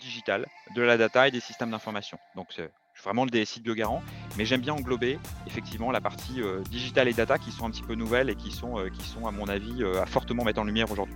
digital, 0.00 0.46
de 0.74 0.82
la 0.82 0.96
data 0.96 1.28
et 1.28 1.30
des 1.30 1.40
systèmes 1.40 1.70
d'information. 1.70 2.18
Donc 2.36 2.48
suis 2.50 2.62
vraiment 3.04 3.24
le 3.24 3.30
DSI 3.30 3.60
de 3.60 3.64
BioGarant, 3.64 4.02
mais 4.36 4.44
j'aime 4.44 4.60
bien 4.60 4.74
englober 4.74 5.18
effectivement 5.46 5.90
la 5.90 6.00
partie 6.00 6.40
digital 6.70 7.08
et 7.08 7.12
data 7.12 7.38
qui 7.38 7.50
sont 7.50 7.66
un 7.66 7.70
petit 7.70 7.82
peu 7.82 7.94
nouvelles 7.94 8.30
et 8.30 8.34
qui 8.34 8.50
sont, 8.50 8.84
qui 8.92 9.06
sont 9.06 9.26
à 9.26 9.30
mon 9.30 9.48
avis 9.48 9.84
à 9.84 10.06
fortement 10.06 10.44
mettre 10.44 10.60
en 10.60 10.64
lumière 10.64 10.90
aujourd'hui. 10.90 11.14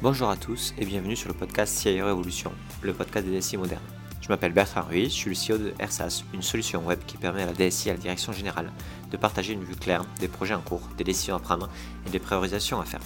Bonjour 0.00 0.30
à 0.30 0.36
tous 0.36 0.74
et 0.78 0.84
bienvenue 0.84 1.16
sur 1.16 1.28
le 1.28 1.34
podcast 1.34 1.76
CIO 1.76 2.06
Révolution, 2.06 2.52
le 2.82 2.92
podcast 2.92 3.26
des 3.26 3.36
DSI 3.36 3.56
modernes. 3.56 3.82
Je 4.20 4.28
m'appelle 4.28 4.52
Bertrand 4.52 4.82
Ruiz, 4.82 5.08
je 5.08 5.14
suis 5.14 5.30
le 5.30 5.34
CEO 5.34 5.58
de 5.58 5.74
RSAS, 5.82 6.22
une 6.34 6.42
solution 6.42 6.86
web 6.86 7.00
qui 7.04 7.16
permet 7.16 7.42
à 7.42 7.46
la 7.46 7.52
DSI 7.52 7.88
et 7.88 7.90
à 7.90 7.94
la 7.94 8.00
direction 8.00 8.32
générale 8.32 8.70
de 9.10 9.16
partager 9.16 9.54
une 9.54 9.64
vue 9.64 9.74
claire 9.74 10.04
des 10.20 10.28
projets 10.28 10.54
en 10.54 10.60
cours, 10.60 10.88
des 10.96 11.02
décisions 11.02 11.34
à 11.34 11.40
prendre 11.40 11.68
et 12.06 12.10
des 12.10 12.20
priorisations 12.20 12.80
à 12.80 12.84
faire. 12.84 13.00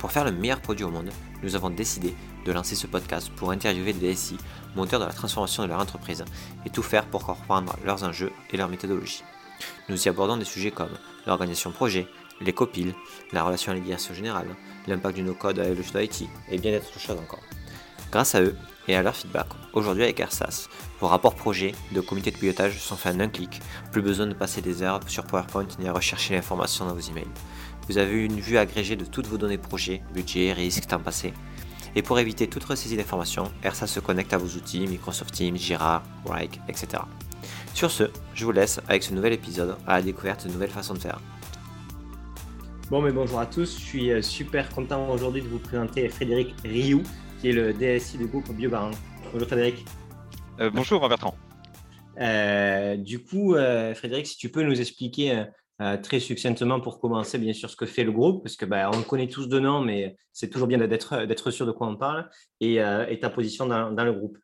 Pour 0.00 0.12
faire 0.12 0.24
le 0.24 0.32
meilleur 0.32 0.60
produit 0.62 0.84
au 0.84 0.90
monde, 0.90 1.10
nous 1.42 1.54
avons 1.56 1.68
décidé 1.68 2.14
de 2.46 2.52
lancer 2.52 2.74
ce 2.74 2.86
podcast 2.86 3.30
pour 3.36 3.50
interviewer 3.50 3.92
des 3.92 4.14
DSI, 4.14 4.38
moteurs 4.74 4.98
de 4.98 5.04
la 5.04 5.12
transformation 5.12 5.62
de 5.62 5.68
leur 5.68 5.78
entreprise, 5.78 6.24
et 6.64 6.70
tout 6.70 6.82
faire 6.82 7.04
pour 7.04 7.26
comprendre 7.26 7.76
leurs 7.84 8.02
enjeux 8.02 8.32
et 8.50 8.56
leurs 8.56 8.70
méthodologies. 8.70 9.22
Nous 9.90 10.02
y 10.02 10.08
abordons 10.08 10.38
des 10.38 10.46
sujets 10.46 10.70
comme 10.70 10.88
l'organisation 11.26 11.70
projet, 11.70 12.08
les 12.40 12.54
copiles, 12.54 12.94
la 13.32 13.42
relation 13.42 13.72
à 13.72 13.74
la 13.74 13.82
direction 13.82 14.14
générale, 14.14 14.56
l'impact 14.86 15.16
du 15.16 15.22
no-code 15.22 15.58
à 15.58 15.64
l'évolution 15.64 15.98
d'IT, 15.98 16.30
et 16.50 16.56
bien 16.56 16.72
d'autres 16.72 16.98
choses 16.98 17.18
encore. 17.18 17.42
Grâce 18.10 18.34
à 18.34 18.40
eux 18.40 18.56
et 18.88 18.96
à 18.96 19.02
leur 19.02 19.14
feedback, 19.14 19.48
aujourd'hui 19.74 20.04
avec 20.04 20.18
AirSAS, 20.18 20.68
vos 20.98 21.08
rapports 21.08 21.34
projets 21.34 21.72
de 21.92 22.00
comité 22.00 22.30
de 22.30 22.38
pilotage 22.38 22.78
sont 22.78 22.96
faits 22.96 23.16
en 23.16 23.20
un 23.20 23.28
clic, 23.28 23.60
plus 23.92 24.00
besoin 24.00 24.26
de 24.26 24.34
passer 24.34 24.62
des 24.62 24.82
heures 24.82 25.00
sur 25.06 25.24
PowerPoint 25.24 25.68
ni 25.78 25.88
à 25.88 25.92
rechercher 25.92 26.34
l'information 26.34 26.86
dans 26.86 26.94
vos 26.94 27.00
emails. 27.00 27.28
Vous 27.90 27.98
avez 27.98 28.24
une 28.24 28.38
vue 28.38 28.56
agrégée 28.56 28.94
de 28.94 29.04
toutes 29.04 29.26
vos 29.26 29.36
données 29.36 29.58
projets, 29.58 30.00
budget, 30.14 30.52
risque, 30.52 30.86
temps 30.86 31.00
passé. 31.00 31.32
Et 31.96 32.02
pour 32.02 32.20
éviter 32.20 32.46
toute 32.46 32.62
ressaisie 32.62 32.96
d'informations, 32.96 33.50
ERSA 33.64 33.88
se 33.88 33.98
connecte 33.98 34.32
à 34.32 34.38
vos 34.38 34.46
outils 34.46 34.86
Microsoft 34.86 35.34
Teams, 35.34 35.56
Jira, 35.56 36.04
Wrike, 36.24 36.60
etc. 36.68 37.02
Sur 37.74 37.90
ce, 37.90 38.04
je 38.32 38.44
vous 38.44 38.52
laisse 38.52 38.80
avec 38.86 39.02
ce 39.02 39.12
nouvel 39.12 39.32
épisode 39.32 39.76
à 39.88 39.96
la 39.96 40.02
découverte 40.02 40.46
de 40.46 40.52
nouvelles 40.52 40.70
façons 40.70 40.94
de 40.94 41.00
faire. 41.00 41.18
Bon, 42.90 43.02
mais 43.02 43.10
bonjour 43.10 43.40
à 43.40 43.46
tous. 43.46 43.76
Je 43.76 43.84
suis 43.84 44.12
euh, 44.12 44.22
super 44.22 44.68
content 44.68 45.10
aujourd'hui 45.10 45.42
de 45.42 45.48
vous 45.48 45.58
présenter 45.58 46.08
Frédéric 46.08 46.54
Rioux, 46.64 47.02
qui 47.40 47.48
est 47.48 47.52
le 47.52 47.72
DSI 47.72 48.18
du 48.18 48.26
groupe 48.26 48.52
BioBarn. 48.52 48.92
Bonjour 49.32 49.48
Frédéric. 49.48 49.84
Euh, 50.60 50.70
bonjour 50.72 51.08
Bertrand. 51.08 51.34
Euh, 52.20 52.96
du 52.96 53.18
coup, 53.18 53.56
Frédéric, 53.96 54.28
si 54.28 54.36
tu 54.36 54.48
peux 54.48 54.62
nous 54.62 54.80
expliquer 54.80 55.44
euh, 55.80 55.96
très 55.96 56.20
succinctement 56.20 56.80
pour 56.80 57.00
commencer, 57.00 57.38
bien 57.38 57.52
sûr, 57.52 57.70
ce 57.70 57.76
que 57.76 57.86
fait 57.86 58.04
le 58.04 58.12
groupe, 58.12 58.42
parce 58.42 58.56
que 58.56 58.66
bah, 58.66 58.90
on 58.92 59.02
connaît 59.02 59.28
tous 59.28 59.48
de 59.48 59.58
nom, 59.58 59.80
mais 59.80 60.16
c'est 60.32 60.50
toujours 60.50 60.68
bien 60.68 60.78
d'être 60.78 61.50
sûr 61.50 61.66
de 61.66 61.72
quoi 61.72 61.88
on 61.88 61.96
parle, 61.96 62.28
et, 62.60 62.82
euh, 62.82 63.14
ta 63.16 63.30
position 63.30 63.66
dans 63.66 64.04
le 64.04 64.12
groupe. 64.12 64.38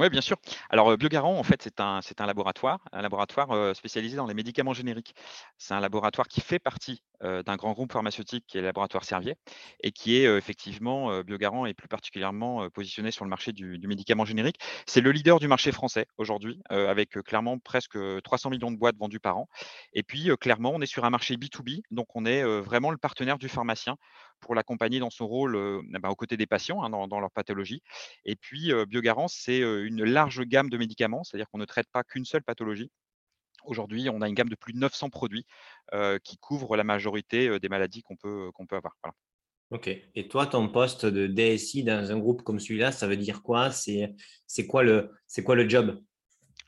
Oui, 0.00 0.10
bien 0.10 0.20
sûr. 0.20 0.36
Alors, 0.70 0.96
Biogarant, 0.96 1.38
en 1.38 1.44
fait, 1.44 1.62
c'est 1.62 1.78
un, 1.80 2.00
laboratoire, 2.26 2.80
un 2.90 3.00
laboratoire 3.00 3.76
spécialisé 3.76 4.16
dans 4.16 4.26
les 4.26 4.34
médicaments 4.34 4.72
génériques. 4.72 5.14
C'est 5.56 5.72
un 5.72 5.78
laboratoire 5.78 6.26
qui 6.26 6.40
fait 6.40 6.58
partie 6.58 7.04
d'un 7.20 7.56
grand 7.56 7.72
groupe 7.72 7.92
pharmaceutique 7.92 8.44
qui 8.48 8.58
est 8.58 8.60
le 8.60 8.66
laboratoire 8.66 9.04
Servier 9.04 9.36
et 9.82 9.92
qui 9.92 10.16
est 10.16 10.24
effectivement, 10.36 11.22
Biogarant 11.22 11.64
est 11.64 11.74
plus 11.74 11.86
particulièrement 11.86 12.68
positionné 12.70 13.12
sur 13.12 13.24
le 13.24 13.30
marché 13.30 13.52
du, 13.52 13.78
médicament 13.86 14.24
générique. 14.24 14.58
C'est 14.84 15.00
le 15.00 15.12
leader 15.12 15.38
du 15.38 15.46
marché 15.46 15.70
français 15.70 16.06
aujourd'hui, 16.18 16.60
avec 16.70 17.10
clairement 17.22 17.60
presque 17.60 17.96
300 18.24 18.50
millions 18.50 18.72
de 18.72 18.76
boîtes 18.76 18.96
vendues 18.98 19.20
par 19.20 19.38
an. 19.38 19.48
Et 19.92 20.02
puis, 20.02 20.28
clairement, 20.40 20.72
on 20.74 20.80
est 20.80 20.86
sur 20.86 21.04
un 21.04 21.10
marché 21.10 21.36
B2B, 21.36 21.82
donc 21.92 22.08
on 22.16 22.26
est 22.26 22.42
vraiment 22.60 22.90
le 22.90 22.98
partenaire 22.98 23.38
du 23.38 23.48
pharmacien 23.48 23.96
pour 24.44 24.54
l'accompagner 24.54 25.00
dans 25.00 25.10
son 25.10 25.26
rôle 25.26 25.82
eh 25.94 25.98
ben, 25.98 26.08
aux 26.10 26.14
côtés 26.14 26.36
des 26.36 26.46
patients 26.46 26.82
hein, 26.82 26.90
dans, 26.90 27.20
leur 27.20 27.30
pathologie. 27.30 27.82
Et 28.24 28.36
puis, 28.36 28.72
Biogarant, 28.86 29.26
c'est 29.26 29.58
une 29.58 30.04
large 30.04 30.42
gamme 30.42 30.70
de 30.70 30.76
médicaments, 30.76 31.24
c'est-à-dire 31.24 31.48
qu'on 31.50 31.58
ne 31.58 31.64
traite 31.64 31.88
pas 31.90 32.04
qu'une 32.04 32.24
seule 32.24 32.42
pathologie. 32.42 32.90
Aujourd'hui, 33.64 34.08
on 34.10 34.20
a 34.20 34.28
une 34.28 34.34
gamme 34.34 34.50
de 34.50 34.56
plus 34.56 34.74
de 34.74 34.78
900 34.78 35.08
produits 35.10 35.46
qui 36.22 36.36
couvrent 36.38 36.76
la 36.76 36.84
majorité 36.84 37.58
des 37.58 37.68
maladies 37.68 38.02
qu'on 38.02 38.16
peut, 38.16 38.50
avoir. 38.70 38.94
Ok. 39.70 39.88
Et 39.88 40.28
toi, 40.28 40.46
ton 40.46 40.68
poste 40.68 41.06
de 41.06 41.26
DSI 41.26 41.82
dans 41.82 42.12
un 42.12 42.18
groupe 42.18 42.42
comme 42.42 42.60
celui-là, 42.60 42.92
ça 42.92 43.06
veut 43.06 43.16
dire 43.16 43.42
quoi? 43.42 43.70
C'est 43.70 44.66
quoi 44.66 44.84
le 44.84 45.68
job? 45.68 46.00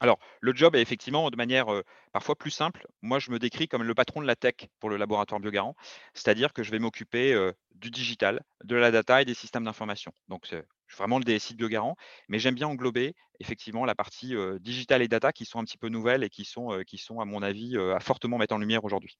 Alors, 0.00 0.18
le 0.40 0.54
job 0.54 0.76
est 0.76 0.82
effectivement 0.82 1.30
de 1.30 1.36
manière 1.36 1.66
parfois 2.12 2.36
plus 2.36 2.50
simple. 2.50 2.86
Moi, 3.02 3.18
je 3.18 3.30
me 3.30 3.38
décris 3.38 3.68
comme 3.68 3.82
le 3.82 3.94
patron 3.94 4.20
de 4.20 4.26
la 4.26 4.36
tech 4.36 4.54
pour 4.78 4.90
le 4.90 4.96
laboratoire 4.96 5.40
Biogarant, 5.40 5.74
c'est-à-dire 6.12 6.52
que 6.52 6.62
je 6.62 6.70
vais 6.70 6.78
m'occuper 6.78 7.34
du 7.74 7.90
digital, 7.90 8.42
de 8.64 8.76
la 8.76 8.90
data 8.90 9.22
et 9.22 9.24
des 9.24 9.34
systèmes 9.34 9.64
d'information. 9.64 10.12
Donc, 10.28 10.46
je 10.50 10.56
suis 10.56 10.98
vraiment 10.98 11.18
le 11.18 11.24
DSI 11.24 11.54
de 11.54 11.58
Biogarant, 11.58 11.96
mais 12.28 12.38
j'aime 12.38 12.54
bien 12.54 12.68
englober 12.68 13.14
effectivement 13.40 13.84
la 13.84 13.94
partie 13.94 14.34
digital 14.60 15.02
et 15.02 15.08
data 15.08 15.32
qui 15.32 15.44
sont 15.44 15.58
un 15.58 15.64
petit 15.64 15.78
peu 15.78 15.88
nouvelles 15.88 16.24
et 16.24 16.30
qui 16.30 16.44
sont, 16.44 16.82
qui 16.86 16.98
sont 16.98 17.20
à 17.20 17.24
mon 17.24 17.42
avis, 17.42 17.76
à 17.78 18.00
fortement 18.00 18.38
mettre 18.38 18.54
en 18.54 18.58
lumière 18.58 18.84
aujourd'hui. 18.84 19.18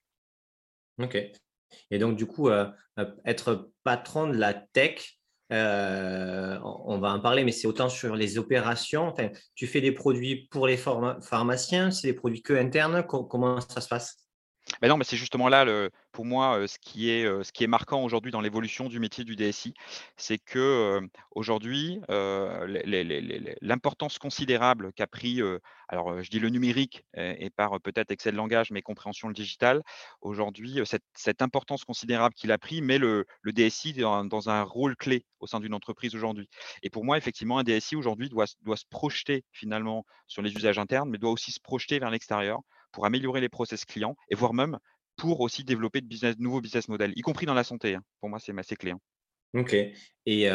Ok. 0.99 1.17
Et 1.91 1.99
donc, 1.99 2.17
du 2.17 2.25
coup, 2.25 2.49
être 3.25 3.71
patron 3.83 4.27
de 4.27 4.37
la 4.37 4.53
tech, 4.53 5.16
euh, 5.51 6.59
on 6.63 6.99
va 6.99 7.13
en 7.13 7.19
parler, 7.19 7.43
mais 7.43 7.51
c'est 7.51 7.67
autant 7.67 7.89
sur 7.89 8.15
les 8.15 8.37
opérations. 8.37 9.13
tu 9.55 9.67
fais 9.67 9.81
des 9.81 9.91
produits 9.91 10.47
pour 10.51 10.67
les 10.67 10.77
pharmaciens, 10.77 11.91
c'est 11.91 12.07
des 12.07 12.13
produits 12.13 12.41
que 12.41 12.53
internes. 12.53 13.03
comment 13.07 13.61
ça 13.61 13.81
se 13.81 13.87
passe? 13.87 14.26
Ben 14.81 14.89
non, 14.89 14.97
mais 14.97 15.03
c'est 15.03 15.17
justement 15.17 15.47
là, 15.47 15.65
le, 15.65 15.91
pour 16.11 16.25
moi, 16.25 16.67
ce 16.67 16.77
qui 16.79 17.09
est, 17.09 17.25
ce 17.43 17.51
qui 17.51 17.63
est 17.63 17.67
marquant 17.67 18.03
aujourd'hui 18.03 18.31
dans 18.31 18.41
l'évolution 18.41 18.89
du 18.89 18.99
métier 18.99 19.23
du 19.23 19.35
DSI, 19.35 19.73
c'est 20.17 20.37
que 20.37 20.99
aujourd'hui, 21.31 22.01
l'importance 23.61 24.19
considérable 24.19 24.91
qu'a 24.93 25.07
pris, 25.07 25.41
alors 25.87 26.21
je 26.21 26.29
dis 26.29 26.39
le 26.39 26.49
numérique 26.49 27.05
et, 27.15 27.49
par 27.49 27.79
peut-être 27.81 28.11
excès 28.11 28.31
de 28.31 28.37
langage, 28.37 28.71
mais 28.71 28.81
compréhension 28.81 29.27
le 29.27 29.33
digital, 29.33 29.83
aujourd'hui, 30.21 30.79
cette, 30.85 31.41
importance 31.41 31.85
considérable 31.85 32.33
qu'il 32.33 32.51
a 32.51 32.57
pris 32.57 32.81
met 32.81 32.97
le, 32.97 33.25
DSI 33.45 33.93
dans, 33.93 34.49
un 34.49 34.63
rôle 34.63 34.95
clé 34.95 35.25
au 35.39 35.47
sein 35.47 35.59
d'une 35.59 35.73
entreprise 35.73 36.15
aujourd'hui. 36.15 36.49
Et 36.83 36.89
pour 36.89 37.05
moi, 37.05 37.17
effectivement, 37.17 37.59
un 37.59 37.63
DSI 37.63 37.95
aujourd'hui 37.95 38.29
doit, 38.29 38.45
doit 38.63 38.77
se 38.77 38.85
projeter 38.89 39.43
finalement 39.51 40.05
sur 40.27 40.41
les 40.41 40.53
usages 40.53 40.79
internes, 40.79 41.09
mais 41.09 41.17
doit 41.17 41.31
aussi 41.31 41.51
se 41.51 41.59
projeter 41.59 41.99
vers 41.99 42.09
l'extérieur 42.09 42.61
pour 42.91 43.05
améliorer 43.05 43.41
les 43.41 43.49
process 43.49 43.85
clients 43.85 44.15
et 44.29 44.35
voire 44.35 44.53
même 44.53 44.77
pour 45.15 45.41
aussi 45.41 45.63
développer 45.63 46.01
de 46.01 46.05
business, 46.05 46.35
nouveaux 46.37 46.61
business 46.61 46.87
models, 46.87 47.13
y 47.15 47.21
compris 47.21 47.45
dans 47.45 47.53
la 47.53 47.63
santé. 47.63 47.95
Hein. 47.95 48.03
Pour 48.19 48.29
moi, 48.29 48.39
c'est 48.39 48.57
assez 48.57 48.75
clé. 48.75 48.91
Hein. 48.91 48.99
Ok. 49.53 49.75
Et 50.25 50.49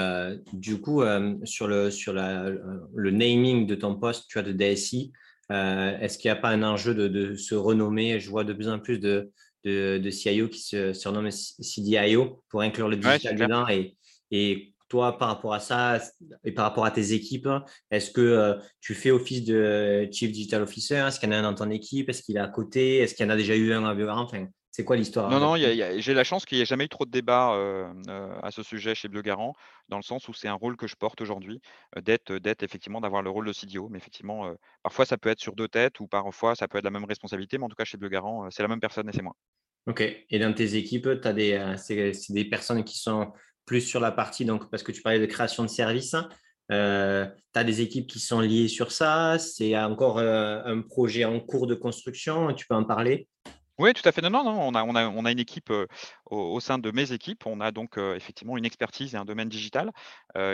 du 0.53 0.81
coup, 0.81 1.03
sur, 1.44 1.66
le, 1.66 1.91
sur 1.91 2.12
le 2.12 3.10
naming 3.10 3.66
de 3.66 3.75
ton 3.75 3.98
poste, 3.98 4.28
tu 4.28 4.38
as 4.38 4.43
de 4.43 4.53
DSI, 4.53 5.12
est-ce 5.50 6.19
qu'il 6.19 6.31
n'y 6.31 6.37
a 6.37 6.41
pas 6.41 6.50
un 6.50 6.62
enjeu 6.62 6.94
de, 6.94 7.34
se 7.34 7.54
renommer? 7.54 8.20
Je 8.20 8.31
vois 8.31 8.44
de 8.44 8.53
plus 8.53 8.69
en 8.69 8.78
plus 8.78 8.99
de, 8.99 9.32
de, 9.64 10.10
CIO 10.10 10.49
qui 10.49 10.60
se 10.60 10.93
surnomment 10.93 11.31
CDIO 11.31 12.43
pour 12.49 12.62
inclure 12.62 12.88
le 12.88 12.97
digital 12.97 13.37
dedans. 13.37 13.69
Et, 13.69 13.97
et 14.31 14.72
toi, 14.93 15.17
par 15.17 15.29
rapport 15.29 15.55
à 15.55 15.59
ça 15.59 15.99
et 16.45 16.53
par 16.53 16.67
rapport 16.67 16.85
à 16.85 16.91
tes 16.91 17.15
équipes, 17.15 17.49
est-ce 17.91 18.11
que 18.11 18.21
euh, 18.21 18.59
tu 18.83 18.93
fais 18.93 19.11
office 19.11 19.43
de 19.43 20.07
Chief 20.13 20.31
Digital 20.31 20.61
Officer? 20.61 20.97
Est-ce 21.09 21.19
qu'il 21.19 21.31
y 21.31 21.33
en 21.33 21.37
a 21.37 21.39
un 21.39 21.43
dans 21.51 21.55
ton 21.55 21.71
équipe? 21.71 22.11
Est-ce 22.11 22.23
qu'il 22.23 22.37
est 22.37 22.41
à 22.41 22.49
côté? 22.49 22.99
Est-ce 22.99 23.15
qu'il 23.15 23.25
y 23.25 23.27
en 23.27 23.33
a 23.33 23.37
déjà 23.37 23.57
eu 23.57 23.73
un 23.73 23.87
à 23.87 23.95
Biogarant 23.95 24.25
enfin, 24.25 24.49
C'est 24.71 24.85
quoi 24.85 24.97
l'histoire? 24.97 25.31
Non, 25.31 25.41
non, 25.41 25.57
j'ai 25.57 26.13
la 26.13 26.25
chance 26.25 26.45
qu'il 26.45 26.59
n'y 26.59 26.63
ait 26.63 26.67
jamais 26.67 26.85
eu 26.85 26.89
trop 26.91 27.07
de 27.07 27.11
débat 27.11 27.55
euh, 27.55 27.91
euh, 28.11 28.39
à 28.43 28.51
ce 28.51 28.63
sujet 28.63 28.95
chez 28.95 29.09
Biogarant, 29.09 29.55
dans 29.89 29.97
le 29.97 30.03
sens 30.03 30.29
où 30.29 30.35
c'est 30.35 30.49
un 30.49 30.53
rôle 30.53 30.77
que 30.77 30.87
je 30.87 30.95
porte 30.95 31.23
aujourd'hui, 31.23 31.63
d'être, 32.03 32.35
d'être 32.35 32.63
effectivement 32.63 33.01
d'avoir 33.01 33.23
le 33.23 33.31
rôle 33.31 33.47
de 33.47 33.55
CDO. 33.55 33.89
Mais 33.89 33.97
effectivement, 33.97 34.55
parfois 34.83 35.07
ça 35.07 35.17
peut 35.17 35.31
être 35.31 35.41
sur 35.41 35.57
deux 35.57 35.69
têtes 35.69 36.01
ou 36.01 36.07
parfois 36.07 36.55
ça 36.55 36.69
peut 36.69 36.77
être 36.77 36.85
la 36.85 36.91
même 36.91 37.07
responsabilité, 37.07 37.57
mais 37.57 37.65
en 37.65 37.69
tout 37.71 37.77
cas 37.77 37.87
chez 37.87 37.97
Biogarant, 37.97 38.51
c'est 38.51 38.63
la 38.63 38.69
même 38.69 38.81
personne 38.81 39.09
et 39.09 39.13
c'est 39.15 39.23
moi. 39.23 39.37
Ok. 39.87 40.03
Et 40.29 40.39
dans 40.39 40.53
tes 40.53 40.77
équipes, 40.77 41.09
tu 41.23 41.29
as 41.29 41.33
des 41.33 42.45
personnes 42.45 42.85
qui 42.85 42.99
sont 42.99 43.33
plus 43.65 43.81
sur 43.81 44.00
la 44.00 44.12
partie, 44.12 44.45
donc, 44.45 44.71
parce 44.71 44.83
que 44.83 44.93
tu 44.93 45.03
parlais 45.03 45.21
de 45.21 45.27
création 45.27 45.62
de 45.62 45.69
services. 45.69 46.17
Euh, 46.71 47.27
tu 47.53 47.59
as 47.59 47.64
des 47.64 47.81
équipes 47.81 48.06
qui 48.06 48.20
sont 48.20 48.41
liées 48.41 48.69
sur 48.69 48.93
ça. 48.93 49.38
C'est 49.38 49.76
encore 49.76 50.19
euh, 50.19 50.62
un 50.64 50.81
projet 50.81 51.25
en 51.25 51.41
cours 51.41 51.67
de 51.67 51.75
construction. 51.75 52.53
Tu 52.55 52.67
peux 52.67 52.75
en 52.75 52.85
parler? 52.85 53.29
Oui, 53.79 53.93
tout 53.95 54.07
à 54.07 54.13
fait. 54.13 54.21
Non, 54.23 54.31
non, 54.31 54.45
non. 54.45 54.61
On 54.61 54.75
a, 54.75 54.85
on 54.85 54.95
a, 54.95 55.09
on 55.09 55.25
a 55.25 55.33
une 55.33 55.39
équipe 55.39 55.71
euh, 55.71 55.87
au, 56.27 56.61
sein 56.61 56.79
de 56.79 56.91
mes 56.91 57.13
équipes. 57.13 57.47
On 57.47 57.61
a 57.61 57.71
donc 57.71 57.97
effectivement 57.99 58.57
une 58.57 58.65
expertise 58.65 59.15
et 59.15 59.17
un 59.17 59.25
domaine 59.25 59.49
digital 59.49 59.91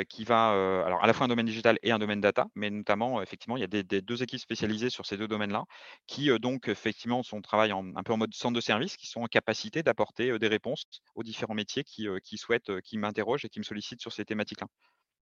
qui 0.08 0.24
va, 0.24 0.50
alors 0.84 1.02
à 1.02 1.06
la 1.06 1.12
fois 1.12 1.26
un 1.26 1.28
domaine 1.28 1.46
digital 1.46 1.78
et 1.82 1.90
un 1.90 1.98
domaine 1.98 2.20
data, 2.20 2.46
mais 2.54 2.70
notamment, 2.70 3.22
effectivement, 3.22 3.56
il 3.56 3.60
y 3.60 3.64
a 3.64 3.66
des, 3.66 3.82
deux 4.02 4.22
équipes 4.22 4.40
spécialisées 4.40 4.90
sur 4.90 5.06
ces 5.06 5.16
deux 5.16 5.28
domaines-là 5.28 5.64
qui, 6.06 6.30
donc, 6.40 6.68
effectivement, 6.68 7.22
sont 7.22 7.40
travaillent 7.40 7.72
un 7.72 8.02
peu 8.02 8.12
en 8.12 8.16
mode 8.16 8.34
centre 8.34 8.54
de 8.54 8.60
service, 8.60 8.96
qui 8.96 9.06
sont 9.06 9.20
en 9.20 9.26
capacité 9.26 9.82
d'apporter 9.82 10.38
des 10.38 10.48
réponses 10.48 10.84
aux 11.14 11.22
différents 11.22 11.54
métiers 11.54 11.84
qui, 11.84 12.08
qui 12.24 12.38
souhaitent, 12.38 12.80
qui 12.80 12.98
m'interrogent 12.98 13.44
et 13.44 13.48
qui 13.48 13.58
me 13.58 13.64
sollicitent 13.64 14.00
sur 14.00 14.12
ces 14.12 14.24
thématiques-là. 14.24 14.66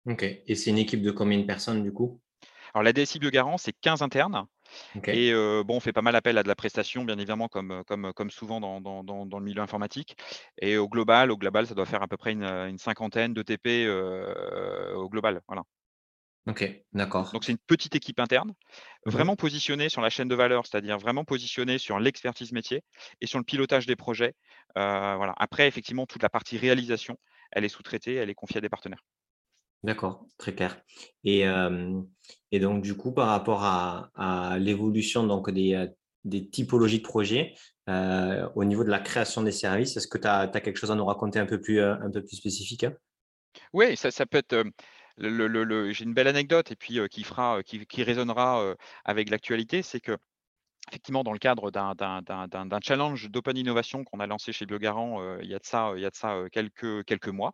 Ok. 0.06 0.24
Et 0.24 0.56
c'est 0.56 0.70
une 0.70 0.78
équipe 0.78 1.02
de 1.02 1.12
combien 1.12 1.40
de 1.40 1.46
personnes 1.46 1.84
du 1.84 1.94
coup? 1.94 2.20
Alors 2.74 2.84
la 2.84 2.92
DSI 2.92 3.20
Biogarant, 3.20 3.58
c'est 3.58 3.74
15 3.82 4.02
internes. 4.02 4.48
Et 5.08 5.34
bon, 5.34 5.78
on 5.78 5.80
fait 5.80 5.94
pas 5.94 6.02
mal 6.02 6.16
appel 6.16 6.38
à 6.38 6.44
de 6.44 6.48
la 6.48 6.56
prestation, 6.56 7.04
bien 7.04 7.18
évidemment, 7.18 7.48
comme, 7.48 7.84
comme, 7.88 8.14
comme 8.14 8.32
souvent 8.32 8.60
dans, 8.60 8.82
dans, 8.82 9.04
dans, 9.04 9.40
le 9.40 9.46
milieu 9.46 9.62
informatique. 9.62 10.16
Et 10.62 10.78
au 10.78 10.88
global, 10.88 11.32
au 11.32 11.38
global, 11.38 11.68
ça 11.68 11.76
doit 11.76 11.86
faire 11.86 12.04
à 12.04 12.08
peu 12.08 12.18
près 12.18 12.32
une, 12.32 12.78
cinquantaine 12.78 13.34
de 13.34 13.42
TP 13.42 13.88
au 14.96 15.10
global. 15.10 15.42
Voilà. 15.48 15.64
Ok, 16.46 16.70
d'accord. 16.92 17.32
Donc, 17.32 17.46
c'est 17.46 17.54
une 17.54 17.58
petite 17.58 17.96
équipe 17.96 18.20
interne, 18.20 18.54
Mhm. 19.06 19.14
vraiment 19.14 19.36
positionnée 19.38 19.88
sur 19.88 20.02
la 20.02 20.10
chaîne 20.10 20.28
de 20.28 20.36
valeur, 20.36 20.66
c'est-à-dire 20.68 20.98
vraiment 20.98 21.24
positionnée 21.24 21.78
sur 21.78 22.00
l'expertise 22.00 22.52
métier 22.52 22.84
et 23.22 23.28
sur 23.28 23.40
le 23.40 23.46
pilotage 23.46 23.86
des 23.86 23.96
projets. 23.96 24.34
Euh, 24.78 25.16
voilà. 25.16 25.34
Après, 25.38 25.68
effectivement, 25.68 26.06
toute 26.06 26.22
la 26.22 26.30
partie 26.30 26.58
réalisation, 26.58 27.18
elle 27.52 27.64
est 27.64 27.70
sous-traitée, 27.70 28.16
elle 28.16 28.30
est 28.30 28.36
confiée 28.36 28.58
à 28.58 28.62
des 28.62 28.70
partenaires. 28.70 29.06
D'accord, 29.84 30.26
très 30.38 30.56
clair. 30.56 30.82
Et, 31.24 31.46
donc, 32.60 32.82
du 32.82 32.96
coup, 32.96 33.12
par 33.12 33.28
rapport 33.28 33.64
à, 33.64 34.58
l'évolution 34.60 35.26
donc 35.26 35.52
des, 35.52 35.90
typologies 36.52 37.00
de 37.00 37.04
projets, 37.04 37.54
au 37.88 38.64
niveau 38.64 38.84
de 38.84 38.90
la 38.90 39.00
création 39.00 39.44
des 39.44 39.52
services, 39.52 39.98
est-ce 39.98 40.08
que 40.08 40.18
tu 40.18 40.28
as, 40.28 40.48
quelque 40.48 40.78
chose 40.78 40.92
à 40.92 40.96
nous 40.96 41.06
raconter 41.06 41.40
un 41.40 41.46
peu 41.46 41.60
plus, 41.60 41.82
un 41.82 42.10
peu 42.12 42.24
plus 42.24 42.38
spécifique? 42.38 42.86
hein? 42.86 42.94
Oui, 43.74 43.96
ça, 43.98 44.10
ça 44.10 44.26
peut 44.26 44.38
être. 44.38 44.64
le, 45.18 45.92
j'ai 45.92 46.06
une 46.06 46.14
belle 46.14 46.28
anecdote 46.28 46.72
et 46.72 46.76
puis 46.76 47.00
qui 47.10 47.24
fera, 47.24 47.62
qui, 47.64 48.04
résonnera 48.04 48.76
avec 49.04 49.30
l'actualité, 49.30 49.82
c'est 49.82 50.00
que 50.00 50.18
effectivement, 50.90 51.24
dans 51.24 51.32
le 51.34 51.40
cadre 51.40 51.72
d'un 51.72 52.80
challenge 52.84 53.30
d'open 53.30 53.58
innovation 53.58 54.04
qu'on 54.04 54.20
a 54.20 54.28
lancé 54.28 54.52
chez 54.54 54.66
Biogarant, 54.66 55.22
heu, 55.22 55.40
il 55.44 55.50
y 55.50 55.56
a 55.56 55.60
de 55.60 55.66
ça, 55.66 55.92
ça, 56.18 56.36
heu, 56.38 56.50
quelques 56.50 57.28
mois. 57.30 57.54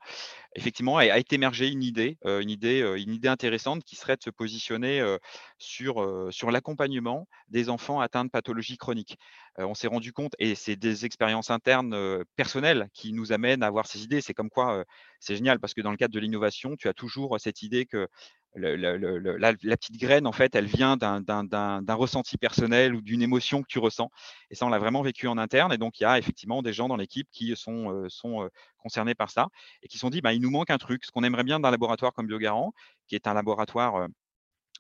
Effectivement, 0.56 1.00
a 1.12 1.18
été 1.20 1.36
émergée 1.36 1.70
une 1.70 1.84
idée, 1.84 2.18
une 2.26 2.50
idée, 2.50 2.82
intéressante 3.30 3.84
qui 3.86 3.96
serait 3.98 4.18
de 4.18 4.24
se 4.24 4.30
positionner, 4.32 5.02
sur, 5.58 6.28
sur 6.32 6.52
l'accompagnement 6.52 7.28
des 7.50 7.70
enfants 7.70 8.00
atteints 8.02 8.26
de 8.26 8.30
pathologies 8.32 8.78
chroniques. 8.78 9.18
On 9.62 9.74
s'est 9.74 9.88
rendu 9.88 10.14
compte 10.14 10.34
et 10.40 10.56
c'est 10.56 10.76
des 10.78 11.06
expériences 11.06 11.50
internes, 11.50 12.24
personnelles 12.36 12.90
qui 12.94 13.14
nous 13.14 13.34
amènent 13.34 13.62
à 13.64 13.68
avoir 13.68 13.88
ces 13.88 14.04
idées. 14.04 14.22
C'est 14.22 14.34
comme 14.34 14.50
quoi, 14.50 14.86
c'est 15.20 15.36
génial 15.36 15.60
parce 15.60 15.74
que 15.74 15.82
dans 15.82 15.92
le 15.92 15.98
cadre 15.98 16.14
de 16.14 16.20
l'innovation, 16.20 16.76
tu 16.78 16.88
as 16.88 16.94
toujours 16.94 17.38
cette 17.40 17.62
idée 17.62 17.86
que 17.86 18.08
la 18.56 19.54
petite 19.54 19.98
graine, 20.00 20.26
en 20.26 20.32
fait, 20.32 20.56
elle 20.56 20.66
vient 20.66 20.98
d'un 20.98 21.94
ressenti 21.94 22.38
personnel 22.38 22.96
ou 22.96 23.02
d'une 23.02 23.22
émotion 23.22 23.62
que 23.62 23.68
tu 23.68 23.80
ressens 23.80 24.10
et 24.50 24.56
ça, 24.56 24.66
on 24.66 24.70
l'a 24.70 24.80
vraiment 24.80 25.02
vécu 25.02 25.28
en 25.28 25.38
interne 25.38 25.74
et 25.74 25.78
donc 25.78 26.00
il 26.00 26.04
y 26.04 26.06
a 26.06 26.18
effectivement 26.18 26.62
des 26.62 26.74
gens 26.74 26.88
dans 26.88 26.98
l'équipe 26.98 27.28
qui 27.32 27.56
sont, 27.56 28.10
concernés 28.78 29.14
par 29.16 29.30
ça 29.30 29.48
et 29.84 29.88
qui 29.90 29.98
se 29.98 30.02
sont 30.02 30.10
dit: 30.10 30.22
«Bah, 30.22 30.34
il 30.34 30.42
nous 30.42 30.52
manque 30.52 30.70
un 30.70 30.78
truc, 30.78 31.04
ce 31.04 31.12
qu'on 31.12 31.24
aimerait 31.24 31.44
bien 31.44 31.60
d'un 31.60 31.70
laboratoire 31.72 32.14
comme 32.14 32.28
Biogarant», 32.28 32.72
qui 33.08 33.16
est 33.16 33.28
un 33.28 33.34
laboratoire, 33.34 34.08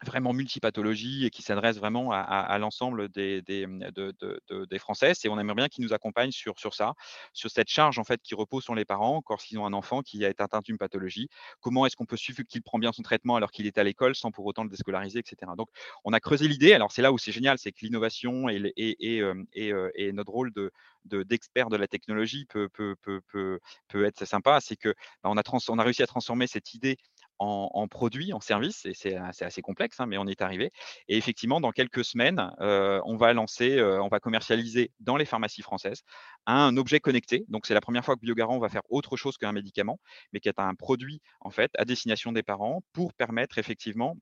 vraiment 0.06 0.34
multipathologie 0.34 1.26
et 1.26 1.30
qui 1.30 1.42
s'adresse 1.42 1.78
vraiment 1.78 2.12
à, 2.12 2.58
l'ensemble 2.58 3.10
des, 3.10 3.42
des, 3.42 3.68
mmh, 3.68 3.92
de- 3.92 4.14
de- 4.20 4.42
de- 4.50 4.66
des 4.66 4.80
Français. 4.80 5.14
Et 5.24 5.30
on 5.30 5.38
aimerait 5.40 5.56
bien 5.56 5.68
qu'ils 5.68 5.84
nous 5.84 5.94
accompagnent 5.94 6.32
sur, 6.32 6.58
ça, 6.74 6.94
sur 7.34 7.50
cette 7.52 7.70
charge 7.70 8.00
en 8.00 8.04
fait 8.04 8.22
qui 8.22 8.36
repose 8.36 8.64
sur 8.64 8.76
les 8.76 8.86
parents, 8.86 9.22
lorsqu'ils 9.30 9.58
ont 9.60 9.66
un 9.66 9.74
enfant 9.74 10.02
qui 10.02 10.24
été 10.24 10.42
atteint 10.44 10.62
d'une 10.64 10.78
pathologie. 10.78 11.28
Comment 11.60 11.86
est-ce 11.86 11.96
qu'on 11.96 12.06
peut 12.06 12.18
suivre 12.18 12.44
qu'il 12.44 12.62
prend 12.62 12.80
bien 12.80 12.92
son 12.92 13.02
traitement 13.02 13.36
alors 13.36 13.52
qu'il 13.52 13.68
est 13.68 13.78
à 13.78 13.84
l'école 13.84 14.16
sans 14.16 14.32
pour 14.32 14.46
autant 14.46 14.64
le 14.64 14.70
déscolariser, 14.70 15.20
etc. 15.20 15.52
Donc, 15.58 15.70
on 16.04 16.14
a 16.14 16.20
creusé 16.20 16.48
l'idée. 16.48 16.74
Alors, 16.74 16.92
c'est 16.92 17.02
là 17.02 17.12
où 17.12 17.18
c'est 17.18 17.32
génial, 17.32 17.58
c'est 17.58 17.72
que 17.72 17.80
l'innovation 17.82 18.50
et, 18.50 18.74
euh, 19.22 19.34
euh, 19.58 20.12
notre 20.14 20.32
rôle 20.32 20.52
de 20.54 20.72
de- 21.06 21.24
d'expert 21.24 21.70
de, 21.70 21.78
la 21.78 21.88
technologie 21.88 22.46
peut, 22.46 22.70
peut, 22.70 22.96
peut, 23.02 24.06
être 24.06 24.26
sympa, 24.26 24.60
c'est 24.62 24.76
que 24.76 24.90
bah, 25.24 25.30
on 25.32 25.38
a 25.38 25.84
réussi 25.84 26.04
à 26.04 26.08
transformer 26.08 26.48
cette 26.48 26.74
idée 26.74 26.98
en, 27.40 27.70
en 27.74 27.88
produit, 27.88 28.34
en 28.34 28.40
service, 28.40 28.86
et 28.86 28.94
c'est 28.94 29.16
assez, 29.16 29.46
assez 29.46 29.62
complexe, 29.62 30.00
hein, 30.00 30.06
mais 30.06 30.18
on 30.18 30.26
y 30.26 30.32
est 30.32 30.42
arrivé. 30.42 30.72
Et 31.08 31.18
effectivement, 31.18 31.62
dans 31.62 31.72
quelques 31.72 32.04
semaines, 32.06 32.52
euh, 32.60 33.02
on 33.06 33.18
va 33.18 33.34
lancer, 33.34 33.78
euh, 33.78 34.02
on 34.02 34.08
va 34.10 34.20
commercialiser 34.20 34.92
dans 35.00 35.18
les 35.18 35.26
pharmacies 35.26 35.62
françaises 35.62 36.04
un 36.46 36.76
objet 36.78 37.00
connecté. 37.00 37.46
Donc, 37.48 37.66
c'est 37.66 37.74
la 37.74 37.82
première 37.82 38.06
fois 38.06 38.16
que 38.16 38.22
Biogarant 38.22 38.60
va 38.60 38.70
faire 38.70 38.84
autre 38.90 39.18
chose 39.18 39.38
qu'un 39.38 39.52
médicament, 39.52 40.00
mais 40.34 40.40
qui 40.40 40.50
est 40.50 40.60
un 40.60 40.76
produit 40.76 41.22
en 41.42 41.50
fait 41.50 41.72
à 41.78 41.86
destination 41.86 42.32
des 42.32 42.44
parents 42.44 42.82
pour 42.94 43.14
permettre 43.14 43.58
effectivement 43.58 44.18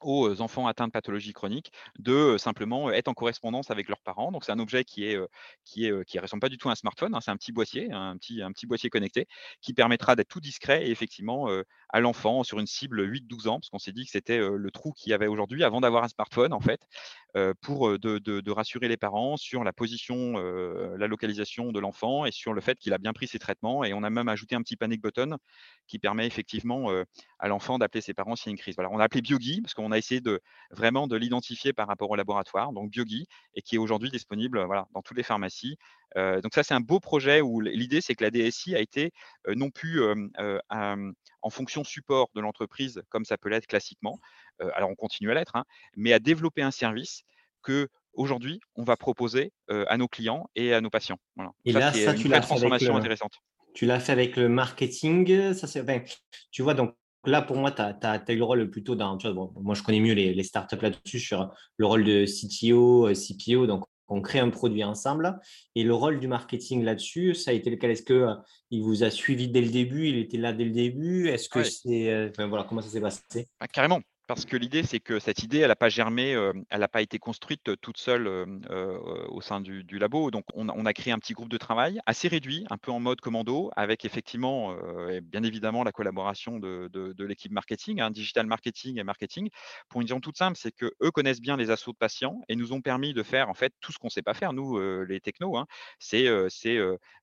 aux 0.00 0.40
enfants 0.40 0.66
atteints 0.66 0.86
de 0.86 0.92
pathologies 0.92 1.32
chroniques 1.32 1.72
de 1.98 2.36
simplement 2.38 2.90
être 2.90 3.08
en 3.08 3.14
correspondance 3.14 3.70
avec 3.70 3.88
leurs 3.88 4.00
parents. 4.00 4.30
Donc 4.30 4.44
c'est 4.44 4.52
un 4.52 4.58
objet 4.58 4.84
qui 4.84 5.04
est 5.04 5.18
qui 5.64 5.86
est 5.86 6.04
qui 6.04 6.18
ressemble 6.18 6.40
pas 6.40 6.48
du 6.48 6.58
tout 6.58 6.68
à 6.68 6.72
un 6.72 6.76
smartphone, 6.76 7.14
hein, 7.14 7.20
c'est 7.20 7.30
un 7.30 7.36
petit 7.36 7.52
boîtier, 7.52 7.90
un 7.92 8.16
petit 8.16 8.42
un 8.42 8.52
petit 8.52 8.66
boîtier 8.66 8.90
connecté 8.90 9.26
qui 9.60 9.74
permettra 9.74 10.14
d'être 10.14 10.28
tout 10.28 10.40
discret 10.40 10.86
et 10.86 10.90
effectivement 10.90 11.48
à 11.88 12.00
l'enfant 12.00 12.44
sur 12.44 12.58
une 12.58 12.66
cible 12.66 13.02
8-12 13.02 13.48
ans, 13.48 13.58
parce 13.58 13.70
qu'on 13.70 13.78
s'est 13.78 13.92
dit 13.92 14.04
que 14.04 14.10
c'était 14.10 14.38
le 14.38 14.70
trou 14.70 14.92
qu'il 14.92 15.10
y 15.10 15.14
avait 15.14 15.26
aujourd'hui 15.26 15.64
avant 15.64 15.80
d'avoir 15.80 16.04
un 16.04 16.08
smartphone 16.08 16.52
en 16.52 16.60
fait, 16.60 16.80
pour 17.60 17.98
de, 17.98 18.50
rassurer 18.50 18.88
les 18.88 18.96
parents 18.96 19.36
sur 19.36 19.64
la 19.64 19.72
position, 19.72 20.38
la 20.38 21.06
localisation 21.06 21.72
de 21.72 21.80
l'enfant 21.80 22.24
et 22.24 22.32
sur 22.32 22.52
le 22.52 22.60
fait 22.60 22.78
qu'il 22.78 22.92
a 22.92 22.98
bien 22.98 23.12
pris 23.12 23.28
ses 23.28 23.38
traitements. 23.38 23.84
Et 23.84 23.92
on 23.92 24.02
a 24.02 24.10
même 24.10 24.28
ajouté 24.28 24.54
un 24.54 24.62
petit 24.62 24.76
panic 24.76 25.02
button 25.02 25.36
qui 25.86 25.98
permet 25.98 26.26
effectivement 26.26 26.90
à 27.38 27.48
l'enfant 27.48 27.78
d'appeler 27.78 28.00
ses 28.00 28.14
parents 28.14 28.36
s'il 28.36 28.46
y 28.46 28.50
a 28.50 28.52
une 28.52 28.58
crise. 28.58 28.76
On 28.78 28.98
a 28.98 29.04
appelé 29.04 29.22
BioGui 29.22 29.60
parce 29.60 29.74
qu'on 29.74 29.92
a 29.92 29.98
essayé 29.98 30.20
de 30.20 30.40
vraiment 30.70 31.06
de 31.06 31.16
l'identifier 31.16 31.72
par 31.72 31.88
rapport 31.88 32.10
au 32.10 32.16
laboratoire, 32.16 32.72
donc 32.72 32.90
BioGui, 32.90 33.26
et 33.54 33.62
qui 33.62 33.76
est 33.76 33.78
aujourd'hui 33.78 34.10
disponible 34.10 34.66
dans 34.92 35.02
toutes 35.02 35.16
les 35.16 35.22
pharmacies. 35.22 35.76
Donc 36.16 36.54
ça, 36.54 36.62
c'est 36.62 36.74
un 36.74 36.80
beau 36.80 37.00
projet 37.00 37.40
où 37.40 37.60
l'idée, 37.60 38.00
c'est 38.00 38.14
que 38.14 38.24
la 38.24 38.30
DSI 38.30 38.74
a 38.74 38.80
été 38.80 39.12
non 39.46 39.70
plus 39.70 40.02
en 40.70 41.50
fonction 41.50 41.84
support 41.84 42.28
de 42.34 42.40
l'entreprise 42.40 43.02
comme 43.08 43.24
ça 43.24 43.38
peut 43.38 43.48
l'être 43.48 43.66
classiquement. 43.66 44.18
Alors 44.74 44.90
on 44.90 44.94
continue 44.94 45.30
à 45.30 45.34
l'être, 45.34 45.56
hein, 45.56 45.64
mais 45.96 46.12
à 46.12 46.18
développer 46.18 46.62
un 46.62 46.70
service 46.70 47.22
que 47.62 47.88
aujourd'hui 48.14 48.60
on 48.74 48.84
va 48.84 48.96
proposer 48.96 49.52
euh, 49.70 49.84
à 49.88 49.96
nos 49.96 50.08
clients 50.08 50.48
et 50.54 50.74
à 50.74 50.80
nos 50.80 50.90
patients. 50.90 51.18
Voilà. 51.36 51.52
Et 51.64 51.72
ça, 51.72 51.78
là, 51.78 51.92
c'est 51.92 52.04
une 52.04 52.16
tu 52.16 52.28
vraie 52.28 52.36
l'as 52.36 52.42
fait 52.42 52.52
avec 52.52 52.60
transformation 52.60 52.92
le, 52.92 52.98
intéressante. 52.98 53.32
tu 53.74 53.86
l'as 53.86 54.00
fait 54.00 54.12
avec 54.12 54.36
le 54.36 54.48
marketing. 54.48 55.52
Ça, 55.54 55.66
c'est, 55.66 55.80
enfin, 55.80 56.00
tu 56.50 56.62
vois, 56.62 56.74
donc 56.74 56.94
là, 57.24 57.42
pour 57.42 57.56
moi, 57.56 57.70
tu 57.70 57.82
as, 57.82 58.32
eu 58.32 58.36
le 58.36 58.44
rôle 58.44 58.70
plutôt 58.70 58.96
bon, 58.96 59.52
moi, 59.56 59.74
je 59.74 59.82
connais 59.82 60.00
mieux 60.00 60.14
les, 60.14 60.34
les 60.34 60.42
startups 60.42 60.80
là-dessus 60.80 61.20
sur 61.20 61.50
le 61.76 61.86
rôle 61.86 62.04
de 62.04 62.24
CTO, 62.24 63.08
CPO. 63.12 63.66
Donc, 63.66 63.84
on 64.08 64.20
crée 64.20 64.38
un 64.38 64.50
produit 64.50 64.84
ensemble. 64.84 65.38
Et 65.74 65.82
le 65.84 65.94
rôle 65.94 66.20
du 66.20 66.28
marketing 66.28 66.82
là-dessus, 66.84 67.34
ça 67.34 67.50
a 67.50 67.54
été 67.54 67.70
lequel? 67.70 67.90
Est-ce 67.90 68.02
qu'il 68.02 68.82
vous 68.82 69.04
a 69.04 69.10
suivi 69.10 69.48
dès 69.48 69.60
le 69.60 69.70
début? 69.70 70.08
Il 70.08 70.16
était 70.18 70.38
là 70.38 70.52
dès 70.52 70.64
le 70.64 70.70
début? 70.72 71.28
Est-ce 71.28 71.48
que 71.48 71.60
Ouais. 71.60 71.64
c'est. 71.64 72.10
euh, 72.10 72.28
Enfin, 72.30 72.46
voilà, 72.46 72.64
comment 72.64 72.80
ça 72.82 72.88
s'est 72.88 73.00
passé? 73.00 73.46
Bah, 73.60 73.66
Carrément. 73.68 74.00
Parce 74.28 74.44
que 74.44 74.58
l'idée, 74.58 74.82
c'est 74.82 75.00
que 75.00 75.18
cette 75.18 75.42
idée, 75.42 75.60
elle 75.60 75.68
n'a 75.68 75.74
pas 75.74 75.88
germé, 75.88 76.32
elle 76.68 76.80
n'a 76.80 76.86
pas 76.86 77.00
été 77.00 77.18
construite 77.18 77.80
toute 77.80 77.96
seule 77.96 78.28
au 79.30 79.40
sein 79.40 79.62
du, 79.62 79.98
labo. 79.98 80.30
Donc, 80.30 80.44
on 80.52 80.68
a, 80.68 80.92
créé 80.92 81.14
un 81.14 81.18
petit 81.18 81.32
groupe 81.32 81.48
de 81.48 81.56
travail 81.56 81.98
assez 82.04 82.28
réduit, 82.28 82.66
un 82.68 82.76
peu 82.76 82.92
en 82.92 83.00
mode 83.00 83.22
commando, 83.22 83.70
avec 83.74 84.04
effectivement, 84.04 84.76
bien 85.22 85.42
évidemment, 85.44 85.82
la 85.82 85.92
collaboration 85.92 86.58
de, 86.58 87.24
l'équipe 87.24 87.50
marketing, 87.50 88.02
hein, 88.02 88.10
digital 88.10 88.46
marketing 88.46 88.98
et 88.98 89.02
marketing, 89.02 89.48
pour 89.88 90.02
une 90.02 90.06
raison 90.06 90.20
toute 90.20 90.36
simple, 90.36 90.58
c'est 90.58 90.72
que 90.72 90.92
eux 91.02 91.10
connaissent 91.10 91.40
bien 91.40 91.56
les 91.56 91.70
assauts 91.70 91.92
de 91.92 91.96
patients 91.96 92.42
et 92.50 92.56
nous 92.56 92.74
ont 92.74 92.82
permis 92.82 93.14
de 93.14 93.22
faire 93.22 93.48
en 93.48 93.54
fait 93.54 93.72
tout 93.80 93.92
ce 93.92 93.98
qu'on 93.98 94.08
ne 94.08 94.12
sait 94.12 94.22
pas 94.22 94.34
faire, 94.34 94.52
nous, 94.52 94.78
les 95.04 95.20
technos. 95.20 95.56
hein. 95.56 95.66
c'est 95.98 96.28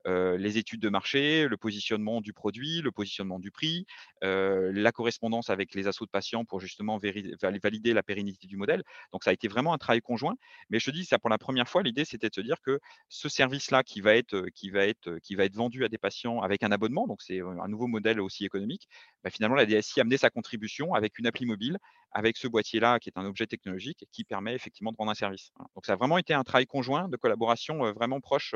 les 0.08 0.58
études 0.58 0.82
de 0.82 0.89
marché, 0.89 1.48
le 1.48 1.58
positionnement 1.58 2.20
du 2.22 2.34
produit, 2.34 2.82
le 2.82 2.91
positionnement 2.91 3.38
du 3.38 3.51
prix, 3.51 3.86
la 4.24 4.91
correspondance 4.91 5.51
avec 5.51 5.75
les 5.75 5.86
assauts 5.86 6.06
de 6.06 6.10
patients 6.10 6.46
pour 6.46 6.60
justement 6.60 6.95
valider 6.98 7.94
la 7.94 8.04
pérennité 8.04 8.48
du 8.48 8.58
modèle. 8.58 8.84
Donc 9.12 9.24
ça 9.24 9.32
a 9.32 9.34
été 9.34 9.48
vraiment 9.48 9.74
un 9.74 9.78
travail 9.78 10.02
conjoint. 10.02 10.36
Mais 10.70 10.80
je 10.80 10.86
te 10.86 10.92
dis, 10.92 11.06
ça 11.06 11.20
pour 11.20 11.30
la 11.30 11.38
première 11.38 11.68
fois, 11.68 11.84
l'idée 11.84 12.06
c'était 12.06 12.30
de 12.30 12.36
se 12.36 12.42
dire 12.42 12.62
que 12.62 12.80
ce 13.10 13.30
service-là 13.30 13.84
qui 13.84 14.02
va 14.02 14.16
être 14.16 14.46
qui 14.54 14.70
va 14.70 14.86
être 14.86 15.18
qui 15.20 15.36
va 15.36 15.46
être 15.46 15.56
vendu 15.56 15.86
à 15.86 15.90
des 15.90 15.98
patients 15.98 16.42
avec 16.42 16.64
un 16.64 16.72
abonnement, 16.72 17.08
donc 17.08 17.22
c'est 17.22 17.42
un 17.42 17.68
nouveau 17.68 17.88
modèle 17.88 18.20
aussi 18.22 18.46
économique. 18.46 18.88
Bah, 19.24 19.30
finalement, 19.30 19.56
la 19.56 19.66
DSI 19.66 20.00
a 20.00 20.02
amené 20.02 20.18
sa 20.18 20.30
contribution 20.30 20.94
avec 20.94 21.18
une 21.20 21.28
appli 21.28 21.46
mobile, 21.46 21.78
avec 22.12 22.38
ce 22.38 22.48
boîtier-là 22.48 23.00
qui 23.00 23.10
est 23.10 23.18
un 23.18 23.25
objet 23.25 23.48
technologique 23.48 24.06
qui 24.12 24.24
permet 24.24 24.54
effectivement 24.56 24.92
de 24.92 24.98
rendre 24.98 25.12
un 25.12 25.16
service. 25.16 25.52
Donc 25.75 25.86
ça 25.86 25.94
a 25.94 25.96
vraiment 25.96 26.18
été 26.18 26.34
un 26.34 26.44
travail 26.44 26.66
conjoint 26.66 27.10
de 27.10 27.18
collaboration 27.18 27.92
vraiment 27.94 28.22
proche 28.22 28.56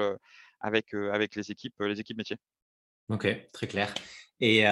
avec, 0.61 0.93
avec 0.93 1.35
les 1.35 1.51
équipes 1.51 1.75
les 1.79 1.99
équipes 1.99 2.17
métiers. 2.17 2.37
Ok, 3.09 3.27
très 3.51 3.67
clair. 3.67 3.93
Et, 4.39 4.63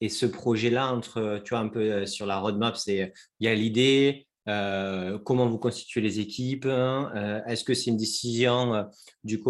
et 0.00 0.08
ce 0.08 0.26
projet-là, 0.26 0.92
entre, 0.92 1.40
tu 1.44 1.50
vois, 1.50 1.60
un 1.60 1.68
peu 1.68 2.06
sur 2.06 2.26
la 2.26 2.38
roadmap, 2.38 2.76
c'est 2.76 3.12
il 3.38 3.46
y 3.46 3.48
a 3.48 3.54
l'idée, 3.54 4.26
comment 4.46 5.46
vous 5.46 5.58
constituez 5.58 6.00
les 6.00 6.18
équipes, 6.18 6.66
hein, 6.66 7.42
est-ce 7.46 7.62
que 7.62 7.74
c'est 7.74 7.90
une 7.90 7.96
décision 7.96 8.86
du, 9.22 9.40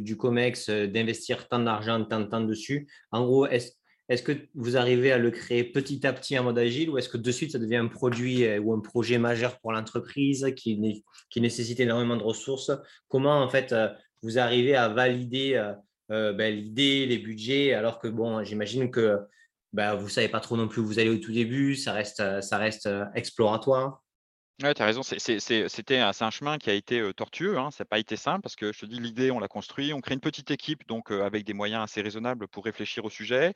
du, 0.00 0.16
COMEX 0.16 0.68
d'investir 0.68 1.48
tant 1.48 1.60
d'argent, 1.60 2.04
tant 2.04 2.20
de 2.20 2.26
temps 2.26 2.42
dessus? 2.42 2.88
En 3.12 3.24
gros, 3.24 3.46
est-ce 3.46 3.70
est 4.08 4.22
que 4.24 4.32
vous 4.54 4.76
arrivez 4.76 5.10
à 5.10 5.16
le 5.16 5.30
créer 5.30 5.64
petit 5.64 6.06
à 6.06 6.12
petit 6.12 6.38
en 6.38 6.44
mode 6.44 6.58
agile 6.58 6.90
ou 6.90 6.98
est-ce 6.98 7.08
que 7.08 7.16
de 7.16 7.32
suite 7.32 7.52
ça 7.52 7.58
devient 7.58 7.76
un 7.76 7.88
produit 7.88 8.46
ou 8.58 8.74
un 8.74 8.80
projet 8.80 9.16
majeur 9.16 9.58
pour 9.60 9.72
l'entreprise 9.72 10.52
qui, 10.54 11.04
qui 11.30 11.40
nécessite 11.40 11.80
énormément 11.80 12.16
de 12.16 12.22
ressources? 12.22 12.72
Comment 13.08 13.40
en 13.40 13.48
fait 13.48 13.74
vous 14.22 14.38
arrivez 14.38 14.76
à 14.76 14.88
valider 14.88 15.72
euh, 16.12 16.32
ben, 16.32 16.54
l'idée, 16.54 17.06
les 17.06 17.18
budgets, 17.18 17.72
alors 17.72 17.98
que 17.98 18.08
bon, 18.08 18.44
j'imagine 18.44 18.90
que 18.90 19.18
ben, 19.72 19.94
vous 19.94 20.04
ne 20.04 20.10
savez 20.10 20.28
pas 20.28 20.40
trop 20.40 20.56
non 20.56 20.68
plus 20.68 20.82
où 20.82 20.86
vous 20.86 20.98
allez 20.98 21.08
au 21.08 21.16
tout 21.16 21.32
début, 21.32 21.74
ça 21.74 21.92
reste, 21.92 22.42
ça 22.42 22.58
reste 22.58 22.86
euh, 22.86 23.06
exploratoire. 23.14 24.01
Ouais, 24.62 24.74
tu 24.74 24.82
as 24.82 24.84
raison, 24.86 25.02
c'était 25.02 25.98
un 25.98 26.30
chemin 26.30 26.56
qui 26.58 26.70
a 26.70 26.74
été, 26.74 27.12
tortueux, 27.14 27.58
hein. 27.58 27.72
Ça 27.72 27.82
a 27.82 27.84
pas 27.84 27.98
été 27.98 28.14
simple 28.14 28.42
parce 28.42 28.54
que 28.54 28.72
je 28.72 28.78
te 28.80 28.86
dis 28.86 29.00
l'idée, 29.00 29.32
on 29.32 29.40
l'a 29.40 29.48
construit, 29.48 29.92
on 29.92 30.00
crée 30.00 30.14
une 30.14 30.20
petite 30.20 30.52
équipe 30.52 30.86
donc 30.86 31.10
avec 31.10 31.44
des 31.44 31.52
moyens 31.52 31.82
assez 31.82 32.00
raisonnables 32.00 32.46
pour 32.46 32.64
réfléchir 32.64 33.04
au 33.04 33.10
sujet. 33.10 33.54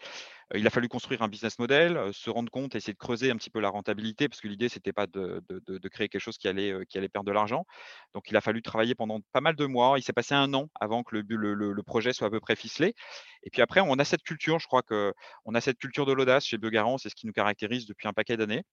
Il 0.54 0.66
a 0.66 0.70
fallu 0.70 0.88
construire 0.88 1.22
un 1.22 1.28
business 1.28 1.58
model, 1.60 2.12
se 2.12 2.28
rendre 2.30 2.50
compte, 2.50 2.74
essayer 2.74 2.92
de 2.92 2.98
creuser 2.98 3.30
un 3.30 3.36
petit 3.36 3.50
peu 3.50 3.60
la 3.60 3.68
rentabilité 3.68 4.28
parce 4.28 4.40
que 4.40 4.48
l'idée 4.48 4.68
c'était 4.68 4.92
pas 4.92 5.06
de 5.06 5.88
créer 5.92 6.08
quelque 6.08 6.20
chose 6.20 6.38
qui 6.38 6.48
allait, 6.48 6.74
perdre 7.12 7.24
de 7.26 7.32
l'argent. 7.32 7.66
Donc 8.14 8.30
il 8.30 8.36
a 8.36 8.40
fallu 8.40 8.60
travailler 8.62 8.96
pendant 8.96 9.20
pas 9.32 9.40
mal 9.40 9.54
de 9.54 9.66
mois. 9.66 9.98
Il 9.98 10.02
s'est 10.02 10.12
passé 10.12 10.34
un 10.34 10.54
an 10.54 10.68
avant 10.80 11.04
que 11.04 11.14
le 11.16 11.22
le 11.54 11.82
projet 11.84 12.12
soit 12.14 12.26
à 12.28 12.30
peu 12.30 12.40
près 12.40 12.56
ficelé 12.56 12.94
et 13.44 13.50
puis 13.50 13.62
après 13.62 13.80
on 13.80 13.94
a 13.94 14.04
cette 14.04 14.22
culture, 14.22 14.58
je 14.58 14.66
crois 14.66 14.82
qu'on 14.82 15.54
a 15.54 15.60
cette 15.60 15.78
culture 15.78 16.06
de 16.06 16.12
l'audace 16.12 16.46
chez 16.46 16.58
Biogarant, 16.58 16.98
c'est 16.98 17.10
ce 17.10 17.14
qui 17.14 17.26
nous 17.26 17.32
caractérise 17.32 17.86
depuis 17.86 18.08
un 18.08 18.12
paquet 18.12 18.36
d'années. 18.36 18.64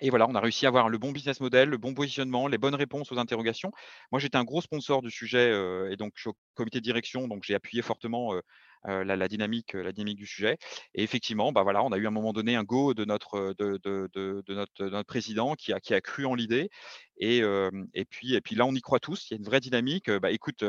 Et 0.00 0.10
voilà, 0.10 0.26
on 0.28 0.34
a 0.34 0.40
réussi 0.40 0.66
à 0.66 0.68
avoir 0.68 0.88
le 0.88 0.98
bon 0.98 1.12
business 1.12 1.40
model, 1.40 1.68
le 1.68 1.76
bon 1.78 1.94
positionnement, 1.94 2.48
les 2.48 2.58
bonnes 2.58 2.74
réponses 2.74 3.12
aux 3.12 3.18
interrogations. 3.18 3.70
Moi, 4.12 4.20
j'étais 4.20 4.36
un 4.38 4.44
gros 4.44 4.60
sponsor 4.60 5.02
du 5.02 5.10
sujet, 5.10 5.50
heu 5.52 5.90
et 5.92 5.96
donc 5.96 6.12
je 6.16 6.22
suis 6.22 6.30
au 6.30 6.36
comité 6.54 6.78
de 6.78 6.84
direction, 6.84 7.28
donc 7.28 7.44
j'ai 7.44 7.54
appuyé 7.54 7.82
fortement, 7.82 8.34
heu 8.34 8.42
heu, 8.88 9.02
la 9.04 9.28
dynamique, 9.28 9.74
la 9.74 9.92
dynamique 9.92 10.16
du 10.18 10.26
sujet 10.26 10.56
et 10.94 11.02
effectivement, 11.02 11.52
bah, 11.52 11.62
voilà, 11.62 11.82
on 11.84 11.90
a 11.92 11.98
eu 11.98 12.06
à 12.06 12.08
un 12.08 12.10
moment 12.12 12.32
donné 12.32 12.56
un 12.56 12.64
go 12.64 12.94
de 12.94 13.04
notre, 13.04 13.36
heu, 13.38 13.54
de 13.58 13.78
de 13.84 14.08
de 14.14 14.42
de 14.46 14.54
notre 14.54 14.84
notre 14.86 15.06
président 15.06 15.54
qui 15.54 15.72
a 15.72 15.80
qui 15.80 15.92
a 15.94 16.00
cru 16.00 16.24
en 16.26 16.34
l'idée 16.34 16.70
et 17.18 17.38
hem 17.40 17.86
et 17.94 18.04
puis 18.04 18.34
et 18.34 18.40
puis 18.40 18.54
là, 18.56 18.64
on 18.66 18.74
y 18.74 18.80
croit 18.80 19.00
tous. 19.00 19.30
Il 19.30 19.34
y 19.34 19.36
a 19.36 19.38
une 19.38 19.44
vraie 19.44 19.60
dynamique. 19.60 20.10
Bah, 20.10 20.30
écoute, 20.30 20.64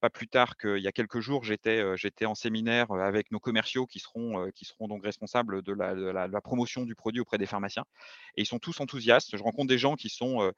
pas 0.00 0.10
plus 0.10 0.28
tard 0.28 0.56
qu'il 0.56 0.78
y 0.78 0.86
a 0.86 0.92
quelques 0.92 1.20
jours, 1.20 1.42
j'étais, 1.44 1.82
en 2.24 2.34
séminaire, 2.34 2.92
avec 2.92 3.30
nos 3.32 3.40
commerciaux 3.40 3.86
qui 3.86 3.98
seront, 3.98 4.48
donc 4.88 5.04
responsables 5.04 5.62
de 5.62 5.72
la 5.72 6.40
promotion 6.40 6.84
du 6.84 6.94
produit 6.94 7.20
auprès 7.20 7.38
des 7.38 7.46
pharmaciens 7.46 7.84
et 8.36 8.42
ils 8.42 8.46
sont 8.46 8.58
tous 8.58 8.80
enthousiastes. 8.80 9.36
Je 9.36 9.42
rencontre 9.42 9.68
des 9.68 9.78
gens 9.78 9.96
qui 9.96 10.08
sont, 10.08 10.52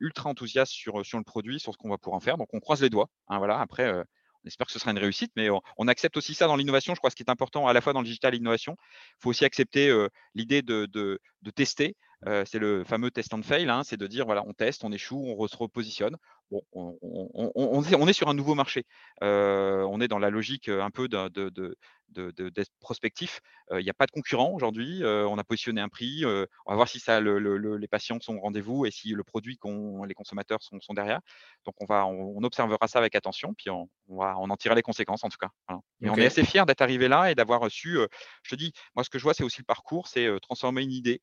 ultra 0.00 0.28
enthousiastes 0.28 0.72
sur, 0.72 0.98
le 0.98 1.22
produit, 1.22 1.60
sur 1.60 1.72
ce 1.72 1.78
qu'on 1.78 1.88
va 1.88 1.98
pouvoir 1.98 2.16
en 2.16 2.20
faire. 2.20 2.36
Donc 2.36 2.48
on 2.52 2.60
croise 2.60 2.82
les 2.82 2.90
doigts, 2.90 3.08
hein, 3.28 3.38
voilà. 3.38 3.60
Après, 3.60 3.90
on 3.92 4.46
espère 4.46 4.66
que 4.66 4.72
ce 4.72 4.78
sera 4.78 4.90
une 4.90 4.98
réussite, 4.98 5.32
mais 5.36 5.48
on 5.78 5.88
accepte 5.88 6.16
aussi 6.16 6.34
ça 6.34 6.46
dans 6.46 6.56
l'innovation. 6.56 6.94
Je 6.94 7.00
crois 7.00 7.10
ce 7.10 7.16
qui 7.16 7.22
est 7.22 7.30
important 7.30 7.66
à 7.66 7.72
la 7.72 7.80
fois 7.80 7.92
dans 7.92 8.00
le 8.00 8.06
digital 8.06 8.34
et 8.34 8.38
l'innovation, 8.38 8.76
il 8.80 9.22
faut 9.22 9.30
aussi 9.30 9.44
accepter, 9.44 9.90
l'idée 10.34 10.62
de 10.62 11.20
tester. 11.54 11.96
C'est 12.24 12.58
le 12.58 12.82
fameux 12.82 13.10
test 13.10 13.34
and 13.34 13.42
fail, 13.42 13.68
hein, 13.68 13.82
c'est 13.84 13.96
de 13.96 14.06
dire 14.06 14.24
voilà, 14.24 14.42
on 14.46 14.52
teste, 14.52 14.84
on 14.84 14.92
échoue, 14.92 15.34
on 15.38 15.46
se 15.46 15.56
repositionne. 15.56 16.16
Bon, 16.50 16.62
on 16.72 16.96
on 17.02 17.28
on 17.34 17.50
on 17.56 17.82
est 17.82 17.94
on 17.96 18.06
est 18.06 18.12
sur 18.12 18.28
un 18.28 18.34
nouveau 18.34 18.54
marché. 18.54 18.84
Heu, 19.22 19.84
on 19.88 20.00
est 20.00 20.06
dans 20.06 20.20
la 20.20 20.30
logique, 20.30 20.68
heu, 20.68 20.80
un 20.80 20.90
peu 20.90 21.08
de 21.08 21.28
de 21.28 21.48
de 21.48 21.76
de 22.10 22.30
de 22.30 22.48
d'être 22.50 22.70
prospectif. 22.78 23.40
Heu, 23.72 23.80
il 23.80 23.86
y 23.86 23.90
a 23.90 23.94
pas 23.94 24.06
de 24.06 24.12
concurrent 24.12 24.52
aujourd'hui, 24.52 25.02
on 25.04 25.38
a 25.38 25.42
positionné 25.44 25.80
un 25.80 25.88
prix, 25.88 26.24
on 26.24 26.70
va 26.70 26.76
voir 26.76 26.86
si 26.88 27.00
ça 27.00 27.18
le 27.20 27.40
le 27.40 27.56
le 27.58 27.76
les 27.78 27.88
patients 27.88 28.20
sont 28.20 28.36
au 28.36 28.40
rendez-vous 28.40 28.86
et 28.86 28.92
si 28.92 29.10
le 29.10 29.24
produit 29.24 29.56
qu'on 29.56 30.04
les 30.04 30.14
consommateurs 30.14 30.62
sont 30.62 30.78
sont 30.80 30.94
derrière. 30.94 31.18
Donc 31.64 31.74
on 31.80 31.84
va 31.86 32.06
on 32.06 32.40
observera 32.44 32.86
ça 32.86 33.00
avec 33.00 33.16
attention, 33.16 33.52
puis 33.54 33.68
on 33.70 33.88
va 34.08 34.36
en 34.38 34.56
tirera 34.56 34.76
les 34.76 34.82
conséquences 34.82 35.24
en 35.24 35.28
tout 35.28 35.38
cas, 35.40 35.48
voilà. 35.68 35.80
Mais 36.00 36.10
on 36.10 36.20
est 36.20 36.26
assez 36.26 36.44
fiers 36.44 36.64
d'être 36.64 36.82
arrivé 36.82 37.08
là 37.08 37.30
et 37.32 37.34
d'avoir 37.34 37.68
su, 37.72 37.98
je 38.44 38.50
te 38.50 38.54
dis, 38.54 38.72
moi 38.94 39.02
ce 39.02 39.10
que 39.10 39.18
je 39.18 39.24
vois, 39.24 39.34
c'est 39.34 39.42
aussi 39.42 39.58
le 39.60 39.64
parcours, 39.64 40.06
c'est, 40.06 40.28
transformer 40.42 40.82
une 40.82 40.92
idée, 40.92 41.20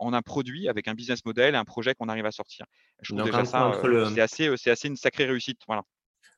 en 0.00 0.12
un 0.12 0.22
produit 0.22 0.68
avec 0.68 0.88
un 0.88 0.94
business 0.94 1.24
model 1.24 1.54
et 1.54 1.58
un 1.58 1.64
projet 1.64 1.94
qu'on 1.94 2.08
arrive 2.08 2.26
à 2.26 2.32
sortir. 2.32 2.66
Je 3.02 3.10
trouve 3.10 3.20
Donc 3.20 3.28
déjà 3.28 3.42
entre 3.42 3.44
ça, 3.44 3.70
c'est 4.04 4.20
le 4.20 4.20
assez, 4.20 4.50
c'est 4.56 4.70
assez 4.70 4.88
une 4.88 4.96
sacrée 4.96 5.26
réussite, 5.26 5.60
voilà. 5.66 5.82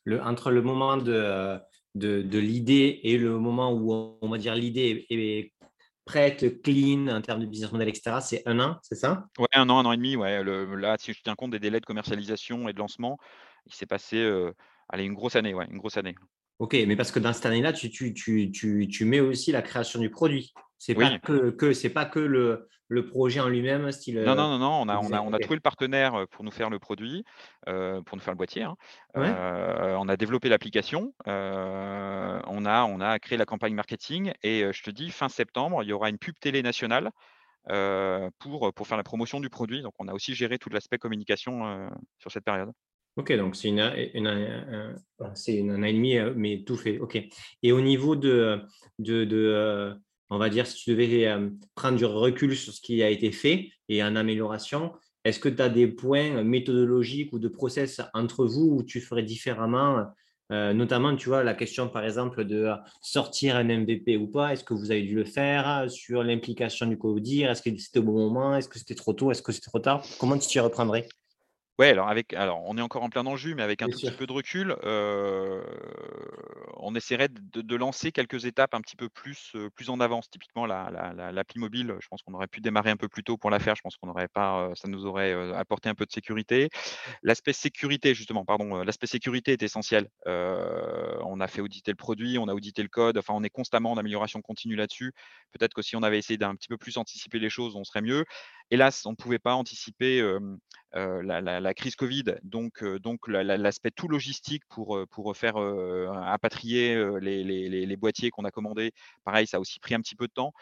le 0.04 0.20
entre 0.22 0.50
le 0.50 0.62
moment 0.62 0.96
de, 0.96 1.58
de 1.94 2.22
de 2.22 2.38
l'idée 2.38 3.00
et 3.02 3.18
le 3.18 3.38
moment 3.38 3.72
où 3.72 3.92
on 3.92 4.18
on 4.20 4.28
va 4.28 4.38
dire 4.38 4.54
l'idée 4.54 5.06
est 5.10 5.14
est 5.14 5.52
prête, 6.04 6.62
clean 6.62 7.06
en 7.08 7.20
termes 7.20 7.40
de 7.40 7.46
business 7.46 7.70
model 7.70 7.88
et 7.90 7.94
cetera, 7.94 8.20
c'est 8.22 8.42
un 8.46 8.58
an, 8.60 8.78
c'est 8.82 8.94
ça? 8.94 9.26
Ouais, 9.38 9.46
1 9.52 9.68
an, 9.68 9.78
1 9.78 9.84
an 9.84 9.92
et 9.92 9.96
demi, 9.98 10.16
ouais, 10.16 10.42
le 10.42 10.74
là, 10.74 10.96
si 10.98 11.12
je 11.12 11.20
tiens 11.22 11.34
compte 11.34 11.50
des 11.50 11.58
délais 11.60 11.80
de 11.80 11.86
commercialisation 11.86 12.68
et 12.68 12.72
de 12.72 12.78
lancement, 12.78 13.18
il 13.66 13.74
s'est 13.74 13.86
passé, 13.86 14.26
allez, 14.88 15.04
une 15.04 15.12
grosse 15.14 15.36
année, 15.36 15.52
ouais, 15.54 15.66
une 15.70 15.78
grosse 15.78 15.98
année. 15.98 16.14
OK, 16.58 16.74
mais 16.86 16.96
parce 16.96 17.12
que 17.12 17.20
dans 17.20 17.32
cette 17.32 17.46
année-là, 17.46 17.72
tu 17.72 17.88
tu 17.90 18.12
tu 18.14 18.50
tu 18.50 18.88
tu 18.88 19.04
mets 19.04 19.20
aussi 19.20 19.52
la 19.52 19.62
création 19.62 20.00
du 20.00 20.10
produit. 20.10 20.52
C'est 20.78 20.96
pas 20.96 21.10
Oui. 21.10 21.20
que 21.24 21.50
que 21.50 21.72
c'est 21.72 21.90
pas 21.90 22.04
que 22.04 22.18
le 22.18 22.68
le 22.88 23.06
projet 23.06 23.40
en 23.40 23.48
lui-même, 23.48 23.92
style, 23.92 24.18
Non, 24.20 24.34
heu, 24.34 24.34
non, 24.34 24.48
non, 24.50 24.58
non, 24.58 24.80
on 24.82 24.88
a 24.88 24.98
on 24.98 25.12
a 25.12 25.20
on 25.20 25.32
a 25.32 25.38
trouvé 25.38 25.56
le 25.56 25.60
partenaire, 25.60 26.16
heu, 26.18 26.26
pour 26.26 26.42
nous 26.44 26.50
faire 26.50 26.70
le 26.70 26.80
produit, 26.80 27.22
heu, 27.68 28.02
pour 28.04 28.16
nous 28.16 28.22
faire 28.22 28.32
le 28.32 28.36
boîtier, 28.36 28.64
hein. 28.64 28.74
Ouais? 29.14 29.38
On 29.54 30.08
a 30.08 30.16
développé 30.16 30.48
l'application, 30.48 31.14
on 31.26 32.64
a 32.66 32.84
on 32.84 33.00
a 33.00 33.18
créé 33.20 33.38
la 33.38 33.44
campagne 33.46 33.74
marketing 33.74 34.32
et 34.42 34.64
je 34.72 34.82
te 34.82 34.90
dis 34.90 35.10
fin 35.10 35.28
septembre, 35.28 35.82
il 35.84 35.88
y 35.88 35.92
aura 35.92 36.08
une 36.10 36.18
pub 36.18 36.34
télé 36.40 36.62
nationale, 36.62 37.10
pour, 38.38 38.72
pour 38.74 38.86
faire 38.88 38.98
la 38.98 39.04
promotion 39.04 39.40
du 39.40 39.50
produit. 39.50 39.82
Donc 39.82 39.94
on 39.98 40.08
a 40.08 40.14
aussi 40.14 40.34
géré 40.34 40.58
tout 40.58 40.70
l'aspect 40.70 40.98
communication, 40.98 41.90
sur 42.18 42.32
cette 42.32 42.44
période. 42.44 42.72
OK, 43.18 43.32
donc 43.32 43.56
c'est 43.56 43.68
une 43.68 43.80
une 44.14 44.28
un 44.28 44.94
un 45.18 45.34
c'est 45.34 45.56
une 45.56 45.72
un 45.72 45.80
an 45.80 45.86
et 45.86 45.92
demi, 45.92 46.16
heu, 46.16 46.34
mais 46.36 46.62
tout 46.64 46.76
fait, 46.76 47.00
OK. 47.00 47.20
Et 47.64 47.72
au 47.72 47.80
niveau 47.80 48.14
de, 48.14 48.60
de 49.00 49.26
heu, 49.26 49.94
on 50.30 50.38
va 50.38 50.48
dire, 50.48 50.68
si 50.68 50.76
tu 50.84 50.90
devais, 50.90 51.22
hem, 51.22 51.58
prendre 51.74 51.98
du 51.98 52.04
recul 52.04 52.56
sur 52.56 52.72
ce 52.72 52.80
qui 52.80 53.02
a 53.02 53.10
été 53.10 53.32
fait 53.32 53.70
et 53.88 54.04
en 54.04 54.14
amélioration, 54.14 54.92
est-ce 55.24 55.40
que 55.40 55.48
tu 55.48 55.60
as 55.60 55.68
des 55.68 55.88
points 55.88 56.44
méthodologiques 56.44 57.32
ou 57.32 57.40
de 57.40 57.48
process 57.48 58.00
entre 58.14 58.46
vous 58.46 58.76
où 58.78 58.82
tu 58.84 59.00
ferais 59.00 59.24
différemment? 59.24 60.06
Notamment, 60.50 61.14
tu 61.16 61.28
vois, 61.28 61.42
la 61.44 61.54
question, 61.54 61.88
par 61.88 62.04
exemple, 62.04 62.44
de, 62.44 62.70
sortir 63.02 63.56
un 63.56 63.68
MVP 63.68 64.16
ou 64.16 64.28
pas, 64.28 64.52
est-ce 64.52 64.64
que 64.64 64.72
vous 64.74 64.90
avez 64.92 65.02
dû 65.02 65.14
le 65.16 65.24
faire? 65.24 65.90
Sur 65.90 66.22
l'implication 66.22 66.86
du 66.86 66.96
codir, 66.96 67.50
est-ce 67.50 67.62
que 67.62 67.76
c'était 67.76 67.98
au 67.98 68.04
bon 68.04 68.30
moment? 68.30 68.56
Est-ce 68.56 68.68
que 68.68 68.78
c'était 68.78 68.94
trop 68.94 69.12
tôt? 69.12 69.30
Est-ce 69.30 69.42
que 69.42 69.52
c'était 69.52 69.70
trop 69.70 69.80
tard? 69.80 70.02
Comment 70.18 70.38
tu 70.38 70.48
t'y 70.48 70.60
reprendrais? 70.60 71.06
Ouais, 71.78 71.90
alors 71.90 72.08
avec 72.08 72.32
alors 72.34 72.60
on 72.64 72.76
est 72.76 72.80
encore 72.82 73.04
en 73.04 73.08
plein 73.08 73.22
dans 73.22 73.30
le 73.30 73.36
jus, 73.36 73.54
mais 73.54 73.62
avec 73.62 73.82
un 73.82 73.86
Bien 73.86 73.88
tout 73.88 74.00
petit 74.00 74.12
peu 74.12 74.26
de 74.26 74.32
recul, 74.32 74.74
on 76.76 76.94
essaierait 76.96 77.28
de 77.28 77.60
de 77.62 77.76
lancer 77.76 78.10
quelques 78.10 78.46
étapes 78.46 78.74
un 78.74 78.80
petit 78.80 78.96
peu 78.96 79.08
plus, 79.08 79.54
en 79.88 80.00
avance. 80.00 80.28
Typiquement 80.28 80.66
la 80.66 80.90
la 80.90 81.12
la 81.12 81.30
l'appli 81.30 81.60
mobile, 81.60 81.94
je 82.00 82.08
pense 82.08 82.22
qu'on 82.22 82.34
aurait 82.34 82.48
pu 82.48 82.60
démarrer 82.60 82.90
un 82.90 82.96
peu 82.96 83.08
plus 83.08 83.22
tôt 83.22 83.36
pour 83.36 83.50
la 83.50 83.60
faire. 83.60 83.76
Je 83.76 83.82
pense 83.82 83.96
qu'on 83.96 84.08
n'aurait 84.08 84.26
pas, 84.26 84.70
ça 84.74 84.88
nous 84.88 85.06
aurait, 85.06 85.32
apporté 85.56 85.88
un 85.88 85.94
peu 85.94 86.04
de 86.04 86.10
sécurité. 86.10 86.68
L'aspect 87.22 87.52
sécurité 87.52 88.14
justement, 88.14 88.44
pardon, 88.44 88.82
l'aspect 88.82 89.06
sécurité 89.06 89.52
est 89.52 89.62
essentiel. 89.62 90.08
On 90.26 91.40
a 91.40 91.46
fait 91.48 91.60
auditer 91.60 91.92
le 91.92 91.96
produit, 91.96 92.38
on 92.38 92.48
a 92.48 92.54
audité 92.54 92.82
le 92.82 92.88
code, 92.88 93.18
enfin 93.18 93.34
on 93.36 93.44
est 93.44 93.50
constamment 93.50 93.92
en 93.92 93.96
amélioration 93.98 94.40
continue 94.42 94.76
là-dessus. 94.76 95.12
Peut-être 95.52 95.74
que 95.74 95.82
si 95.82 95.96
on 95.96 96.02
avait 96.02 96.18
essayé 96.18 96.38
d'un 96.38 96.54
petit 96.56 96.68
peu 96.68 96.76
plus 96.78 96.96
anticiper 96.98 97.38
les 97.38 97.50
choses, 97.50 97.76
on 97.76 97.84
serait 97.84 98.02
mieux. 98.02 98.24
Hélas, 98.70 99.06
on 99.06 99.12
ne 99.12 99.16
pouvait 99.16 99.38
pas 99.38 99.54
anticiper, 99.54 100.20
la 100.92 101.74
crise 101.74 101.96
covid, 101.96 102.24
donc 102.42 102.82
l'aspect 103.28 103.90
tout 103.90 104.08
logistique 104.08 104.62
pour, 104.68 104.98
faire, 105.36 105.58
heu, 105.60 106.08
les 107.20 107.96
boîtiers 107.96 108.30
qu'on 108.30 108.44
a 108.44 108.50
commandés. 108.50 108.92
Pareil, 109.24 109.46
ça 109.46 109.56
a 109.56 109.60
aussi 109.60 109.80
pris 109.80 109.94
un 109.94 110.00
petit 110.00 110.16
peu 110.16 110.26
de 110.26 110.32
temps. 110.32 110.52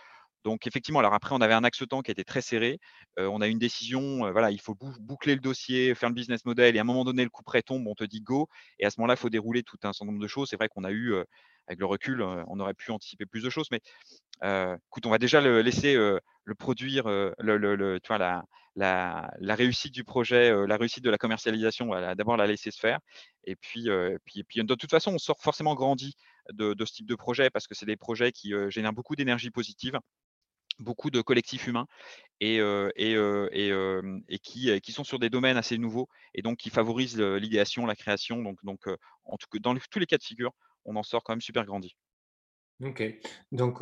Donc 0.45 0.67
effectivement, 0.69 1.01
alors 1.01 1.15
après, 1.15 1.35
on 1.35 1.41
avait 1.41 1.55
un 1.55 1.65
axe 1.65 1.83
temps 1.89 2.03
qui 2.03 2.13
était 2.13 2.25
très 2.25 2.43
serré. 2.43 2.79
On 3.19 3.41
a 3.41 3.49
une 3.49 3.59
décision, 3.59 4.31
voilà, 4.33 4.51
il 4.53 4.61
faut 4.61 4.75
bou 4.77 4.93
boucler 5.01 5.35
le 5.35 5.41
dossier, 5.41 5.95
faire 5.97 6.09
le 6.11 6.15
business 6.15 6.45
model 6.45 6.77
et 6.77 6.79
à 6.79 6.83
un 6.83 6.85
moment 6.85 7.05
donné, 7.05 7.25
le 7.25 7.31
coup 7.31 7.43
prêt 7.43 7.63
tombe, 7.63 7.87
on 7.89 7.95
te 7.97 8.05
dit: 8.05 8.21
«Go» 8.23 8.49
et 8.79 8.87
à 8.87 8.91
ce 8.91 9.01
moment-là, 9.01 9.15
il 9.15 9.19
faut 9.21 9.31
dérouler 9.31 9.65
tout 9.65 9.79
un 9.85 9.93
certain 9.93 10.07
nombre 10.13 10.23
de 10.23 10.29
choses. 10.29 10.49
C'est 10.51 10.57
vrai 10.57 10.69
qu'on 10.69 10.85
a 10.85 10.93
eu, 10.93 11.15
avec 11.67 11.81
le 11.81 11.87
recul, 11.87 12.23
on 12.23 12.61
aurait 12.61 12.75
pu 12.75 12.91
anticiper 12.91 13.27
plus 13.27 13.43
de 13.43 13.51
choses, 13.51 13.69
mais 13.71 13.81
écoute, 14.43 15.07
on 15.07 15.11
va 15.11 15.19
déjà 15.19 15.41
le 15.41 15.63
laisser, 15.63 15.95
le 15.95 16.55
produire, 16.55 17.09
la 18.77 19.55
réussite 19.55 19.93
du 19.93 20.05
projet, 20.05 20.67
la 20.67 20.77
réussite 20.77 21.05
de 21.05 21.11
la 21.11 21.19
commercialisation, 21.19 21.91
d'abord 22.15 22.37
la 22.37 22.47
laisser 22.47 22.71
se 22.71 22.79
faire 22.79 23.01
et 23.45 23.57
puis, 23.57 23.89
puis 24.25 24.45
puis 24.45 24.63
de 24.63 24.75
toute 24.75 24.91
façon, 24.91 25.15
on 25.15 25.19
sort 25.19 25.41
forcément 25.41 25.75
grandi 25.75 26.15
de 26.53 26.85
ce 26.85 26.93
type 26.93 27.07
de 27.07 27.15
projet 27.15 27.51
parce 27.51 27.67
que 27.67 27.75
c'est 27.75 27.87
des 27.87 27.97
projets 27.97 28.33
qui, 28.33 28.53
génèrent 28.69 28.93
beaucoup 28.93 29.17
d'énergie 29.17 29.51
positive, 29.51 29.99
beaucoup 30.79 31.11
de 31.11 31.23
collectifs 31.23 31.67
humains 31.67 31.87
et 32.41 32.59
et 32.97 33.13
et 34.29 34.39
qui, 34.41 34.81
qui 34.81 34.93
sont 34.93 35.05
sur 35.05 35.19
des 35.19 35.31
domaines 35.31 35.57
assez 35.57 35.79
nouveaux 35.79 36.09
et 36.35 36.43
donc 36.43 36.59
qui 36.59 36.71
favorisent, 36.71 37.21
l'idéation, 37.21 37.87
la 37.87 37.97
création 37.97 38.43
donc 38.43 38.59
donc 38.63 38.87
en 39.25 39.37
tout 39.37 39.59
dans 39.59 39.75
tous 39.91 39.99
les 39.99 40.07
cas 40.07 40.19
de 40.19 40.23
figure, 40.23 40.53
on 40.87 40.97
en 40.97 41.03
sort 41.03 41.23
quand 41.23 41.33
même 41.33 41.41
super 41.41 41.65
grandi. 41.65 41.97
OK. 42.85 43.03
Donc, 43.53 43.81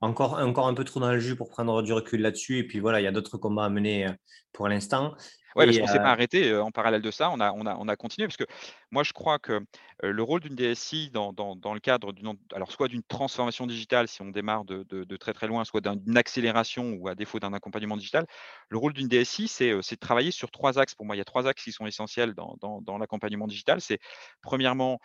encore 0.00 0.38
encore 0.38 0.66
un 0.66 0.74
peu 0.74 0.84
trop 0.84 1.00
dans 1.00 1.12
le 1.12 1.18
jus 1.18 1.36
pour 1.36 1.48
prendre 1.48 1.82
du 1.82 1.92
recul 1.92 2.20
là-dessus 2.20 2.58
et 2.58 2.64
puis 2.64 2.78
voilà, 2.78 3.00
il 3.00 3.04
y 3.04 3.06
a 3.06 3.12
d'autres 3.12 3.38
combats 3.38 3.64
à 3.64 3.70
mener, 3.70 4.06
pour 4.52 4.68
l'instant 4.68 5.14
Ouais, 5.56 5.64
parce 5.66 5.78
qu'on 5.78 5.86
s'est 5.86 5.98
heu 5.98 6.00
pas 6.00 6.10
arrêté, 6.12 6.54
en 6.56 6.70
parallèle 6.70 7.00
de 7.02 7.10
ça, 7.10 7.30
on 7.30 7.40
a 7.40 7.52
on 7.52 7.64
a 7.66 7.74
on 7.76 7.88
a 7.88 7.96
continué 7.96 8.26
parce 8.28 8.36
que 8.36 8.44
moi 8.90 9.02
je 9.02 9.12
crois 9.12 9.38
que, 9.38 9.60
le 10.02 10.22
rôle 10.22 10.40
d'une 10.40 10.54
DSI 10.54 11.10
dans 11.10 11.32
dans 11.32 11.56
dans 11.56 11.72
le 11.74 11.80
cadre 11.80 12.12
d'une 12.12 12.34
alors 12.54 12.70
soit 12.70 12.88
d'une 12.88 13.02
transformation 13.02 13.66
digitale 13.66 14.08
si 14.08 14.20
on 14.22 14.26
démarre 14.30 14.64
de 14.64 14.82
de 14.84 15.04
de 15.04 15.16
très, 15.16 15.32
très 15.32 15.46
loin, 15.46 15.64
soit 15.64 15.80
d'un 15.80 15.96
d'une 15.96 16.16
accélération 16.18 16.92
ou 16.92 17.08
à 17.08 17.14
défaut 17.14 17.40
d'un 17.40 17.52
accompagnement 17.54 17.96
digital. 17.96 18.26
Le 18.68 18.76
rôle 18.78 18.92
d'une 18.92 19.08
DSI, 19.08 19.48
c'est, 19.48 19.70
de 19.72 19.94
travailler 19.96 20.30
sur 20.30 20.50
3 20.50 20.78
axes 20.78 20.94
pour 20.94 21.06
moi. 21.06 21.16
Il 21.16 21.18
y 21.18 21.22
a 21.22 21.24
3 21.24 21.46
axes 21.46 21.64
qui 21.64 21.72
sont 21.72 21.86
essentiels 21.86 22.34
dans 22.34 22.56
dans 22.60 22.80
dans 22.82 22.98
l'accompagnement 22.98 23.46
digital. 23.46 23.80
C'est 23.80 23.98
premièrement, 24.42 24.98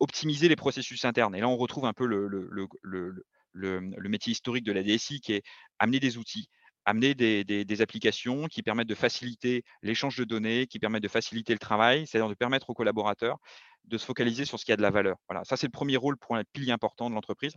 optimiser 0.00 0.48
les 0.48 0.56
processus 0.56 1.04
internes 1.04 1.34
et 1.34 1.40
là 1.40 1.48
on 1.48 1.56
retrouve 1.56 1.86
un 1.86 1.92
peu 1.92 2.06
le 2.06 2.28
le 2.28 2.48
le 2.82 3.80
le 3.80 4.08
métier 4.08 4.32
historique 4.32 4.64
de 4.64 4.72
la 4.72 4.82
DSI 4.82 5.20
qui 5.20 5.32
est 5.34 5.42
amener 5.78 6.00
des 6.00 6.18
outils, 6.18 6.48
amener 6.84 7.14
des, 7.14 7.82
applications 7.82 8.46
qui 8.46 8.62
permettent 8.62 8.88
de 8.88 8.94
faciliter 8.94 9.64
l'échange 9.82 10.16
de 10.16 10.24
données, 10.24 10.66
qui 10.66 10.78
permettent 10.78 11.02
de 11.02 11.08
faciliter 11.08 11.52
le 11.52 11.58
travail, 11.58 12.06
c'est-à-dire 12.06 12.28
de 12.28 12.34
permettre 12.34 12.70
aux 12.70 12.74
collaborateurs 12.74 13.38
de 13.84 13.98
se 13.98 14.04
focaliser 14.04 14.44
sur 14.44 14.60
ce 14.60 14.64
qui 14.64 14.72
a 14.72 14.76
de 14.76 14.82
la 14.82 14.90
valeur. 14.90 15.16
Voilà, 15.28 15.44
ça 15.44 15.56
c'est 15.56 15.66
le 15.66 15.72
premier 15.72 15.96
rôle 15.96 16.16
pour 16.16 16.36
un 16.36 16.44
pilier 16.52 16.72
important 16.72 17.10
de 17.10 17.14
l'entreprise. 17.14 17.54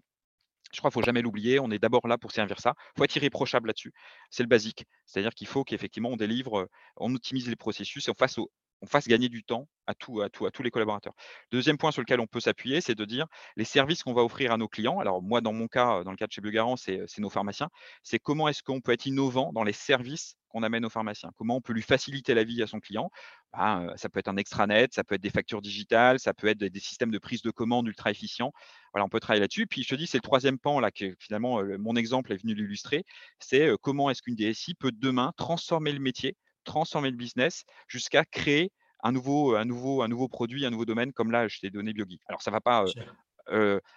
Je 0.73 0.79
crois 0.79 0.89
qu'il 0.89 0.99
ne 0.99 1.03
faut 1.03 1.05
jamais 1.05 1.21
l'oublier, 1.21 1.59
on 1.59 1.69
est 1.69 1.79
d'abord 1.79 2.07
là 2.07 2.17
pour 2.17 2.31
servir 2.31 2.59
ça. 2.59 2.73
Il 2.77 2.97
faut 2.97 3.03
être 3.03 3.15
irréprochable 3.15 3.67
là-dessus. 3.67 3.93
C'est 4.31 4.43
le 4.43 4.49
basique. 4.49 4.85
C'est-à-dire 5.05 5.33
qu'il 5.33 5.47
faut 5.47 5.63
qu'effectivement 5.63 6.09
on 6.09 6.17
délivre, 6.17 6.67
on 6.97 7.13
optimise 7.13 7.47
les 7.47 7.55
processus 7.55 8.07
et 8.07 8.11
on 8.11 8.15
fasse 8.15 8.39
au, 8.39 8.51
on 8.81 8.87
fasse 8.87 9.07
gagner 9.07 9.29
du 9.29 9.43
temps 9.43 9.67
à, 9.87 9.93
tout, 9.93 10.21
à, 10.21 10.25
à 10.25 10.29
tous 10.29 10.63
les 10.63 10.71
collaborateurs. 10.71 11.13
Deuxième 11.51 11.77
point 11.77 11.91
sur 11.91 12.01
lequel 12.01 12.19
on 12.19 12.27
peut 12.27 12.39
s'appuyer, 12.39 12.81
c'est 12.81 12.95
de 12.95 13.05
dire 13.05 13.27
les 13.55 13.65
services 13.65 14.03
qu'on 14.03 14.13
va 14.13 14.23
offrir 14.23 14.51
à 14.51 14.57
nos 14.57 14.67
clients. 14.67 14.99
Alors 14.99 15.21
moi, 15.21 15.41
dans 15.41 15.53
mon 15.53 15.67
cas, 15.67 16.03
dans 16.03 16.11
le 16.11 16.17
cas 16.17 16.27
de 16.27 16.31
chez 16.31 16.41
Biogarant, 16.41 16.75
c'est 16.75 17.07
nos 17.19 17.29
pharmaciens. 17.29 17.69
C'est 18.03 18.19
comment 18.19 18.47
est-ce 18.47 18.63
qu'on 18.63 18.81
peut 18.81 18.91
être 18.91 19.05
innovant 19.05 19.51
dans 19.53 19.63
les 19.63 19.73
services 19.73 20.35
qu'on 20.49 20.63
amène 20.63 20.85
aux 20.85 20.89
pharmaciens? 20.89 21.31
Comment 21.35 21.57
on 21.57 21.61
peut 21.61 21.73
lui 21.73 21.81
faciliter 21.81 22.33
la 22.33 22.43
vie 22.43 22.61
à 22.61 22.67
son 22.67 22.79
client? 22.79 23.09
Ben, 23.53 23.93
Ça 23.97 24.09
peut 24.09 24.19
être 24.19 24.27
un 24.27 24.37
extranet, 24.37 24.93
ça 24.93 25.03
peut 25.03 25.15
être 25.15 25.21
des 25.21 25.29
factures 25.29 25.61
digitales, 25.61 26.19
ça 26.19 26.33
peut 26.33 26.47
être 26.47 26.57
des, 26.57 26.79
systèmes 26.79 27.11
de 27.11 27.19
prise 27.19 27.41
de 27.41 27.51
commande 27.51 27.87
ultra 27.87 28.11
efficients. 28.11 28.51
On 28.93 29.09
peut 29.09 29.19
travailler 29.19 29.41
là-dessus. 29.41 29.67
Puis 29.67 29.83
je 29.83 29.89
te 29.89 29.95
dis, 29.95 30.07
c'est 30.07 30.17
le 30.17 30.21
troisième 30.21 30.57
pan 30.57 30.79
là 30.79 30.89
que 30.91 31.15
finalement 31.19 31.61
mon 31.79 31.95
exemple 31.95 32.31
est 32.31 32.37
venu 32.37 32.55
l'illustrer. 32.55 33.03
C'est 33.39 33.69
comment 33.81 34.09
est-ce 34.09 34.21
qu'une 34.21 34.35
DSI 34.35 34.73
peut 34.75 34.91
demain 34.93 35.33
transformer 35.37 35.91
le 35.91 35.99
métier 35.99 36.37
transformer 36.65 37.09
le 37.09 37.17
business 37.17 37.63
jusqu'à 37.87 38.25
créer 38.25 38.71
un 39.03 39.11
nouveau, 39.11 39.55
un, 39.55 39.65
nouveau, 39.65 40.01
un 40.01 40.07
nouveau 40.07 40.27
produit, 40.27 40.65
un 40.65 40.71
nouveau 40.71 40.85
domaine, 40.85 41.13
comme 41.13 41.31
là, 41.31 41.47
je 41.47 41.59
t'ai 41.59 41.69
donné 41.69 41.93
BioGui. 41.93 42.19
Alors, 42.27 42.41
ça 42.41 42.51
ne 42.51 42.55
va 42.55 42.61
pas 42.61 42.85